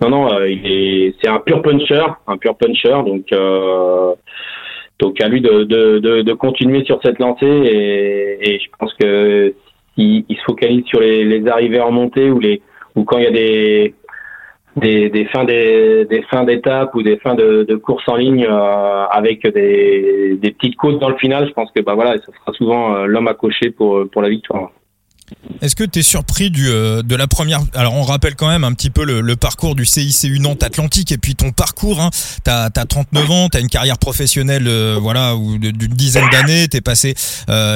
non, 0.00 0.10
non, 0.10 0.32
euh, 0.32 0.48
il 0.48 0.66
est, 0.66 1.14
c'est 1.20 1.28
un 1.28 1.38
pur 1.38 1.62
puncher, 1.62 2.04
un 2.26 2.36
pur 2.36 2.56
puncher. 2.56 3.02
Donc, 3.04 3.26
donc 4.98 5.20
à 5.20 5.28
lui 5.28 5.40
de, 5.40 5.64
de, 5.64 5.98
de, 5.98 6.22
de, 6.22 6.32
continuer 6.32 6.84
sur 6.84 7.00
cette 7.04 7.18
lancée 7.18 7.46
et, 7.46 8.54
et 8.54 8.58
je 8.58 8.66
pense 8.78 8.94
que 8.94 9.54
il, 9.96 10.24
il, 10.28 10.36
se 10.36 10.42
focalise 10.42 10.84
sur 10.86 11.00
les, 11.00 11.24
les 11.24 11.46
arrivées 11.48 11.80
en 11.80 11.90
montée 11.90 12.30
ou 12.30 12.38
les 12.38 12.62
ou 12.94 13.04
quand 13.04 13.18
il 13.18 13.24
y 13.24 13.26
a 13.26 13.30
des 13.30 13.94
des, 14.76 15.08
des 15.08 15.24
fins 15.26 15.44
des, 15.44 16.06
des 16.08 16.22
fins 16.30 16.44
d'étape 16.44 16.94
ou 16.94 17.02
des 17.02 17.16
fins 17.18 17.34
de, 17.34 17.64
de 17.68 17.76
course 17.76 18.04
en 18.08 18.16
ligne 18.16 18.46
euh, 18.48 19.06
avec 19.06 19.42
des, 19.42 20.36
des 20.40 20.50
petites 20.52 20.76
côtes 20.76 21.00
dans 21.00 21.08
le 21.08 21.16
final, 21.16 21.48
je 21.48 21.52
pense 21.52 21.70
que 21.74 21.80
bah 21.80 21.94
voilà, 21.94 22.12
ça 22.18 22.26
sera 22.26 22.52
souvent 22.52 22.94
euh, 22.94 23.06
l'homme 23.06 23.28
à 23.28 23.34
cocher 23.34 23.70
pour 23.70 24.04
pour 24.12 24.22
la 24.22 24.28
victoire. 24.28 24.70
Est-ce 25.60 25.74
que 25.74 25.82
tu 25.82 25.98
es 25.98 26.02
surpris 26.02 26.50
du, 26.50 26.68
euh, 26.68 27.02
de 27.02 27.16
la 27.16 27.26
première 27.26 27.60
Alors 27.74 27.94
on 27.94 28.02
rappelle 28.02 28.36
quand 28.36 28.48
même 28.48 28.62
un 28.62 28.72
petit 28.74 28.90
peu 28.90 29.04
le, 29.04 29.22
le 29.22 29.34
parcours 29.34 29.74
du 29.74 29.84
CICU 29.84 30.38
Nantes 30.38 30.62
Atlantique 30.62 31.10
et 31.10 31.18
puis 31.18 31.34
ton 31.34 31.50
parcours. 31.50 32.00
Hein. 32.00 32.10
Tu 32.44 32.50
as, 32.50 32.70
39 32.70 33.30
ans, 33.30 33.48
tu 33.48 33.56
as 33.56 33.60
une 33.60 33.68
carrière 33.68 33.98
professionnelle 33.98 34.68
voilà 35.00 35.34
d'une 35.34 35.72
dizaine 35.72 36.28
d'années. 36.30 36.68
Tu 36.68 36.76
es 36.76 36.80
passé 36.80 37.14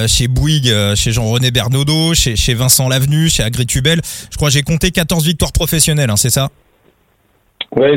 chez 0.07 0.29
Bouygues, 0.29 0.95
chez 0.95 1.11
Jean-René 1.11 1.51
Bernaudot, 1.51 2.15
chez, 2.15 2.37
chez 2.37 2.55
Vincent 2.55 2.89
Lavenu, 2.89 3.29
chez 3.29 3.43
Agritubel. 3.43 4.01
Je 4.31 4.37
crois 4.37 4.51
j'ai 4.51 4.63
compté 4.63 4.93
14 4.93 5.27
victoires 5.27 5.53
professionnelles, 5.53 6.11
hein, 6.11 6.17
c'est 6.17 6.31
ça? 6.31 6.51
Oui, 7.77 7.89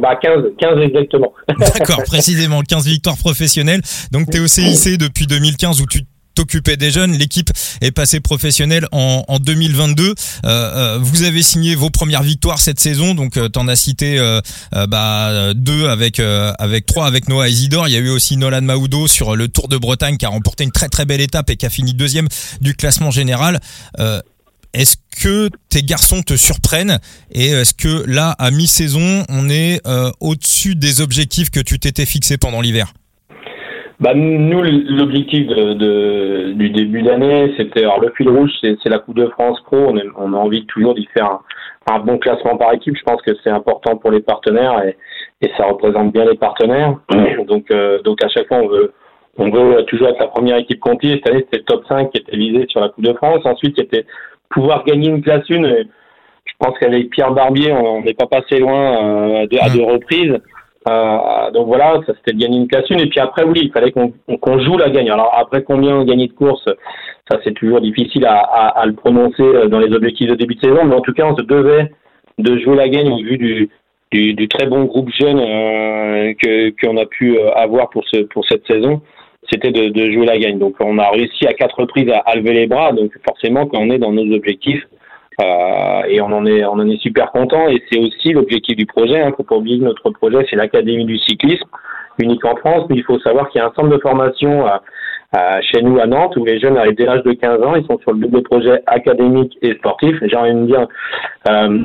bah 0.00 0.16
15, 0.20 0.44
15 0.58 0.78
exactement. 0.82 1.32
D'accord, 1.58 2.02
précisément 2.04 2.62
15 2.62 2.86
victoires 2.86 3.16
professionnelles. 3.16 3.80
Donc 4.10 4.30
tu 4.30 4.36
es 4.36 4.40
au 4.40 4.46
CIC 4.46 4.98
depuis 4.98 5.26
2015 5.26 5.80
où 5.80 5.86
tu 5.86 6.02
t'occupais 6.34 6.76
des 6.76 6.90
jeunes. 6.90 7.12
L'équipe 7.12 7.50
est 7.80 7.92
passée 7.92 8.20
professionnelle 8.20 8.86
en, 8.92 9.24
en 9.28 9.38
2022. 9.38 10.08
Euh, 10.08 10.14
euh, 10.44 10.98
vous 11.00 11.22
avez 11.22 11.42
signé 11.42 11.74
vos 11.74 11.90
premières 11.90 12.22
victoires 12.22 12.58
cette 12.58 12.80
saison, 12.80 13.14
donc 13.14 13.36
euh, 13.36 13.48
t'en 13.48 13.68
as 13.68 13.76
cité 13.76 14.18
euh, 14.18 14.40
euh, 14.74 14.86
bah, 14.86 15.54
deux 15.54 15.88
avec 15.88 16.20
avec 16.20 16.86
trois 16.86 17.06
avec 17.06 17.28
Noah 17.28 17.48
Isidore. 17.48 17.88
Il 17.88 17.94
y 17.94 17.96
a 17.96 18.00
eu 18.00 18.10
aussi 18.10 18.36
Nolan 18.36 18.62
Maoudo 18.62 19.08
sur 19.08 19.36
le 19.36 19.48
Tour 19.48 19.68
de 19.68 19.76
Bretagne 19.76 20.16
qui 20.16 20.26
a 20.26 20.28
remporté 20.28 20.64
une 20.64 20.72
très 20.72 20.88
très 20.88 21.04
belle 21.04 21.20
étape 21.20 21.50
et 21.50 21.56
qui 21.56 21.66
a 21.66 21.70
fini 21.70 21.94
deuxième 21.94 22.28
du 22.60 22.74
classement 22.74 23.10
général. 23.10 23.60
Est-ce 24.74 24.96
que 25.22 25.48
tes 25.68 25.82
garçons 25.82 26.22
te 26.22 26.34
surprennent 26.34 26.98
et 27.30 27.48
est-ce 27.50 27.74
que 27.74 28.08
là, 28.10 28.34
à 28.38 28.50
mi-saison, 28.50 29.24
on 29.28 29.48
est 29.50 29.86
euh, 29.86 30.10
au-dessus 30.20 30.74
des 30.74 31.02
objectifs 31.02 31.50
que 31.50 31.60
tu 31.60 31.78
t'étais 31.78 32.06
fixé 32.06 32.38
pendant 32.38 32.60
l'hiver? 32.62 32.92
Bah, 34.02 34.14
nous, 34.14 34.62
l'objectif 34.62 35.46
de, 35.46 36.54
du 36.54 36.70
début 36.70 37.02
d'année, 37.02 37.54
c'était 37.56 37.84
alors 37.84 38.00
le 38.00 38.12
fil 38.16 38.28
rouge, 38.28 38.50
c'est 38.60 38.88
la 38.88 38.98
Coupe 38.98 39.16
de 39.16 39.28
France 39.28 39.60
Pro. 39.64 39.76
On, 39.76 39.96
on 40.16 40.32
a 40.32 40.36
envie 40.36 40.66
toujours 40.66 40.94
d'y 40.94 41.06
faire 41.14 41.38
un, 41.88 41.98
bon 42.00 42.18
classement 42.18 42.56
par 42.56 42.72
équipe. 42.72 42.96
Je 42.96 43.02
pense 43.04 43.22
que 43.22 43.30
c'est 43.44 43.50
important 43.50 43.96
pour 43.96 44.10
les 44.10 44.20
partenaires 44.20 44.82
et, 44.84 44.96
et, 45.40 45.52
ça 45.56 45.66
représente 45.66 46.12
bien 46.12 46.24
les 46.24 46.36
partenaires. 46.36 46.96
Donc, 47.46 47.70
euh, 47.70 48.02
donc 48.02 48.24
à 48.24 48.28
chaque 48.28 48.48
fois, 48.48 48.56
on 48.56 48.66
veut, 48.66 48.92
on 49.38 49.50
veut 49.50 49.84
toujours 49.84 50.08
être 50.08 50.18
la 50.18 50.26
première 50.26 50.56
équipe 50.56 50.80
comptée. 50.80 51.12
Cette 51.12 51.28
année, 51.28 51.44
c'était 51.44 51.58
le 51.58 51.64
top 51.64 51.84
5 51.86 52.10
qui 52.10 52.18
était 52.18 52.36
visé 52.36 52.66
sur 52.70 52.80
la 52.80 52.88
Coupe 52.88 53.04
de 53.04 53.12
France. 53.12 53.42
Ensuite, 53.44 53.76
c'était 53.78 54.04
pouvoir 54.52 54.84
gagner 54.84 55.08
une 55.08 55.22
classe 55.22 55.48
une. 55.48 55.86
Je 56.44 56.52
pense 56.58 56.78
qu'avec 56.78 57.10
Pierre 57.10 57.32
Barbier, 57.32 57.72
on 57.72 58.02
n'est 58.02 58.14
pas 58.14 58.26
passé 58.26 58.58
loin 58.58 59.42
euh, 59.42 59.46
à 59.60 59.68
deux 59.70 59.82
reprises. 59.82 60.38
Euh, 60.88 61.50
donc 61.52 61.68
voilà, 61.68 62.00
ça 62.06 62.12
c'était 62.16 62.32
de 62.32 62.40
gagner 62.40 62.58
une 62.58 62.68
classe 62.68 62.88
une. 62.90 63.00
Et 63.00 63.06
puis 63.06 63.20
après, 63.20 63.44
oui, 63.44 63.60
il 63.62 63.72
fallait 63.72 63.92
qu'on 63.92 64.58
joue 64.60 64.76
la 64.76 64.90
gagne. 64.90 65.10
Alors 65.10 65.32
après, 65.36 65.62
combien 65.62 65.96
on 65.96 66.04
gagnait 66.04 66.26
de 66.26 66.32
course, 66.32 66.64
ça 67.30 67.38
c'est 67.44 67.54
toujours 67.54 67.80
difficile 67.80 68.26
à, 68.26 68.38
à, 68.38 68.86
le 68.86 68.94
prononcer 68.94 69.42
euh, 69.42 69.68
dans 69.68 69.78
les 69.78 69.92
objectifs 69.94 70.28
de 70.28 70.34
début 70.34 70.56
de 70.56 70.60
saison. 70.60 70.84
Mais 70.84 70.94
en 70.94 71.00
tout 71.00 71.12
cas, 71.12 71.26
on 71.26 71.36
se 71.36 71.42
devait 71.42 71.90
de 72.38 72.58
jouer 72.58 72.76
la 72.76 72.88
gagne 72.88 73.12
au 73.12 73.18
vu 73.18 73.38
du, 73.38 73.70
du, 74.10 74.34
du 74.34 74.48
très 74.48 74.66
bon 74.66 74.84
groupe 74.84 75.10
jeune 75.10 75.38
euh, 75.38 76.34
que 76.34 76.70
qu'on 76.80 76.96
a 76.96 77.06
pu 77.06 77.38
avoir 77.38 77.90
pour 77.90 78.04
ce 78.08 78.22
pour 78.22 78.44
cette 78.46 78.66
saison 78.66 79.02
c'était 79.52 79.70
de, 79.70 79.88
de, 79.88 80.10
jouer 80.12 80.26
la 80.26 80.38
gagne. 80.38 80.58
Donc 80.58 80.74
on 80.80 80.98
a 80.98 81.10
réussi 81.10 81.46
à 81.46 81.52
quatre 81.52 81.78
reprises 81.78 82.10
à, 82.10 82.34
lever 82.36 82.52
les 82.52 82.66
bras. 82.66 82.92
Donc 82.92 83.12
forcément, 83.24 83.66
quand 83.66 83.78
on 83.78 83.90
est 83.90 83.98
dans 83.98 84.12
nos 84.12 84.34
objectifs, 84.34 84.82
euh, 85.40 86.02
et 86.08 86.20
on 86.20 86.26
en 86.26 86.44
est 86.46 86.64
on 86.64 86.72
en 86.72 86.88
est 86.88 87.00
super 87.00 87.30
content. 87.32 87.68
Et 87.68 87.82
c'est 87.90 87.98
aussi 87.98 88.32
l'objectif 88.32 88.76
du 88.76 88.86
projet. 88.86 89.20
Hein, 89.20 89.32
faut 89.36 89.42
pas 89.42 89.56
oublier 89.56 89.78
que 89.78 89.84
notre 89.84 90.10
projet 90.10 90.46
c'est 90.48 90.56
l'académie 90.56 91.04
du 91.04 91.18
cyclisme, 91.18 91.68
unique 92.18 92.44
en 92.44 92.56
France. 92.56 92.86
Mais 92.88 92.96
il 92.96 93.04
faut 93.04 93.18
savoir 93.20 93.48
qu'il 93.50 93.60
y 93.60 93.62
a 93.62 93.66
un 93.66 93.72
centre 93.74 93.88
de 93.88 93.98
formation 93.98 94.66
euh, 95.34 95.60
chez 95.62 95.80
nous 95.80 95.98
à 95.98 96.06
Nantes 96.06 96.36
où 96.36 96.44
les 96.44 96.60
jeunes 96.60 96.76
arrivent 96.76 96.94
dès 96.94 97.06
l'âge 97.06 97.22
de 97.22 97.32
15 97.32 97.62
ans, 97.62 97.74
ils 97.74 97.86
sont 97.86 97.98
sur 98.00 98.12
le 98.12 98.18
double 98.18 98.42
projet 98.42 98.82
académique 98.86 99.56
et 99.62 99.72
sportif. 99.76 100.14
J'ai 100.22 100.36
envie 100.36 100.52
de 100.52 100.66
dire, 100.66 100.86
euh, 101.48 101.78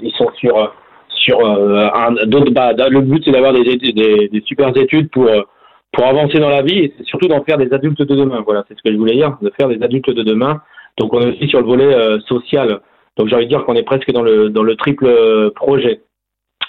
ils 0.00 0.12
sont 0.12 0.30
sur 0.36 0.72
sur 1.08 1.40
euh, 1.40 1.88
un 1.92 2.12
d'autres 2.26 2.52
bah, 2.52 2.72
le 2.88 3.00
but 3.00 3.24
c'est 3.24 3.32
d'avoir 3.32 3.52
des, 3.54 3.64
des, 3.64 4.28
des 4.28 4.42
super 4.42 4.68
études 4.76 5.10
pour 5.10 5.28
pour 5.96 6.06
avancer 6.06 6.38
dans 6.38 6.50
la 6.50 6.60
vie 6.60 6.78
et 6.78 6.94
surtout 7.04 7.26
d'en 7.26 7.42
faire 7.42 7.56
des 7.56 7.72
adultes 7.72 8.02
de 8.02 8.14
demain. 8.14 8.42
Voilà, 8.44 8.64
c'est 8.68 8.76
ce 8.76 8.82
que 8.82 8.92
je 8.92 8.98
voulais 8.98 9.14
dire, 9.14 9.38
de 9.40 9.50
faire 9.58 9.68
des 9.68 9.82
adultes 9.82 10.10
de 10.10 10.22
demain. 10.22 10.60
Donc 10.98 11.14
on 11.14 11.20
est 11.22 11.28
aussi 11.34 11.48
sur 11.48 11.60
le 11.60 11.66
volet 11.66 11.86
euh, 11.86 12.20
social. 12.28 12.80
Donc 13.16 13.28
j'ai 13.28 13.34
envie 13.34 13.46
de 13.46 13.50
dire 13.50 13.64
qu'on 13.64 13.74
est 13.74 13.82
presque 13.82 14.12
dans 14.12 14.22
le 14.22 14.50
dans 14.50 14.62
le 14.62 14.76
triple 14.76 15.06
euh, 15.06 15.50
projet. 15.56 16.02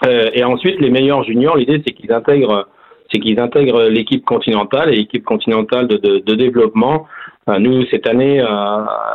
Euh, 0.06 0.30
et 0.34 0.46
ensuite 0.46 0.80
les 0.80 0.90
meilleurs 0.90 1.26
juniors, 1.26 1.58
l'idée 1.58 1.82
c'est 1.86 1.94
qu'ils 1.94 2.14
intègrent 2.14 2.70
c'est 3.12 3.20
qu'ils 3.20 3.40
intègrent 3.40 3.84
l'équipe 3.90 4.24
continentale 4.24 4.94
et 4.94 4.98
l'équipe 4.98 5.26
continentale 5.26 5.88
de, 5.88 5.98
de, 5.98 6.20
de 6.20 6.36
développement. 6.36 7.08
nous 7.60 7.86
cette 7.88 8.08
année, 8.08 8.42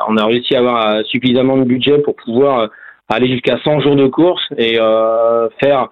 on 0.09 0.17
a 0.17 0.25
réussi 0.25 0.57
à 0.57 0.61
avoir 0.61 1.05
suffisamment 1.05 1.59
de 1.59 1.65
budget 1.65 1.99
pour 1.99 2.17
pouvoir 2.17 2.71
aller 3.11 3.29
jusqu'à 3.29 3.59
100 3.63 3.81
jours 3.81 3.97
de 3.97 4.07
course 4.07 4.43
et 4.57 4.79
faire 5.61 5.91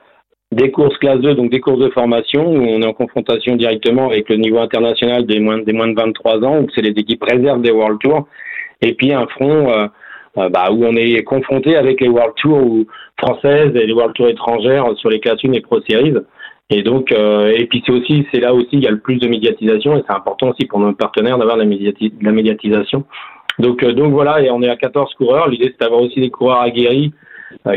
des 0.53 0.71
courses 0.71 0.97
classe 0.99 1.21
2, 1.21 1.35
donc 1.35 1.51
des 1.51 1.61
courses 1.61 1.79
de 1.79 1.91
formation, 1.91 2.45
où 2.45 2.59
on 2.59 2.83
est 2.83 2.87
en 2.87 2.93
confrontation 2.93 3.57
directement 3.57 4.07
avec 4.09 4.29
le 4.29 4.37
niveau 4.37 4.59
international 4.59 5.25
des 5.27 5.39
moins, 5.39 5.59
des 5.59 5.73
moins 5.73 5.89
de 5.89 5.95
23 5.95 6.45
ans, 6.45 6.61
où 6.61 6.67
c'est 6.75 6.83
les 6.83 6.91
équipes 6.91 7.23
réserves 7.23 7.63
des 7.63 7.71
World 7.71 8.01
Tour, 8.01 8.27
et 8.83 8.95
puis 8.95 9.13
un 9.13 9.27
front 9.29 9.71
euh, 9.71 9.87
euh, 10.39 10.49
bah, 10.49 10.71
où 10.73 10.85
on 10.85 10.97
est 10.97 11.23
confronté 11.23 11.77
avec 11.77 12.01
les 12.01 12.09
World 12.09 12.35
Tour 12.37 12.85
françaises 13.17 13.75
et 13.77 13.87
les 13.87 13.93
World 13.93 14.15
Tour 14.15 14.29
étrangères 14.29 14.87
sur 14.97 15.11
les 15.11 15.21
classes 15.21 15.45
1 15.45 15.53
et 15.53 15.61
Pro 15.61 15.81
Series. 15.89 16.15
Et 16.73 16.83
donc, 16.83 17.13
euh, 17.13 17.53
et 17.57 17.67
puis 17.67 17.83
c'est 17.85 17.93
aussi, 17.93 18.27
c'est 18.33 18.41
là 18.41 18.55
aussi 18.55 18.69
il 18.73 18.85
y 18.85 18.87
a 18.87 18.93
le 18.93 19.01
plus 19.01 19.19
de 19.19 19.29
médiatisation, 19.29 19.97
et 19.97 20.03
c'est 20.07 20.15
important 20.15 20.51
aussi 20.51 20.67
pour 20.67 20.81
nos 20.81 20.93
partenaires 20.93 21.39
d'avoir 21.39 21.57
la, 21.57 21.65
la 21.65 22.33
médiatisation. 22.33 23.05
Donc, 23.59 23.85
donc 23.85 24.13
voilà, 24.13 24.41
et 24.41 24.51
on 24.51 24.63
est 24.63 24.69
à 24.69 24.77
14 24.77 25.15
coureurs. 25.15 25.49
L'idée 25.49 25.67
c'est 25.73 25.81
d'avoir 25.81 26.01
aussi 26.01 26.21
des 26.21 26.31
coureurs 26.31 26.61
aguerris 26.61 27.13
euh, 27.13 27.30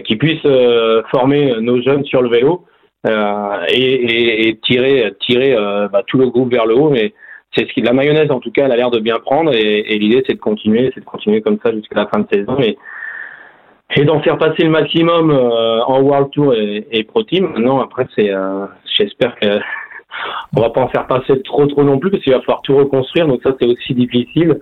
qui 0.05 0.15
puissent 0.15 0.45
euh, 0.45 1.01
former 1.11 1.55
nos 1.61 1.81
jeunes 1.81 2.05
sur 2.05 2.21
le 2.21 2.29
vélo 2.29 2.65
euh, 3.07 3.65
et, 3.69 4.47
et, 4.47 4.57
tirer, 4.57 5.13
tirer 5.19 5.55
bah, 5.91 6.03
tout 6.07 6.17
le 6.17 6.29
groupe 6.29 6.51
vers 6.51 6.65
le 6.65 6.75
haut. 6.75 6.89
Mais 6.89 7.13
c'est 7.55 7.67
ce 7.67 7.73
qui, 7.73 7.81
la 7.81 7.93
mayonnaise 7.93 8.31
en 8.31 8.39
tout 8.39 8.51
cas, 8.51 8.65
elle 8.65 8.71
a 8.71 8.77
l'air 8.77 8.91
de 8.91 8.99
bien 8.99 9.19
prendre 9.19 9.53
et, 9.53 9.79
et 9.79 9.97
l'idée 9.99 10.23
c'est 10.25 10.35
de 10.35 10.39
continuer, 10.39 10.91
c'est 10.93 11.01
de 11.01 11.05
continuer 11.05 11.41
comme 11.41 11.59
ça 11.63 11.71
jusqu'à 11.71 11.95
la 11.95 12.07
fin 12.07 12.19
de 12.19 12.27
saison 12.31 12.57
et, 12.59 12.77
et 13.95 14.05
d'en 14.05 14.21
faire 14.21 14.37
passer 14.37 14.63
le 14.63 14.69
maximum 14.69 15.31
en 15.31 16.01
World 16.01 16.31
Tour 16.31 16.53
et, 16.55 16.87
et 16.91 17.03
Pro 17.03 17.23
Team. 17.23 17.47
Maintenant, 17.47 17.79
après, 17.81 18.07
c'est, 18.15 18.31
j'espère 18.97 19.35
que 19.35 19.59
on 20.55 20.61
va 20.61 20.69
pas 20.69 20.81
en 20.81 20.89
faire 20.89 21.07
passer 21.07 21.41
trop 21.43 21.65
trop 21.67 21.83
non 21.83 21.99
plus 21.99 22.11
parce 22.11 22.23
qu'il 22.23 22.33
va 22.33 22.39
falloir 22.41 22.61
tout 22.61 22.75
reconstruire 22.75 23.27
donc 23.27 23.41
ça 23.43 23.51
c'est 23.59 23.67
aussi 23.67 23.93
difficile 23.93 24.59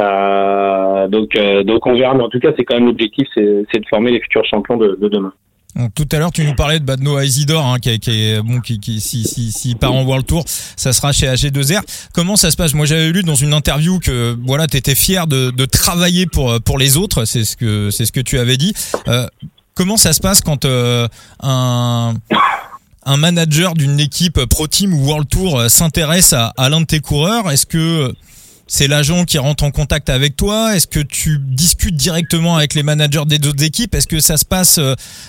euh, 0.00 1.08
donc 1.08 1.36
euh, 1.36 1.62
donc 1.62 1.86
on 1.86 1.94
verra 1.94 2.14
mais 2.14 2.22
en 2.22 2.28
tout 2.28 2.40
cas 2.40 2.50
c'est 2.56 2.64
quand 2.64 2.76
même 2.76 2.86
l'objectif 2.86 3.28
c'est 3.34 3.80
de 3.80 3.86
former 3.88 4.10
les 4.10 4.20
futurs 4.20 4.44
champions 4.44 4.76
de, 4.76 4.98
de 5.00 5.08
demain 5.08 5.32
tout 5.94 6.06
à 6.12 6.18
l'heure, 6.18 6.32
tu 6.32 6.44
nous 6.44 6.54
parlais 6.54 6.80
de 6.80 6.84
Badno 6.84 7.18
Isidore, 7.18 7.64
hein, 7.64 7.78
qui, 7.78 7.98
qui, 7.98 8.10
est 8.10 8.42
bon, 8.42 8.60
qui, 8.60 8.78
qui 8.78 9.00
si, 9.00 9.24
si, 9.24 9.50
si 9.50 9.74
part 9.74 9.94
en 9.94 10.04
World 10.04 10.26
Tour, 10.26 10.44
ça 10.46 10.92
sera 10.92 11.12
chez 11.12 11.26
AG2R. 11.26 11.80
Comment 12.12 12.36
ça 12.36 12.50
se 12.50 12.58
passe? 12.58 12.74
Moi, 12.74 12.84
j'avais 12.84 13.10
lu 13.10 13.22
dans 13.22 13.34
une 13.34 13.54
interview 13.54 13.98
que 13.98 14.36
voilà, 14.44 14.66
t'étais 14.66 14.94
fier 14.94 15.26
de, 15.26 15.50
de 15.50 15.64
travailler 15.64 16.26
pour 16.26 16.60
pour 16.60 16.76
les 16.76 16.98
autres. 16.98 17.24
C'est 17.24 17.44
ce 17.44 17.56
que 17.56 17.90
c'est 17.90 18.04
ce 18.04 18.12
que 18.12 18.20
tu 18.20 18.38
avais 18.38 18.58
dit. 18.58 18.74
Euh, 19.08 19.26
comment 19.74 19.96
ça 19.96 20.12
se 20.12 20.20
passe 20.20 20.42
quand 20.42 20.66
un 20.66 22.14
un 23.04 23.16
manager 23.16 23.74
d'une 23.74 24.00
équipe 24.00 24.38
Pro 24.48 24.66
Team 24.66 24.94
ou 24.94 25.06
World 25.06 25.28
Tour 25.28 25.58
euh, 25.58 25.68
s'intéresse 25.68 26.32
à, 26.32 26.52
à 26.56 26.68
l'un 26.68 26.80
de 26.80 26.86
tes 26.86 27.00
coureurs 27.00 27.50
Est-ce 27.50 27.66
que 27.66 28.12
c'est 28.66 28.88
l'agent 28.88 29.24
qui 29.24 29.38
rentre 29.38 29.64
en 29.64 29.70
contact 29.70 30.08
avec 30.08 30.36
toi? 30.36 30.74
Est-ce 30.74 30.86
que 30.86 31.00
tu 31.00 31.38
discutes 31.38 31.96
directement 31.96 32.56
avec 32.56 32.74
les 32.74 32.82
managers 32.82 33.24
des 33.26 33.36
autres 33.46 33.64
équipes? 33.64 33.94
Est-ce 33.94 34.06
que 34.06 34.20
ça 34.20 34.36
se 34.36 34.46
passe 34.46 34.78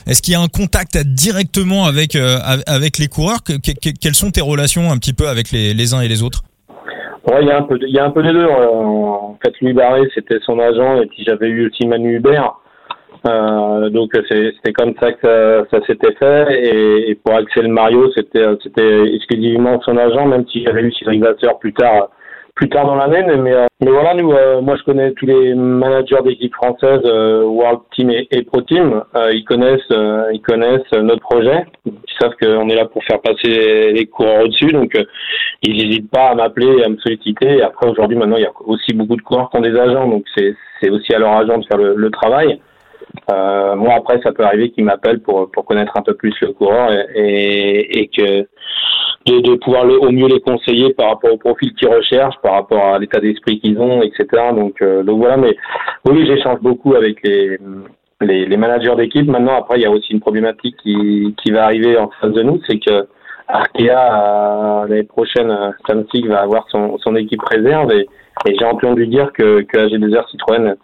Est-ce 0.07 0.21
qu'il 0.21 0.33
y 0.33 0.35
a 0.35 0.39
un 0.39 0.47
contact 0.47 0.97
directement 0.97 1.85
avec 1.85 2.15
avec 2.15 2.99
les 2.99 3.07
coureurs? 3.07 3.39
Quelles 3.43 4.15
sont 4.15 4.31
tes 4.31 4.39
relations 4.39 4.91
un 4.91 4.97
petit 4.97 5.11
peu 5.11 5.27
avec 5.27 5.51
les, 5.51 5.73
les 5.73 5.93
uns 5.93 5.99
et 5.99 6.07
les 6.07 6.23
autres? 6.23 6.43
Ouais, 7.29 7.41
il 7.41 7.47
y 7.47 7.51
a 7.51 7.57
un 7.57 7.63
peu, 7.63 7.77
il 7.81 7.93
y 7.93 7.99
a 7.99 8.05
un 8.05 8.11
peu 8.11 8.21
des 8.21 8.33
deux. 8.33 8.45
En 8.45 9.37
fait, 9.43 9.53
Louis 9.61 9.73
Barré, 9.73 10.01
c'était 10.13 10.39
son 10.45 10.59
agent, 10.59 11.01
et 11.01 11.07
puis 11.07 11.23
j'avais 11.25 11.47
eu 11.47 11.67
aussi 11.67 11.87
Manu 11.87 12.17
Hubert. 12.17 12.53
Euh, 13.25 13.89
donc 13.89 14.11
c'était 14.29 14.73
comme 14.73 14.93
ça 14.99 15.13
que 15.13 15.65
ça, 15.71 15.79
s'était 15.87 16.13
fait. 16.13 17.09
Et, 17.09 17.15
pour 17.15 17.35
Axel 17.35 17.67
Mario, 17.67 18.11
c'était 18.11 19.15
exclusivement 19.15 19.79
son 19.81 19.97
agent, 19.97 20.25
même 20.27 20.45
si 20.47 20.63
j'avais 20.63 20.81
eu 20.81 20.91
Cyril 20.91 21.21
Vasseur 21.21 21.59
plus 21.59 21.73
tard 21.73 22.09
plus 22.55 22.69
tard 22.69 22.85
dans 22.85 22.95
l'année. 22.95 23.23
Mais, 23.37 23.53
euh, 23.53 23.65
mais 23.81 23.91
voilà, 23.91 24.13
nous, 24.13 24.31
euh, 24.31 24.61
moi, 24.61 24.75
je 24.77 24.83
connais 24.83 25.11
tous 25.13 25.25
les 25.25 25.53
managers 25.53 26.21
d'équipes 26.23 26.53
françaises, 26.53 27.01
euh, 27.05 27.43
World 27.43 27.81
Team 27.95 28.11
et, 28.11 28.43
Pro 28.43 28.61
Team. 28.61 29.01
ils 29.31 29.43
connaissent, 29.43 29.81
ils 30.33 30.41
connaissent 30.41 30.91
notre 30.93 31.21
projet. 31.21 31.65
Ils 31.85 31.93
savent 32.19 32.35
qu'on 32.41 32.69
est 32.69 32.75
là 32.75 32.85
pour 32.85 33.03
faire 33.03 33.21
passer 33.21 33.91
les 33.91 34.05
coureurs 34.05 34.43
au-dessus. 34.45 34.71
Donc, 34.71 34.97
ils 35.61 35.77
n'hésitent 35.77 36.11
pas 36.11 36.29
à 36.29 36.35
m'appeler, 36.35 36.79
et 36.79 36.85
à 36.85 36.89
me 36.89 36.97
solliciter. 36.97 37.57
Et 37.57 37.61
après, 37.63 37.89
aujourd'hui, 37.89 38.17
maintenant, 38.17 38.37
il 38.37 38.43
y 38.43 38.47
a 38.47 38.51
aussi 38.65 38.93
beaucoup 38.93 39.15
de 39.15 39.21
coureurs 39.21 39.49
qui 39.49 39.57
ont 39.57 39.61
des 39.61 39.77
agents. 39.77 40.07
Donc, 40.07 40.25
c'est 40.35 40.55
c'est 40.81 40.89
aussi 40.89 41.13
à 41.13 41.19
leur 41.19 41.31
agent 41.31 41.57
de 41.59 41.65
faire 41.65 41.77
le, 41.77 41.95
le 41.95 42.11
travail. 42.11 42.59
Euh, 43.31 43.75
moi 43.75 43.93
après 43.95 44.19
ça 44.21 44.33
peut 44.33 44.43
arriver 44.43 44.71
qu'ils 44.71 44.83
m'appellent 44.83 45.21
pour 45.21 45.49
pour 45.51 45.63
connaître 45.63 45.93
un 45.95 46.01
peu 46.01 46.13
plus 46.13 46.35
le 46.41 46.51
coureur 46.51 46.91
et, 46.91 47.05
et, 47.15 47.99
et 47.99 48.07
que 48.07 48.45
de, 49.25 49.39
de 49.39 49.55
pouvoir 49.55 49.85
le, 49.85 49.99
au 49.99 50.11
mieux 50.11 50.27
les 50.27 50.41
conseiller 50.41 50.93
par 50.93 51.09
rapport 51.09 51.31
au 51.33 51.37
profil 51.37 51.73
qu'ils 51.73 51.87
recherchent, 51.87 52.39
par 52.41 52.53
rapport 52.53 52.83
à 52.83 52.99
l'état 52.99 53.19
d'esprit 53.19 53.59
qu'ils 53.59 53.79
ont, 53.79 54.01
etc. 54.01 54.25
Donc, 54.55 54.81
euh, 54.81 55.03
donc 55.03 55.19
voilà, 55.19 55.37
mais 55.37 55.55
oui, 56.05 56.25
j'échange 56.25 56.59
beaucoup 56.59 56.95
avec 56.95 57.23
les, 57.23 57.57
les, 58.21 58.45
les 58.45 58.57
managers 58.57 58.95
d'équipe. 58.95 59.27
Maintenant, 59.27 59.55
après, 59.55 59.77
il 59.77 59.83
y 59.83 59.85
a 59.85 59.91
aussi 59.91 60.11
une 60.11 60.19
problématique 60.19 60.75
qui, 60.83 61.33
qui 61.41 61.51
va 61.51 61.65
arriver 61.65 61.97
en 61.97 62.09
face 62.19 62.31
de 62.31 62.43
nous, 62.43 62.59
c'est 62.67 62.79
que 62.79 63.07
Arkea, 63.47 63.89
euh, 63.89 64.87
l'année 64.87 65.03
prochaine, 65.03 65.73
Samsic 65.87 66.25
va 66.27 66.41
avoir 66.41 66.65
son, 66.69 66.97
son 66.97 67.15
équipe 67.15 67.41
réserve 67.43 67.91
et, 67.91 68.07
et 68.47 68.55
j'ai 68.57 68.65
entendu 68.65 69.07
dire 69.07 69.31
que, 69.33 69.61
que 69.61 69.77
AG2R 69.77 70.29
Citroën 70.29 70.75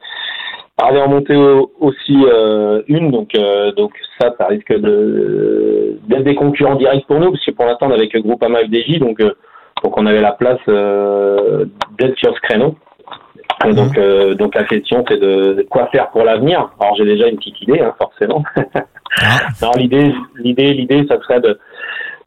avait 0.87 1.01
remonté 1.01 1.35
aussi 1.35 2.25
euh, 2.25 2.81
une, 2.87 3.11
donc 3.11 3.35
euh, 3.35 3.71
donc 3.73 3.91
ça, 4.19 4.33
ça 4.37 4.47
risque 4.47 4.73
de 4.73 5.97
d'être 6.07 6.23
des 6.23 6.35
concurrents 6.35 6.75
directs 6.75 7.05
pour 7.07 7.19
nous, 7.19 7.31
parce 7.31 7.45
que 7.45 7.51
pour 7.51 7.65
l'instant 7.65 7.89
on 7.91 8.07
que 8.07 8.17
Groupama 8.19 8.59
FDJ, 8.59 8.99
donc 8.99 9.19
euh, 9.19 9.33
donc 9.83 9.97
on 9.97 10.05
avait 10.05 10.21
la 10.21 10.33
place 10.33 10.59
d'être 11.97 12.17
sur 12.17 12.35
ce 12.35 12.41
créneau. 12.41 12.75
Et 13.65 13.73
donc 13.73 13.99
donc 14.37 14.55
la 14.55 14.63
question 14.63 15.03
c'est 15.07 15.19
de, 15.19 15.65
quoi 15.69 15.87
faire 15.87 16.09
pour 16.11 16.23
l'avenir. 16.23 16.69
Alors 16.79 16.95
j'ai 16.95 17.05
déjà 17.05 17.27
une 17.27 17.37
petite 17.37 17.61
idée, 17.61 17.79
hein, 17.81 17.93
forcément. 17.97 18.43
Ah. 19.21 19.71
l'idée 19.77 20.13
l'idée 20.37 20.73
l'idée 20.73 21.05
ça 21.09 21.19
serait 21.21 21.41
de 21.41 21.59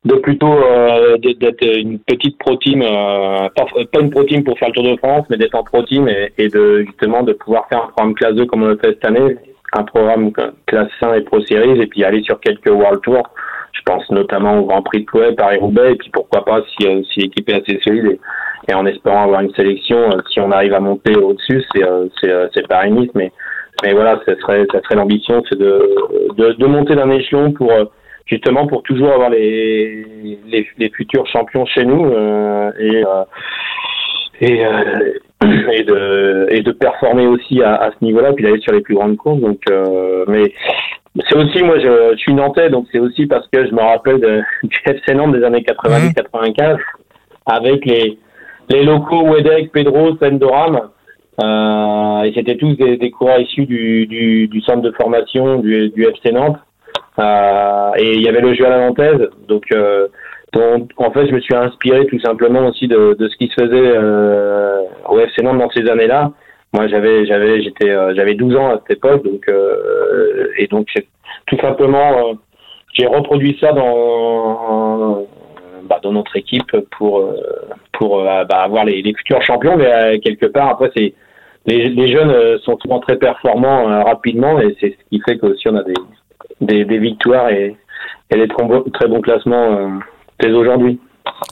de 0.05 0.15
plutôt 0.17 0.53
euh, 0.53 1.17
d'être 1.19 1.65
une 1.65 2.01
petite 2.01 2.37
pro 2.39 2.57
team, 2.57 2.83
euh, 2.83 3.49
pas, 3.55 4.01
une 4.01 4.11
pro 4.11 4.25
team 4.25 4.43
pour 4.43 4.59
faire 4.59 4.69
le 4.69 4.75
Tour 4.75 4.85
de 4.85 4.97
France, 4.97 5.27
mais 5.31 5.37
d'être 5.37 5.55
en 5.55 5.63
pro 5.63 5.83
team 5.83 6.09
et, 6.09 6.33
et, 6.39 6.49
de 6.49 6.83
justement 6.83 7.23
de 7.23 7.33
pouvoir 7.33 7.69
faire 7.69 7.85
un 7.85 7.87
programme 7.89 8.15
classe 8.15 8.35
2 8.35 8.47
comme 8.47 8.65
on 8.65 8.69
le 8.69 8.79
fait 8.79 8.89
cette 8.95 9.05
année, 9.05 9.37
un 9.75 9.85
programme 9.85 10.33
classe 10.67 10.91
1 11.01 11.15
et 11.15 11.21
Pro 11.21 11.41
Series 11.43 11.81
et 11.81 11.87
puis 11.87 12.03
aller 12.03 12.23
sur 12.23 12.41
quelques 12.41 12.67
World 12.67 13.01
Tours. 13.03 13.31
Je 13.73 13.81
pense 13.87 14.09
notamment 14.11 14.59
au 14.59 14.67
Grand 14.67 14.83
Prix 14.83 15.01
de 15.01 15.05
Plouay, 15.07 15.33
Paris-Roubaix 15.35 15.93
et 15.93 15.97
puis 15.97 16.11
pourquoi 16.13 16.45
pas 16.45 16.63
si, 16.77 16.87
euh, 16.87 17.03
si 17.13 17.21
l'équipe 17.21 17.49
est 17.49 17.63
assez 17.63 17.81
solide 17.85 18.19
et, 18.69 18.75
en 18.75 18.87
espérant 18.87 19.25
avoir 19.25 19.41
une 19.41 19.55
sélection, 19.55 19.99
euh, 19.99 20.21
si 20.33 20.41
on 20.41 20.51
arrive 20.51 20.75
à 20.75 20.81
monter 20.81 21.17
au-dessus, 21.17 21.63
c'est 21.73 21.83
c'est 22.53 22.67
Paris-Nice, 22.67 23.11
mais 23.15 23.31
mais 23.85 23.93
voilà, 23.93 24.21
ça 24.27 24.37
serait 24.41 24.67
ça 24.73 24.81
serait 24.83 24.97
l'ambition, 24.97 25.43
c'est 25.49 25.59
de, 25.59 25.89
de, 26.37 26.53
de 26.53 26.67
monter 26.67 26.95
d'un 26.97 27.11
échelon 27.11 27.53
pour 27.53 27.73
justement 28.33 28.67
pour 28.67 28.83
toujours 28.83 29.13
avoir 29.13 29.31
les, 29.31 30.07
les, 30.47 30.67
les 30.79 30.91
futurs 30.91 31.27
champions 31.27 31.67
chez 31.67 31.85
nous 31.85 32.07
euh, 32.07 32.73
et 32.79 33.05
euh, 33.05 33.25
et, 34.41 34.65
euh, 34.65 35.13
et 35.73 35.85
de 35.85 36.47
et 36.51 36.63
de 36.63 36.73
performer 36.73 37.27
aussi 37.27 37.63
à, 37.63 37.75
à 37.75 37.91
ce 37.91 38.05
niveau-là 38.05 38.33
puis 38.33 38.45
d'aller 38.45 38.61
sur 38.61 38.73
les 38.73 38.81
plus 38.81 38.95
grandes 38.95 39.17
courses 39.17 39.41
donc 39.41 39.61
mais 40.29 40.53
c'est 41.29 41.37
aussi 41.37 41.63
moi 41.63 41.79
je, 41.79 42.13
je, 42.13 42.19
suis 42.19 42.33
nantais 42.33 42.71
donc 42.71 42.87
c'est 42.91 42.99
aussi 42.99 43.27
parce 43.27 43.47
que 43.49 43.67
je 43.67 43.73
me 43.73 43.83
rappelle 43.83 44.19
de, 44.21 44.41
du 44.63 44.79
FC 44.87 45.15
Nantes 45.15 45.35
des 45.35 45.45
années 45.45 45.63
90 45.63 46.15
95 46.15 46.79
avec 47.47 47.85
les 47.85 48.19
les 48.71 48.85
locaux 48.85 49.29
Wedek, 49.29 49.73
Pedro, 49.73 50.17
Sendoram 50.17 50.89
euh, 51.43 52.23
et 52.23 52.33
c'était 52.35 52.57
tous 52.57 52.75
des, 52.77 52.97
des 52.97 53.11
coureurs 53.11 53.41
issus 53.41 53.67
du, 53.67 54.07
du, 54.07 54.49
du 54.49 54.61
centre 54.63 54.83
de 54.83 54.93
formation 54.93 55.59
du, 55.59 55.91
du 55.91 56.05
FC 56.05 56.31
Nantes 56.33 56.59
et 57.99 58.15
il 58.15 58.23
y 58.23 58.29
avait 58.29 58.41
le 58.41 58.55
jeu 58.55 58.67
à 58.67 58.71
la 58.71 58.79
nantaise, 58.79 59.29
donc, 59.49 59.65
euh, 59.73 60.09
donc 60.53 60.91
en 60.99 61.11
fait 61.11 61.27
je 61.27 61.33
me 61.33 61.41
suis 61.41 61.55
inspiré 61.55 62.07
tout 62.07 62.21
simplement 62.21 62.67
aussi 62.67 62.87
de, 62.87 63.17
de 63.19 63.29
ce 63.29 63.37
qui 63.37 63.49
se 63.49 63.55
faisait 63.55 63.93
euh, 63.97 64.83
au 65.09 65.19
FC 65.19 65.43
dans 65.43 65.71
ces 65.71 65.89
années-là. 65.89 66.31
Moi 66.75 66.89
j'avais 66.89 67.25
j'avais 67.27 67.63
j'étais 67.63 67.91
euh, 67.91 68.15
j'avais 68.15 68.35
12 68.35 68.57
ans 68.57 68.69
à 68.69 68.81
cette 68.81 68.99
époque, 68.99 69.25
donc 69.25 69.49
euh, 69.49 70.49
et 70.59 70.67
donc 70.67 70.89
tout 71.47 71.57
simplement 71.59 72.39
j'ai 72.93 73.07
reproduit 73.07 73.57
ça 73.61 73.73
dans 73.73 75.27
bah, 75.85 76.01
dans 76.03 76.13
notre 76.13 76.37
équipe 76.37 76.77
pour 76.99 77.35
pour 77.93 78.23
bah, 78.23 78.45
avoir 78.51 78.85
les, 78.85 79.03
futurs 79.15 79.43
champions, 79.43 79.77
mais 79.77 80.21
quelque 80.21 80.47
part 80.47 80.69
après 80.69 80.91
c'est 80.95 81.15
les, 81.65 81.89
les 81.89 82.09
jeunes 82.09 82.59
sont 82.59 82.77
souvent 82.79 83.01
très 83.01 83.17
performants 83.17 83.85
rapidement 84.05 84.61
et 84.61 84.77
c'est 84.81 84.91
ce 84.91 85.09
qui 85.11 85.23
fait 85.27 85.39
qu'aussi 85.39 85.69
on 85.69 85.77
a 85.77 85.83
des 85.83 85.95
des, 86.63 86.85
des 86.85 86.99
victoires 86.99 87.51
et, 87.51 87.77
et 88.31 88.37
des 88.37 88.49
très 88.49 89.09
bons 89.09 89.21
classements 89.21 89.77
euh, 89.77 89.89
dès 90.41 90.53
aujourd'hui. 90.53 90.99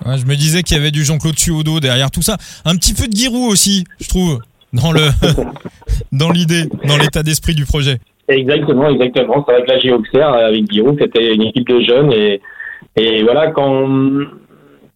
je 0.04 0.24
me 0.26 0.34
disais 0.34 0.62
qu'il 0.62 0.76
y 0.76 0.80
avait 0.80 0.90
du 0.90 1.04
Jean-Claude 1.04 1.38
Suodo 1.38 1.80
derrière 1.80 2.10
tout 2.10 2.22
ça. 2.22 2.36
Un 2.64 2.76
petit 2.76 2.94
peu 2.94 3.06
de 3.06 3.16
Giroud 3.16 3.50
aussi, 3.52 3.84
je 4.00 4.08
trouve, 4.08 4.38
dans 4.72 4.92
le 4.92 5.00
dans 6.12 6.30
l'idée, 6.30 6.64
dans 6.86 6.96
l'état 6.96 7.22
d'esprit 7.22 7.54
du 7.54 7.64
projet. 7.64 7.98
Exactement, 8.28 8.88
exactement. 8.88 9.44
C'est 9.46 9.54
vrai 9.54 9.64
que 9.64 9.72
là, 9.72 9.78
j'ai 9.80 9.92
Auxerre 9.92 10.32
avec 10.32 10.70
Giroud, 10.70 10.96
c'était 11.00 11.34
une 11.34 11.42
équipe 11.42 11.68
de 11.68 11.80
jeunes 11.80 12.12
et, 12.12 12.40
et 12.96 13.22
voilà, 13.22 13.50
quand 13.50 13.68
on, 13.68 14.26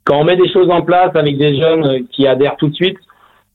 quand 0.05 0.20
on 0.20 0.24
met 0.24 0.37
des 0.37 0.50
choses 0.53 0.70
en 0.70 0.83
place 0.83 1.11
avec 1.14 1.37
des 1.38 1.61
jeunes 1.61 2.07
qui 2.12 2.27
adhèrent 2.27 2.57
tout 2.57 2.68
de 2.68 2.74
suite, 2.74 2.98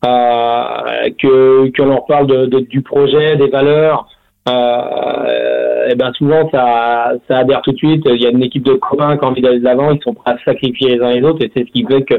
euh, 0.05 1.09
que 1.21 1.71
qu'on 1.77 1.85
leur 1.85 2.05
parle 2.05 2.27
de, 2.27 2.45
de, 2.45 2.59
du 2.59 2.81
projet, 2.81 3.35
des 3.35 3.47
valeurs, 3.47 4.07
euh, 4.49 5.87
et 5.89 5.95
ben 5.95 6.11
souvent 6.13 6.49
ça, 6.51 7.13
ça 7.27 7.39
adhère 7.39 7.61
tout 7.61 7.71
de 7.71 7.77
suite. 7.77 8.03
Il 8.05 8.21
y 8.21 8.25
a 8.25 8.29
une 8.29 8.43
équipe 8.43 8.63
de 8.63 8.73
copains 8.73 9.17
qui 9.17 9.25
ont 9.25 9.29
envie 9.29 9.41
d'aller 9.41 9.59
de 9.59 9.63
l'avant, 9.63 9.91
ils 9.91 10.01
sont 10.01 10.13
prêts 10.13 10.33
à 10.33 10.37
sacrifier 10.43 10.95
les 10.95 11.01
uns 11.01 11.11
les 11.11 11.23
autres, 11.23 11.43
et 11.43 11.51
c'est 11.55 11.65
ce 11.65 11.71
qui 11.71 11.85
fait 11.85 12.03
que 12.03 12.15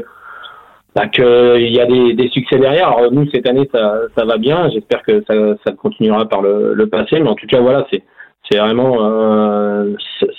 bah, 0.95 1.07
qu'il 1.07 1.73
y 1.73 1.79
a 1.79 1.85
des, 1.85 2.29
succès 2.29 2.57
derrière. 2.57 2.89
Alors 2.89 3.11
nous 3.11 3.29
cette 3.31 3.47
année 3.47 3.69
ça, 3.73 4.01
ça 4.17 4.25
va 4.25 4.37
bien, 4.37 4.69
j'espère 4.69 5.03
que 5.03 5.23
ça, 5.27 5.33
ça 5.65 5.73
continuera 5.73 6.27
par 6.27 6.41
le, 6.41 6.73
le 6.73 6.87
passé, 6.87 7.19
mais 7.19 7.29
en 7.29 7.35
tout 7.35 7.47
cas 7.47 7.61
voilà 7.61 7.85
c'est 7.91 8.03
c'est 8.49 8.59
vraiment 8.59 8.97
euh, 8.99 9.93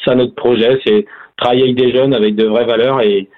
ça 0.04 0.14
notre 0.14 0.34
projet, 0.34 0.80
c'est 0.84 1.06
travailler 1.36 1.64
avec 1.64 1.76
des 1.76 1.92
jeunes 1.92 2.14
avec 2.14 2.34
de 2.34 2.46
vraies 2.46 2.66
valeurs 2.66 3.00
et 3.00 3.28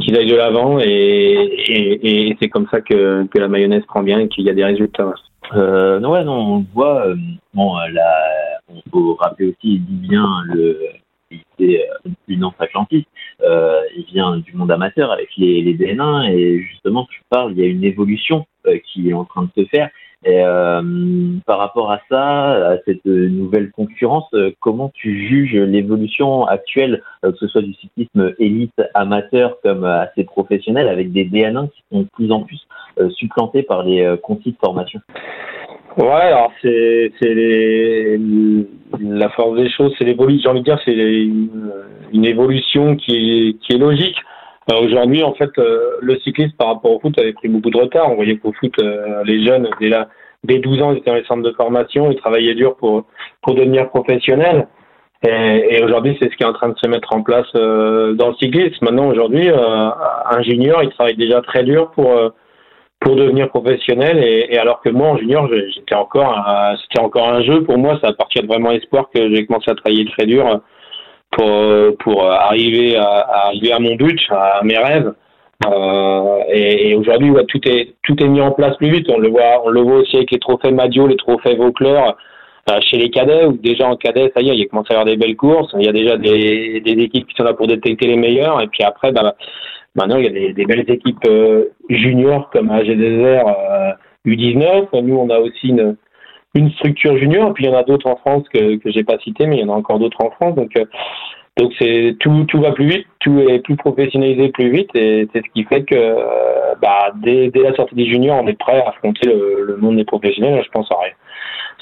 qu'ils 0.00 0.16
aillent 0.16 0.30
de 0.30 0.36
l'avant 0.36 0.78
et, 0.78 0.84
et, 0.86 2.28
et 2.28 2.36
c'est 2.40 2.48
comme 2.48 2.68
ça 2.70 2.80
que, 2.80 3.26
que 3.26 3.38
la 3.38 3.48
mayonnaise 3.48 3.84
prend 3.86 4.02
bien 4.02 4.20
et 4.20 4.28
qu'il 4.28 4.44
y 4.44 4.50
a 4.50 4.54
des 4.54 4.64
résultats. 4.64 5.12
Euh, 5.54 6.00
non, 6.00 6.12
ouais, 6.12 6.24
non, 6.24 6.34
on 6.34 6.66
voit. 6.74 7.06
Euh, 7.06 7.16
bon, 7.54 7.78
euh, 7.78 7.88
là, 7.88 8.60
on 8.68 8.80
peut 8.90 9.12
rappeler 9.18 9.46
aussi, 9.46 9.56
il 9.74 9.84
dit 9.84 10.08
bien 10.08 10.26
le 10.46 10.78
c'est 11.58 11.84
une 12.28 12.50
Atlantique. 12.58 13.08
Euh, 13.42 13.80
il 13.96 14.04
vient 14.06 14.38
du 14.38 14.54
monde 14.54 14.70
amateur 14.70 15.12
avec 15.12 15.28
les, 15.36 15.60
les 15.60 15.76
DN1 15.76 16.30
et 16.32 16.60
justement, 16.62 17.06
tu 17.10 17.20
parles, 17.28 17.52
il 17.52 17.58
y 17.58 17.62
a 17.62 17.66
une 17.66 17.84
évolution 17.84 18.46
qui 18.84 19.10
est 19.10 19.12
en 19.12 19.24
train 19.24 19.42
de 19.42 19.62
se 19.62 19.68
faire. 19.68 19.90
Et 20.24 20.42
euh, 20.42 20.82
par 21.46 21.58
rapport 21.58 21.92
à 21.92 22.00
ça, 22.08 22.72
à 22.72 22.76
cette 22.84 23.04
nouvelle 23.04 23.70
concurrence, 23.70 24.28
comment 24.60 24.90
tu 24.92 25.28
juges 25.28 25.54
l'évolution 25.54 26.44
actuelle, 26.44 27.02
que 27.22 27.36
ce 27.36 27.46
soit 27.46 27.62
du 27.62 27.72
cyclisme 27.74 28.34
élite 28.38 28.82
amateur 28.94 29.58
comme 29.62 29.84
assez 29.84 30.24
professionnel, 30.24 30.88
avec 30.88 31.12
des 31.12 31.24
DN1 31.24 31.70
qui 31.70 31.82
sont 31.90 32.00
de 32.00 32.08
plus 32.12 32.32
en 32.32 32.40
plus 32.40 32.66
euh, 33.00 33.10
supplanté 33.10 33.62
par 33.62 33.84
les 33.84 34.02
euh, 34.02 34.16
contis 34.16 34.52
de 34.52 34.56
formation? 34.56 35.00
Ouais, 35.96 36.10
alors 36.10 36.52
c'est 36.62 37.12
la 39.00 39.28
force 39.30 39.56
des 39.56 39.70
choses, 39.70 39.94
c'est 39.98 40.04
l'évolution. 40.04 40.42
J'ai 40.42 40.48
envie 40.48 40.60
de 40.60 40.64
dire, 40.64 40.80
c'est 40.84 40.94
une, 40.94 42.24
évolution 42.24 42.96
qui 42.96 43.16
est 43.16 43.52
qui 43.60 43.74
est 43.74 43.78
logique. 43.78 44.16
Euh, 44.70 44.80
aujourd'hui, 44.80 45.22
en 45.22 45.34
fait, 45.34 45.50
le 45.56 46.18
cyclisme 46.20 46.54
par 46.58 46.68
rapport 46.68 46.92
au 46.92 47.00
foot 47.00 47.18
avait 47.18 47.32
pris 47.32 47.48
beaucoup 47.48 47.70
de 47.70 47.78
retard. 47.78 48.10
On 48.10 48.16
voyait 48.16 48.36
qu'au 48.36 48.52
foot, 48.52 48.74
les 49.24 49.44
jeunes 49.44 49.68
dès 49.80 49.88
là, 49.88 50.08
dès 50.44 50.58
12 50.58 50.82
ans, 50.82 50.92
ils 50.92 50.98
étaient 50.98 51.10
dans 51.10 51.16
les 51.16 51.24
centres 51.24 51.42
de 51.42 51.52
formation, 51.52 52.10
ils 52.10 52.18
travaillaient 52.18 52.54
dur 52.54 52.76
pour 52.76 53.04
pour 53.42 53.54
devenir 53.54 53.88
professionnels. 53.88 54.68
Et, 55.26 55.76
et 55.76 55.82
aujourd'hui, 55.82 56.16
c'est 56.20 56.30
ce 56.30 56.36
qui 56.36 56.44
est 56.44 56.46
en 56.46 56.52
train 56.52 56.68
de 56.68 56.78
se 56.78 56.86
mettre 56.86 57.12
en 57.12 57.22
place 57.22 57.50
dans 57.52 58.28
le 58.28 58.34
cyclisme. 58.34 58.84
Maintenant, 58.84 59.08
aujourd'hui, 59.08 59.48
un 59.48 60.42
junior, 60.42 60.82
il 60.82 60.90
travaille 60.90 61.16
déjà 61.16 61.40
très 61.40 61.64
dur 61.64 61.90
pour 61.92 62.12
pour 63.00 63.16
devenir 63.16 63.48
professionnel. 63.48 64.22
Et, 64.22 64.58
alors 64.58 64.80
que 64.80 64.90
moi, 64.90 65.08
en 65.08 65.16
junior, 65.16 65.48
j'étais 65.74 65.94
encore, 65.94 66.34
c'était 66.82 67.00
encore 67.00 67.28
un 67.28 67.42
jeu 67.42 67.62
pour 67.64 67.78
moi. 67.78 67.98
C'est 68.00 68.08
à 68.08 68.12
partir 68.12 68.42
de 68.42 68.48
vraiment 68.48 68.72
espoir 68.72 69.08
que 69.14 69.34
j'ai 69.34 69.46
commencé 69.46 69.70
à 69.70 69.74
travailler 69.74 70.06
très 70.06 70.26
dur 70.26 70.60
pour 71.30 71.96
pour 71.98 72.30
arriver 72.30 72.96
à, 72.96 73.46
arriver 73.46 73.72
à 73.72 73.78
mon 73.78 73.94
but, 73.96 74.20
à 74.30 74.60
mes 74.64 74.78
rêves. 74.78 75.12
Euh, 75.66 76.38
et, 76.52 76.94
aujourd'hui, 76.94 77.32
tout 77.48 77.68
est 77.68 77.94
tout 78.02 78.22
est 78.22 78.28
mis 78.28 78.40
en 78.40 78.52
place 78.52 78.76
plus 78.76 78.90
vite. 78.90 79.06
On 79.10 79.18
le 79.18 79.28
voit, 79.28 79.62
on 79.64 79.70
le 79.70 79.80
voit 79.80 79.98
aussi 79.98 80.16
avec 80.16 80.30
les 80.30 80.38
trophées 80.38 80.70
Madio, 80.70 81.06
les 81.06 81.16
trophées 81.16 81.56
Vauclair 81.56 82.14
euh, 82.70 82.80
chez 82.80 82.96
les 82.96 83.10
cadets. 83.10 83.44
Où 83.44 83.52
déjà 83.52 83.88
en 83.88 83.96
cadet, 83.96 84.30
ça 84.34 84.42
y 84.42 84.50
est, 84.50 84.56
il 84.56 84.68
commence 84.68 84.86
à 84.90 84.94
y 84.94 84.96
avoir 84.96 85.06
des 85.06 85.16
belles 85.16 85.36
courses. 85.36 85.74
Il 85.78 85.84
y 85.84 85.88
a 85.88 85.92
déjà 85.92 86.16
des, 86.16 86.80
des 86.80 87.02
équipes 87.02 87.26
qui 87.26 87.34
sont 87.34 87.44
là 87.44 87.54
pour 87.54 87.66
détecter 87.66 88.06
les 88.06 88.16
meilleurs. 88.16 88.60
Et 88.62 88.68
puis 88.68 88.84
après, 88.84 89.10
bah, 89.10 89.34
maintenant, 89.96 90.16
il 90.16 90.24
y 90.24 90.28
a 90.28 90.52
des, 90.52 90.64
belles 90.64 90.88
équipes 90.88 91.26
euh, 91.26 91.64
juniors 91.90 92.50
comme 92.50 92.68
AG2R 92.68 93.44
euh, 93.46 93.92
U19. 94.26 95.02
Nous, 95.02 95.16
on 95.16 95.28
a 95.30 95.38
aussi 95.40 95.68
une 95.68 95.96
une 96.58 96.70
structure 96.72 97.16
junior. 97.16 97.52
Puis 97.54 97.64
il 97.64 97.70
y 97.70 97.70
en 97.70 97.76
a 97.76 97.84
d'autres 97.84 98.08
en 98.08 98.16
France 98.16 98.44
que 98.52 98.76
que 98.76 98.90
j'ai 98.90 99.04
pas 99.04 99.18
cité, 99.18 99.46
mais 99.46 99.56
il 99.56 99.60
y 99.60 99.64
en 99.64 99.72
a 99.72 99.76
encore 99.76 99.98
d'autres 99.98 100.22
en 100.24 100.30
France. 100.30 100.54
Donc 100.54 100.72
donc 101.58 101.72
c'est 101.76 102.16
tout, 102.20 102.44
tout 102.44 102.60
va 102.60 102.70
plus 102.70 102.86
vite, 102.86 103.06
tout 103.18 103.40
est 103.40 103.58
plus 103.58 103.74
professionnalisé 103.76 104.48
plus 104.50 104.70
vite 104.70 104.90
et 104.94 105.28
c'est 105.32 105.40
ce 105.44 105.52
qui 105.52 105.64
fait 105.64 105.82
que 105.82 106.14
bah, 106.80 107.10
dès, 107.16 107.50
dès 107.50 107.62
la 107.62 107.74
sortie 107.74 107.96
des 107.96 108.06
juniors, 108.06 108.40
on 108.40 108.46
est 108.46 108.56
prêt 108.56 108.80
à 108.80 108.90
affronter 108.90 109.28
le, 109.28 109.76
monde 109.76 109.96
des 109.96 110.04
professionnels. 110.04 110.62
Je 110.64 110.70
pense 110.70 110.88
à 110.92 110.96
rien. 111.02 111.12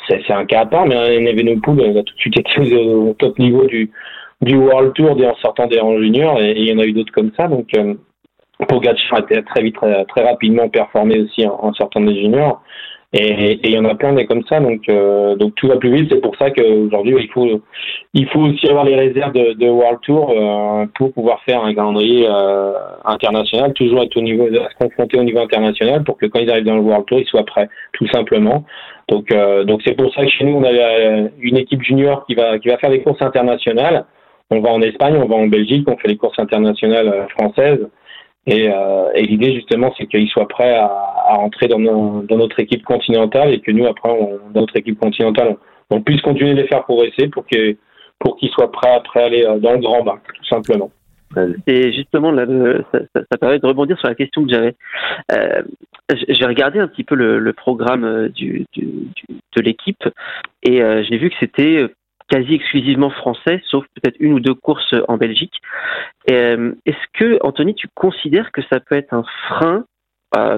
C'est 0.08 0.32
un 0.32 0.46
cas 0.46 0.60
à 0.60 0.66
part, 0.66 0.86
mais 0.86 0.94
Evenepoel 0.94 1.98
a 1.98 2.02
tout 2.02 2.14
de 2.14 2.20
suite 2.20 2.38
été 2.38 2.74
au 2.74 3.12
top 3.18 3.38
niveau 3.38 3.66
du, 3.66 3.90
du 4.40 4.56
World 4.56 4.94
Tour 4.94 5.14
dès 5.14 5.26
en 5.26 5.34
sortant 5.36 5.66
des 5.66 5.80
juniors 5.98 6.40
et, 6.40 6.52
il 6.52 6.70
y 6.70 6.72
en 6.72 6.78
a 6.78 6.86
eu 6.86 6.92
d'autres 6.92 7.12
comme 7.12 7.32
ça. 7.36 7.46
Donc 7.46 7.68
euh, 7.76 7.94
Pogacar 8.68 9.18
a 9.18 9.20
été 9.20 9.42
très 9.42 9.62
vite, 9.62 9.76
très, 9.76 10.24
rapidement 10.24 10.70
performé 10.70 11.20
aussi 11.20 11.46
en 11.46 11.74
sortant 11.74 12.00
des 12.00 12.14
juniors. 12.14 12.62
Et 13.12 13.60
il 13.62 13.70
y 13.70 13.78
en 13.78 13.84
a 13.84 13.94
plein 13.94 14.12
des 14.14 14.26
comme 14.26 14.42
ça, 14.48 14.58
donc 14.58 14.88
euh, 14.88 15.36
donc 15.36 15.54
tout 15.54 15.68
va 15.68 15.76
plus 15.76 15.92
vite. 15.94 16.08
C'est 16.10 16.20
pour 16.20 16.34
ça 16.36 16.50
qu'aujourd'hui 16.50 17.16
il 17.20 17.30
faut 17.30 17.62
il 18.14 18.26
faut 18.28 18.40
aussi 18.40 18.68
avoir 18.68 18.84
les 18.84 18.96
réserves 18.96 19.32
de, 19.32 19.52
de 19.52 19.68
World 19.68 20.00
Tour 20.02 20.30
euh, 20.30 20.86
pour 20.96 21.12
pouvoir 21.12 21.40
faire 21.44 21.62
un 21.62 21.72
calendrier 21.72 22.26
euh, 22.28 22.72
international, 23.04 23.72
toujours 23.74 24.02
être 24.02 24.16
au 24.16 24.22
niveau, 24.22 24.46
à 24.46 24.70
se 24.70 24.76
confronter 24.84 25.20
au 25.20 25.22
niveau 25.22 25.38
international 25.38 26.02
pour 26.02 26.18
que 26.18 26.26
quand 26.26 26.40
ils 26.40 26.50
arrivent 26.50 26.64
dans 26.64 26.74
le 26.74 26.82
World 26.82 27.06
Tour, 27.06 27.20
ils 27.20 27.26
soient 27.26 27.44
prêts, 27.44 27.68
tout 27.92 28.08
simplement. 28.08 28.64
Donc 29.08 29.30
euh, 29.30 29.62
donc 29.62 29.82
c'est 29.84 29.94
pour 29.96 30.12
ça 30.12 30.24
que 30.24 30.30
chez 30.30 30.44
nous 30.44 30.56
on 30.56 30.64
a 30.64 30.72
une 31.38 31.56
équipe 31.56 31.82
junior 31.82 32.26
qui 32.26 32.34
va 32.34 32.58
qui 32.58 32.68
va 32.68 32.76
faire 32.78 32.90
des 32.90 33.02
courses 33.02 33.22
internationales. 33.22 34.04
On 34.50 34.60
va 34.60 34.70
en 34.70 34.82
Espagne, 34.82 35.16
on 35.16 35.26
va 35.26 35.36
en 35.36 35.46
Belgique, 35.46 35.88
on 35.88 35.96
fait 35.96 36.08
les 36.08 36.16
courses 36.16 36.38
internationales 36.38 37.28
françaises. 37.36 37.86
Et, 38.46 38.70
euh, 38.70 39.10
et 39.14 39.22
l'idée 39.22 39.54
justement, 39.54 39.92
c'est 39.98 40.06
qu'ils 40.06 40.28
soient 40.28 40.46
prêts 40.46 40.74
à, 40.74 40.84
à 40.84 41.34
rentrer 41.34 41.66
dans, 41.66 41.78
notre 41.78 42.60
équipe 42.60 42.84
continentale 42.84 43.52
et 43.52 43.60
que 43.60 43.72
nous, 43.72 43.86
après, 43.86 44.10
dans 44.54 44.60
notre 44.60 44.76
équipe 44.76 44.98
continentale, 44.98 45.56
on, 45.90 46.00
puisse 46.00 46.20
continuer 46.22 46.54
de 46.54 46.62
les 46.62 46.68
faire 46.68 46.84
progresser 46.84 47.28
pour 47.28 47.44
qu'ils 47.46 47.76
soient 48.50 48.70
prêts 48.70 48.94
après 48.94 49.24
aller 49.24 49.44
euh, 49.44 49.58
dans 49.58 49.72
le 49.72 49.78
grand 49.78 50.02
bain, 50.02 50.18
tout 50.34 50.44
simplement. 50.44 50.90
Et 51.66 51.92
justement, 51.92 52.32
ça, 52.92 53.38
permet 53.40 53.58
de 53.58 53.66
rebondir 53.66 53.98
sur 53.98 54.08
la 54.08 54.14
question 54.14 54.44
que 54.44 54.52
j'avais. 54.52 54.76
Euh, 55.32 55.62
j'ai 56.28 56.46
regardé 56.46 56.78
un 56.78 56.86
petit 56.86 57.02
peu 57.02 57.16
le, 57.16 57.52
programme 57.52 58.02
de 58.28 59.60
l'équipe 59.60 60.04
et 60.62 60.80
j'ai 61.08 61.18
vu 61.18 61.30
que 61.30 61.36
c'était 61.40 61.84
quasi 62.28 62.54
exclusivement 62.54 63.10
français, 63.10 63.62
sauf 63.66 63.84
peut-être 63.94 64.16
une 64.20 64.32
ou 64.32 64.40
deux 64.40 64.54
courses 64.54 64.94
en 65.08 65.16
Belgique. 65.16 65.54
Euh, 66.30 66.74
est-ce 66.84 67.06
que, 67.14 67.38
Anthony, 67.42 67.74
tu 67.74 67.88
considères 67.94 68.52
que 68.52 68.62
ça 68.70 68.80
peut 68.80 68.96
être 68.96 69.12
un 69.12 69.24
frein, 69.48 69.84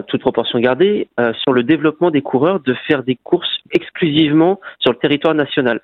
toute 0.08 0.22
proportion 0.22 0.58
gardée, 0.58 1.08
euh, 1.20 1.32
sur 1.34 1.52
le 1.52 1.62
développement 1.62 2.10
des 2.10 2.22
coureurs 2.22 2.58
de 2.58 2.74
faire 2.88 3.04
des 3.04 3.14
courses 3.14 3.60
exclusivement 3.70 4.58
sur 4.80 4.90
le 4.90 4.98
territoire 4.98 5.34
national? 5.34 5.80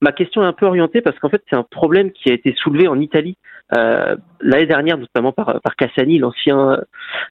Ma 0.00 0.10
question 0.10 0.42
est 0.42 0.46
un 0.46 0.52
peu 0.52 0.66
orientée 0.66 1.00
parce 1.00 1.16
qu'en 1.20 1.28
fait, 1.28 1.42
c'est 1.48 1.54
un 1.54 1.62
problème 1.62 2.10
qui 2.10 2.30
a 2.30 2.34
été 2.34 2.54
soulevé 2.56 2.88
en 2.88 2.98
Italie 2.98 3.36
euh, 3.76 4.16
l'année 4.40 4.66
dernière, 4.66 4.98
notamment 4.98 5.32
par, 5.32 5.60
par 5.60 5.76
Cassani, 5.76 6.18
l'ancien 6.18 6.80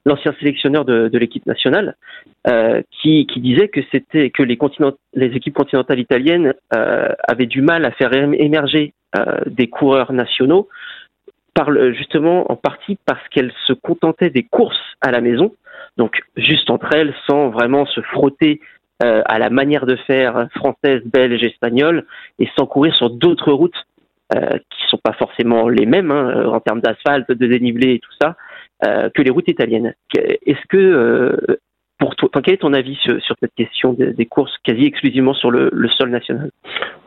l'ancien 0.04 0.34
sélectionneur 0.38 0.84
de, 0.84 1.08
de 1.08 1.18
l'équipe 1.18 1.46
nationale, 1.46 1.96
euh, 2.46 2.82
qui, 2.90 3.26
qui, 3.26 3.40
disait 3.40 3.68
que 3.68 3.80
c'était 3.92 4.30
que 4.30 4.42
les, 4.42 4.58
les 5.14 5.36
équipes 5.36 5.54
continentales 5.54 5.98
italiennes 5.98 6.54
euh, 6.74 7.08
avaient 7.28 7.46
du 7.46 7.60
mal 7.60 7.84
à 7.84 7.90
faire 7.90 8.12
émerger 8.14 8.94
euh, 9.18 9.40
des 9.46 9.68
coureurs 9.68 10.12
nationaux, 10.12 10.68
par 11.54 11.70
le, 11.70 11.92
justement 11.92 12.50
en 12.50 12.56
partie 12.56 12.98
parce 13.04 13.26
qu'elles 13.28 13.52
se 13.66 13.72
contentaient 13.72 14.30
des 14.30 14.44
courses 14.44 14.80
à 15.00 15.10
la 15.10 15.20
maison, 15.20 15.54
donc 15.96 16.22
juste 16.36 16.70
entre 16.70 16.94
elles, 16.94 17.14
sans 17.28 17.50
vraiment 17.50 17.84
se 17.86 18.00
frotter 18.00 18.60
euh, 19.02 19.22
à 19.26 19.38
la 19.38 19.50
manière 19.50 19.86
de 19.86 19.96
faire 19.96 20.48
française, 20.54 21.02
belge, 21.04 21.42
espagnole, 21.42 22.04
et 22.38 22.48
sans 22.58 22.66
courir 22.66 22.94
sur 22.94 23.10
d'autres 23.10 23.52
routes 23.52 23.86
euh, 24.34 24.58
qui 24.70 24.86
sont 24.88 24.98
pas 25.02 25.12
forcément 25.12 25.68
les 25.68 25.86
mêmes 25.86 26.10
hein, 26.10 26.32
euh, 26.36 26.46
en 26.46 26.60
termes 26.60 26.80
d'asphalte, 26.80 27.30
de 27.30 27.46
dénivelé 27.46 27.94
et 27.94 27.98
tout 27.98 28.12
ça, 28.20 28.36
euh, 28.84 29.10
que 29.14 29.22
les 29.22 29.30
routes 29.30 29.48
italiennes. 29.48 29.94
Est-ce 30.14 30.66
que 30.68 30.76
euh, 30.76 31.36
pour 31.98 32.16
toi, 32.16 32.30
quel 32.42 32.54
est 32.54 32.58
ton 32.58 32.72
avis 32.72 32.96
sur, 32.96 33.20
sur 33.22 33.36
cette 33.40 33.54
question 33.54 33.92
des, 33.92 34.12
des, 34.12 34.26
courses 34.26 34.56
quasi 34.64 34.86
exclusivement 34.86 35.34
sur 35.34 35.50
le, 35.50 35.68
le 35.72 35.88
sol 35.88 36.10
national? 36.10 36.50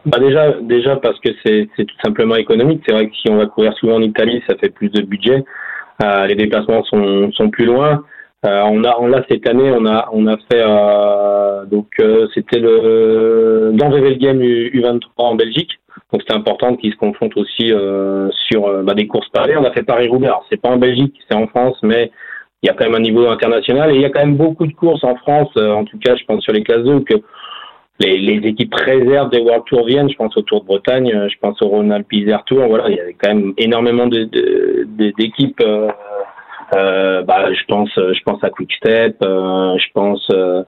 Bah 0.05 0.19
déjà, 0.19 0.51
déjà 0.61 0.97
parce 0.97 1.19
que 1.19 1.29
c'est 1.43 1.67
tout 1.77 1.95
simplement 2.03 2.35
économique. 2.35 2.83
C'est 2.85 2.93
vrai 2.93 3.07
que 3.07 3.15
si 3.15 3.29
on 3.29 3.37
va 3.37 3.47
courir 3.47 3.73
souvent 3.73 3.95
en 3.95 4.01
Italie, 4.01 4.43
ça 4.47 4.55
fait 4.55 4.69
plus 4.69 4.89
de 4.89 5.01
budget. 5.01 5.43
Euh, 6.03 6.27
les 6.27 6.35
déplacements 6.35 6.83
sont, 6.83 7.31
sont 7.31 7.49
plus 7.49 7.65
loin. 7.65 8.03
Euh, 8.45 8.61
on 8.65 8.83
a, 8.83 9.07
l'a 9.07 9.25
cette 9.29 9.47
année, 9.47 9.71
on 9.71 9.85
a, 9.85 10.09
on 10.11 10.27
a 10.27 10.35
fait 10.37 10.61
euh, 10.61 11.65
donc 11.65 11.87
c'était 12.33 12.59
le 12.59 13.71
dans 13.73 13.89
Game 13.89 14.39
U23 14.39 14.99
en 15.17 15.35
Belgique. 15.35 15.79
Donc 16.11 16.21
c'était 16.21 16.35
important 16.35 16.75
qu'ils 16.75 16.91
se 16.91 16.97
confrontent 16.97 17.35
aussi 17.37 17.71
euh, 17.71 18.29
sur 18.47 18.67
euh, 18.67 18.83
bah, 18.83 18.93
des 18.93 19.07
courses 19.07 19.29
parallèles. 19.29 19.57
On 19.57 19.65
a 19.65 19.71
fait 19.71 19.83
Paris-Roubaix. 19.83 20.27
Alors 20.27 20.45
c'est 20.49 20.61
pas 20.61 20.69
en 20.69 20.77
Belgique, 20.77 21.15
c'est 21.27 21.35
en 21.35 21.47
France, 21.47 21.77
mais 21.81 22.11
il 22.61 22.67
y 22.67 22.69
a 22.69 22.73
quand 22.73 22.85
même 22.85 22.95
un 22.95 22.99
niveau 22.99 23.27
international 23.27 23.91
et 23.91 23.95
il 23.95 24.01
y 24.01 24.05
a 24.05 24.09
quand 24.09 24.21
même 24.21 24.37
beaucoup 24.37 24.67
de 24.67 24.73
courses 24.73 25.03
en 25.03 25.15
France. 25.15 25.49
Euh, 25.57 25.71
en 25.71 25.85
tout 25.85 25.97
cas, 25.97 26.15
je 26.15 26.23
pense 26.25 26.43
sur 26.43 26.53
les 26.53 26.63
classes 26.63 26.83
2 26.83 27.01
que 27.01 27.15
les, 27.99 28.17
les, 28.17 28.47
équipes 28.47 28.73
réserves 28.75 29.31
des 29.31 29.39
World 29.39 29.65
Tour 29.65 29.85
viennent. 29.85 30.09
Je 30.09 30.15
pense 30.15 30.37
au 30.37 30.41
Tour 30.43 30.61
de 30.61 30.67
Bretagne, 30.67 31.11
euh, 31.13 31.27
je 31.29 31.37
pense 31.39 31.59
au 31.63 31.67
Rhône-Alpes 31.67 32.13
Isère 32.13 32.43
Tour. 32.45 32.67
Voilà, 32.67 32.89
il 32.89 32.95
y 32.95 32.99
avait 32.99 33.15
quand 33.19 33.33
même 33.33 33.53
énormément 33.57 34.05
de, 34.05 34.23
d'équipes 35.17 35.59
de, 35.59 35.65
euh, 35.65 35.87
bah, 36.73 37.53
je 37.53 37.63
pense, 37.67 37.89
je 37.95 38.23
pense 38.23 38.43
à 38.43 38.49
Quickstep, 38.49 39.17
euh, 39.21 39.77
je 39.77 39.91
pense, 39.93 40.27
euh, 40.31 40.63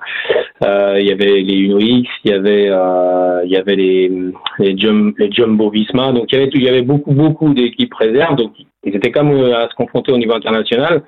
euh, 0.64 0.98
il 1.00 1.08
y 1.08 1.12
avait 1.12 1.42
les 1.42 1.58
Uno 1.58 1.80
X, 1.80 2.10
il 2.24 2.32
y 2.32 2.34
avait, 2.34 2.68
euh, 2.70 3.42
il 3.46 3.52
y 3.52 3.58
avait 3.58 3.76
les 3.76 4.12
les, 4.60 4.78
Jum, 4.78 5.14
les 5.18 5.32
Jumbo 5.32 5.70
Visma, 5.70 6.12
donc 6.12 6.32
il 6.32 6.40
y 6.40 6.42
avait, 6.42 6.52
il 6.54 6.64
y 6.64 6.70
avait 6.70 6.82
beaucoup 6.82 7.12
beaucoup 7.12 7.54
d'équipes 7.54 7.94
réserves, 7.94 8.36
donc 8.36 8.52
ils 8.84 8.96
étaient 8.96 9.12
comme 9.12 9.32
à 9.32 9.68
se 9.70 9.76
confronter 9.76 10.12
au 10.12 10.18
niveau 10.18 10.34
international. 10.34 11.04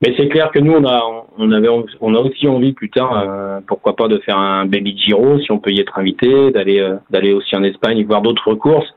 Mais 0.00 0.14
c'est 0.16 0.28
clair 0.28 0.52
que 0.52 0.60
nous, 0.60 0.74
on 0.74 0.84
a, 0.84 1.02
on 1.38 1.50
avait, 1.50 1.68
on 1.68 2.14
a 2.14 2.18
aussi 2.20 2.46
envie 2.46 2.72
plus 2.72 2.88
tard, 2.88 3.18
euh, 3.18 3.58
pourquoi 3.66 3.96
pas, 3.96 4.06
de 4.06 4.18
faire 4.18 4.38
un 4.38 4.64
baby 4.64 4.96
Giro 4.96 5.40
si 5.40 5.50
on 5.50 5.58
peut 5.58 5.72
y 5.72 5.80
être 5.80 5.98
invité, 5.98 6.52
d'aller, 6.52 6.88
d'aller 7.10 7.32
aussi 7.32 7.56
en 7.56 7.64
Espagne 7.64 8.04
voir 8.04 8.22
d'autres 8.22 8.54
courses. 8.54 8.94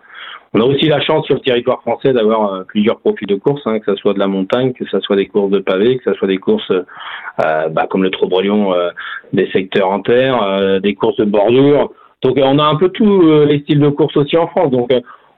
On 0.53 0.59
a 0.59 0.65
aussi 0.65 0.87
la 0.87 0.99
chance 0.99 1.25
sur 1.25 1.35
le 1.35 1.41
territoire 1.41 1.81
français 1.81 2.11
d'avoir 2.11 2.53
euh, 2.53 2.63
plusieurs 2.63 2.99
profils 2.99 3.27
de 3.27 3.35
courses, 3.35 3.61
hein, 3.65 3.79
que 3.79 3.93
ce 3.93 3.95
soit 3.95 4.13
de 4.13 4.19
la 4.19 4.27
montagne, 4.27 4.73
que 4.73 4.85
ce 4.85 4.99
soit 4.99 5.15
des 5.15 5.27
courses 5.27 5.49
de 5.49 5.59
pavés, 5.59 5.97
que 5.97 6.11
ce 6.11 6.17
soit 6.17 6.27
des 6.27 6.39
courses 6.39 6.71
euh, 6.71 7.69
bah, 7.69 7.87
comme 7.89 8.03
le 8.03 8.11
Trobrelion, 8.11 8.73
euh, 8.73 8.89
des 9.31 9.49
secteurs 9.51 9.89
en 9.89 10.01
terre, 10.01 10.43
euh, 10.43 10.79
des 10.79 10.93
courses 10.93 11.17
de 11.17 11.25
bordure. 11.25 11.91
Donc 12.21 12.37
on 12.37 12.59
a 12.59 12.63
un 12.63 12.75
peu 12.75 12.89
tous 12.89 13.21
les 13.45 13.61
styles 13.61 13.79
de 13.79 13.89
courses 13.89 14.15
aussi 14.17 14.37
en 14.37 14.47
France. 14.47 14.69
Donc 14.71 14.91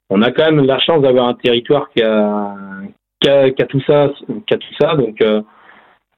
on 0.10 0.22
a 0.22 0.32
quand 0.32 0.52
même 0.52 0.66
la 0.66 0.80
chance 0.80 1.02
d'avoir 1.02 1.28
un 1.28 1.34
territoire 1.34 1.90
qui 1.96 2.04
a, 2.04 2.56
qui 3.22 3.30
a, 3.30 3.52
qui 3.52 3.62
a 3.62 3.66
tout 3.66 3.82
ça, 3.88 4.12
qui 4.48 4.54
a 4.54 4.58
tout 4.58 4.74
ça. 4.82 4.96
Donc 4.96 5.24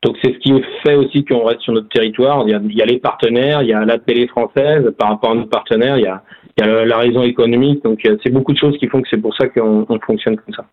donc 0.06 0.18
c'est 0.24 0.34
ce 0.34 0.38
qui 0.38 0.54
fait 0.86 0.94
aussi 0.94 1.26
qu'on 1.26 1.44
reste 1.44 1.62
sur 1.62 1.74
notre 1.74 1.89
territoire. 1.89 2.44
Il 2.48 2.76
y, 2.76 2.82
a, 2.82 2.86
les 2.86 3.00
partenaires, 3.00 3.63
il 3.63 3.70
y 3.70 3.74
a 3.74 3.84
la 3.86 3.98
télé 3.98 4.28
française 4.28 4.94
par 5.00 5.10
rapport 5.10 5.32
à 5.32 5.36
nos 5.36 5.48
partenaires, 5.48 5.98
il 5.98 6.04
y 6.04 6.08
a, 6.08 6.86
la 6.86 6.98
raison 6.98 7.24
économique. 7.24 7.84
Donc 7.84 8.08
c'est 8.24 8.30
beaucoup 8.30 8.54
de 8.54 8.58
choses 8.58 8.78
qui 8.78 8.88
font 8.88 9.02
que 9.02 9.08
c'est 9.10 9.22
pour 9.22 9.36
ça 9.36 9.48
qu'on 9.48 9.86
on 9.89 10.00
fonctionne 10.00 10.38
comme 10.38 10.54
ça. 10.54 10.65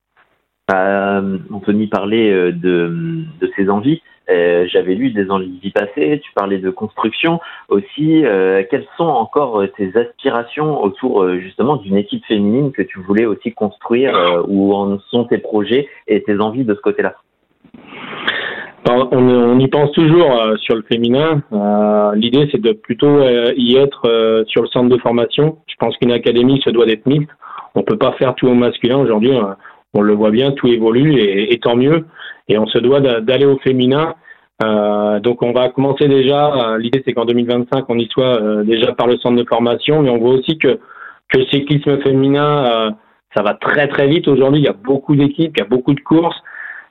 Euh, 0.73 1.38
Anthony 1.51 1.87
parlait 1.87 2.31
euh, 2.31 2.53
de, 2.53 3.25
de 3.40 3.51
ses 3.57 3.68
envies. 3.71 4.03
Euh, 4.31 4.66
J'avais 4.68 4.95
lu 4.95 5.11
des 5.11 5.31
envies 5.31 5.73
passées. 5.75 6.21
Tu 6.23 6.33
parlais 6.35 6.59
de 6.59 6.71
construction 6.71 7.40
aussi. 7.68 8.25
Euh, 8.25 8.62
quelles 8.71 8.87
sont 8.99 9.05
encore 9.05 9.64
tes 9.77 9.97
aspirations 9.97 10.83
autour 10.83 11.27
justement 11.38 11.77
d'une 11.77 11.97
équipe 11.97 12.25
féminine 12.27 12.71
que 12.71 12.83
tu 12.83 13.01
voulais 13.01 13.25
aussi 13.25 13.53
construire 13.53 14.45
Où 14.47 14.75
en 14.75 14.99
sont 15.11 15.25
tes 15.25 15.38
projets 15.38 15.88
et 16.07 16.23
tes 16.23 16.38
envies 16.38 16.64
de 16.64 16.75
ce 16.75 16.81
côté-là? 16.81 17.16
On, 18.88 19.09
on, 19.12 19.59
y 19.59 19.68
pense 19.68 19.92
toujours 19.92 20.40
euh, 20.40 20.57
sur 20.57 20.75
le 20.75 20.83
féminin. 20.83 21.42
Euh, 21.53 22.14
L'idée, 22.14 22.49
c'est 22.51 22.61
de 22.61 22.73
plutôt 22.73 23.07
euh, 23.07 23.53
y 23.57 23.77
être 23.77 24.45
sur 24.49 24.62
le 24.62 24.68
centre 24.68 24.88
de 24.88 24.99
formation. 24.99 25.59
Je 25.66 25.75
pense 25.79 25.97
qu'une 25.97 26.12
académie 26.12 26.61
se 26.62 26.71
doit 26.71 26.87
d'être 26.87 27.07
mixte. 27.07 27.31
On 27.75 27.83
peut 27.83 27.99
pas 27.99 28.12
faire 28.12 28.35
tout 28.35 28.49
au 28.49 28.55
masculin 28.55 28.99
aujourd'hui. 28.99 29.33
on 29.95 30.01
le 30.01 30.14
voit 30.14 30.31
bien, 30.31 30.53
tout 30.53 30.68
évolue 30.68 31.18
et, 31.18 31.53
et, 31.53 31.59
tant 31.59 31.77
mieux. 31.77 32.07
Et 32.49 32.59
on 32.59 32.66
se 32.66 32.79
doit 32.79 33.01
d'aller 33.01 33.47
au 33.47 33.59
féminin 33.59 34.14
donc 35.23 35.42
on 35.42 35.51
va 35.51 35.71
commencer 35.71 36.07
déjà. 36.07 36.77
L'idée 36.79 37.03
c'est 37.05 37.14
qu'en 37.14 37.25
2025 37.25 37.85
on 37.88 37.99
y 37.99 38.07
soit 38.07 38.62
déjà 38.62 38.92
par 38.92 39.09
le 39.09 39.16
centre 39.16 39.35
de 39.35 39.49
formation, 39.49 40.03
mais 40.03 40.11
on 40.11 40.18
voit 40.18 40.35
aussi 40.35 40.57
que 40.57 40.79
que 41.29 41.38
le 41.38 41.47
cyclisme 41.47 41.99
féminin 42.03 42.95
ça 43.35 43.42
va 43.42 43.55
très 43.55 43.88
très 43.88 44.07
vite 44.07 44.29
aujourd'hui. 44.29 44.61
Il 44.61 44.64
y 44.64 44.68
a 44.68 44.73
beaucoup 44.75 45.16
d'équipes, 45.16 45.57
il 45.57 45.61
y 45.61 45.62
a 45.62 45.68
beaucoup 45.68 45.95
de 45.95 46.01
courses, 46.01 46.40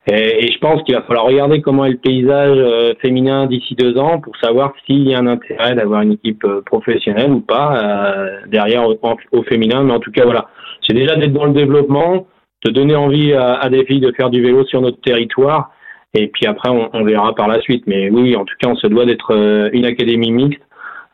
et, 0.08 0.46
et 0.46 0.52
je 0.52 0.58
pense 0.60 0.82
qu'il 0.84 0.96
va 0.96 1.04
falloir 1.04 1.26
regarder 1.26 1.62
comment 1.62 1.86
est 1.86 1.92
le 1.92 1.98
paysage 1.98 2.96
féminin 3.02 3.46
d'ici 3.46 3.76
deux 3.76 3.98
ans 3.98 4.20
pour 4.20 4.36
savoir 4.38 4.74
s'il 4.86 5.08
y 5.08 5.14
a 5.14 5.20
un 5.20 5.28
intérêt 5.28 5.76
d'avoir 5.76 6.02
une 6.02 6.14
équipe 6.14 6.46
professionnelle 6.66 7.32
ou 7.32 7.42
pas 7.42 8.26
derrière 8.48 8.88
au, 8.88 9.44
féminin. 9.44 9.84
Mais 9.84 9.94
en 9.94 10.00
tout 10.00 10.12
cas 10.12 10.24
voilà, 10.24 10.48
c'est 10.88 10.96
déjà 10.96 11.16
d'être 11.16 11.34
dans 11.34 11.46
le 11.46 11.54
développement, 11.54 12.26
de 12.66 12.72
donner 12.72 12.96
envie 12.96 13.34
à, 13.34 13.70
des 13.70 13.86
filles 13.86 14.00
de 14.00 14.12
faire 14.12 14.32
du 14.32 14.42
vélo 14.42 14.66
sur 14.66 14.82
notre 14.82 15.00
territoire 15.02 15.72
et 16.14 16.28
puis 16.28 16.46
après, 16.46 16.70
on, 16.70 17.04
verra 17.04 17.34
par 17.36 17.48
la 17.48 17.62
suite. 17.62 17.86
Mais 17.88 18.10
oui, 18.10 18.36
en 18.36 18.44
tout 18.44 18.56
cas, 18.60 18.70
on 18.70 18.76
se 18.76 18.88
doit 18.88 19.06
d'être 19.06 19.34
euh, 19.34 19.70
une 19.72 19.86
académie 19.86 20.32
mixte. 20.32 20.62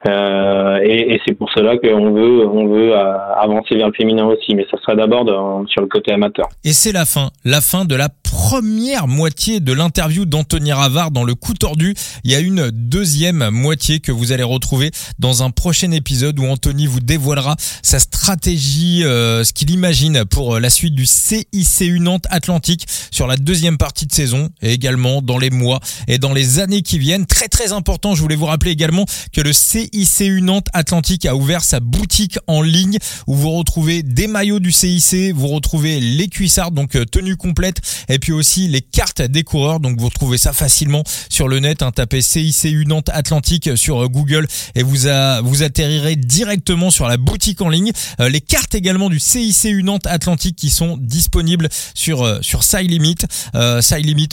Euh, 0.07 0.79
et, 0.83 1.19
c'est 1.25 1.33
pour 1.33 1.49
cela 1.51 1.77
qu'on 1.77 2.11
veut, 2.11 2.47
on 2.47 2.67
veut 2.67 2.93
euh, 2.93 3.17
avancer 3.35 3.75
vers 3.75 3.87
le 3.87 3.93
féminin 3.93 4.25
aussi, 4.25 4.55
mais 4.55 4.65
ça 4.71 4.77
sera 4.77 4.95
d'abord 4.95 5.25
sur 5.67 5.81
le 5.81 5.87
côté 5.87 6.11
amateur. 6.11 6.47
Et 6.63 6.73
c'est 6.73 6.91
la 6.91 7.05
fin, 7.05 7.29
la 7.43 7.61
fin 7.61 7.85
de 7.85 7.95
la 7.95 8.09
première 8.23 9.07
moitié 9.07 9.59
de 9.59 9.73
l'interview 9.73 10.25
d'Anthony 10.25 10.71
Ravard 10.71 11.11
dans 11.11 11.23
le 11.23 11.35
coup 11.35 11.53
tordu. 11.53 11.95
Il 12.23 12.31
y 12.31 12.35
a 12.35 12.39
une 12.39 12.69
deuxième 12.71 13.49
moitié 13.49 13.99
que 13.99 14.11
vous 14.11 14.31
allez 14.31 14.43
retrouver 14.43 14.91
dans 15.19 15.43
un 15.43 15.49
prochain 15.49 15.91
épisode 15.91 16.39
où 16.39 16.45
Anthony 16.45 16.85
vous 16.85 16.99
dévoilera 16.99 17.55
sa 17.81 17.99
stratégie, 17.99 19.03
euh, 19.03 19.43
ce 19.43 19.53
qu'il 19.53 19.71
imagine 19.71 20.23
pour 20.25 20.59
la 20.59 20.69
suite 20.69 20.93
du 20.93 21.05
CICU 21.05 21.99
Nantes 21.99 22.25
Atlantique 22.29 22.85
sur 23.11 23.27
la 23.27 23.37
deuxième 23.37 23.77
partie 23.77 24.05
de 24.05 24.13
saison 24.13 24.49
et 24.61 24.71
également 24.71 25.21
dans 25.21 25.37
les 25.37 25.49
mois 25.49 25.79
et 26.07 26.17
dans 26.17 26.33
les 26.33 26.59
années 26.59 26.81
qui 26.81 26.99
viennent. 26.99 27.25
Très 27.25 27.47
très 27.47 27.73
important, 27.73 28.15
je 28.15 28.21
voulais 28.21 28.35
vous 28.35 28.45
rappeler 28.45 28.71
également 28.71 29.05
que 29.33 29.41
le 29.41 29.53
CICU 29.53 29.96
Nantes 30.41 30.67
Atlantique 30.73 31.25
a 31.25 31.35
ouvert 31.35 31.63
sa 31.63 31.79
boutique 31.79 32.37
en 32.47 32.61
ligne 32.61 32.97
où 33.27 33.35
vous 33.35 33.51
retrouvez 33.51 34.03
des 34.03 34.27
maillots 34.27 34.59
du 34.59 34.71
CIC, 34.71 35.33
vous 35.33 35.47
retrouvez 35.47 35.99
les 35.99 36.27
cuissards, 36.27 36.71
donc 36.71 36.95
euh, 36.95 37.05
tenue 37.05 37.35
complète 37.35 37.77
et 38.09 38.19
puis 38.19 38.31
aussi 38.31 38.67
les 38.67 38.81
cartes 38.81 39.21
des 39.21 39.43
coureurs. 39.43 39.79
Donc 39.79 39.99
vous 39.99 40.07
retrouvez 40.07 40.37
ça 40.37 40.53
facilement 40.53 41.03
sur 41.29 41.47
le 41.47 41.59
net. 41.59 41.81
Hein, 41.81 41.91
tapez 41.91 42.21
CICU 42.21 42.85
Nantes 42.85 43.09
Atlantique 43.13 43.77
sur 43.77 44.03
euh, 44.03 44.07
Google 44.07 44.47
et 44.75 44.83
vous, 44.83 45.07
vous 45.43 45.63
atterrirez 45.63 46.15
directement 46.15 46.91
sur 46.91 47.07
la 47.07 47.17
boutique 47.17 47.61
en 47.61 47.69
ligne. 47.69 47.91
Euh, 48.19 48.29
les 48.29 48.41
cartes 48.41 48.75
également 48.75 49.09
du 49.09 49.19
CICU 49.19 49.83
Nantes 49.83 50.07
Atlantique 50.07 50.55
qui 50.55 50.69
sont 50.69 50.97
disponibles 50.97 51.69
sur 51.93 52.23
euh, 52.23 52.39
sur 52.41 52.63
Side 52.63 52.89
Limit. 52.89 53.15
Euh, 53.55 53.81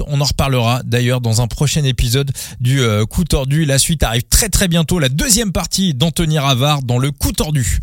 on 0.06 0.20
en 0.20 0.24
reparlera 0.24 0.82
d'ailleurs 0.84 1.20
dans 1.20 1.40
un 1.40 1.46
prochain 1.46 1.84
épisode 1.84 2.30
du 2.60 2.80
coup 3.10 3.24
tordu. 3.24 3.64
La 3.64 3.78
suite 3.78 4.02
arrive 4.02 4.24
très 4.28 4.48
très 4.48 4.68
bientôt. 4.68 4.98
La 4.98 5.08
partie 5.52 5.94
d'Anthony 5.94 6.38
Ravard 6.38 6.82
dans 6.82 6.98
le 6.98 7.10
coup 7.10 7.32
tordu. 7.32 7.80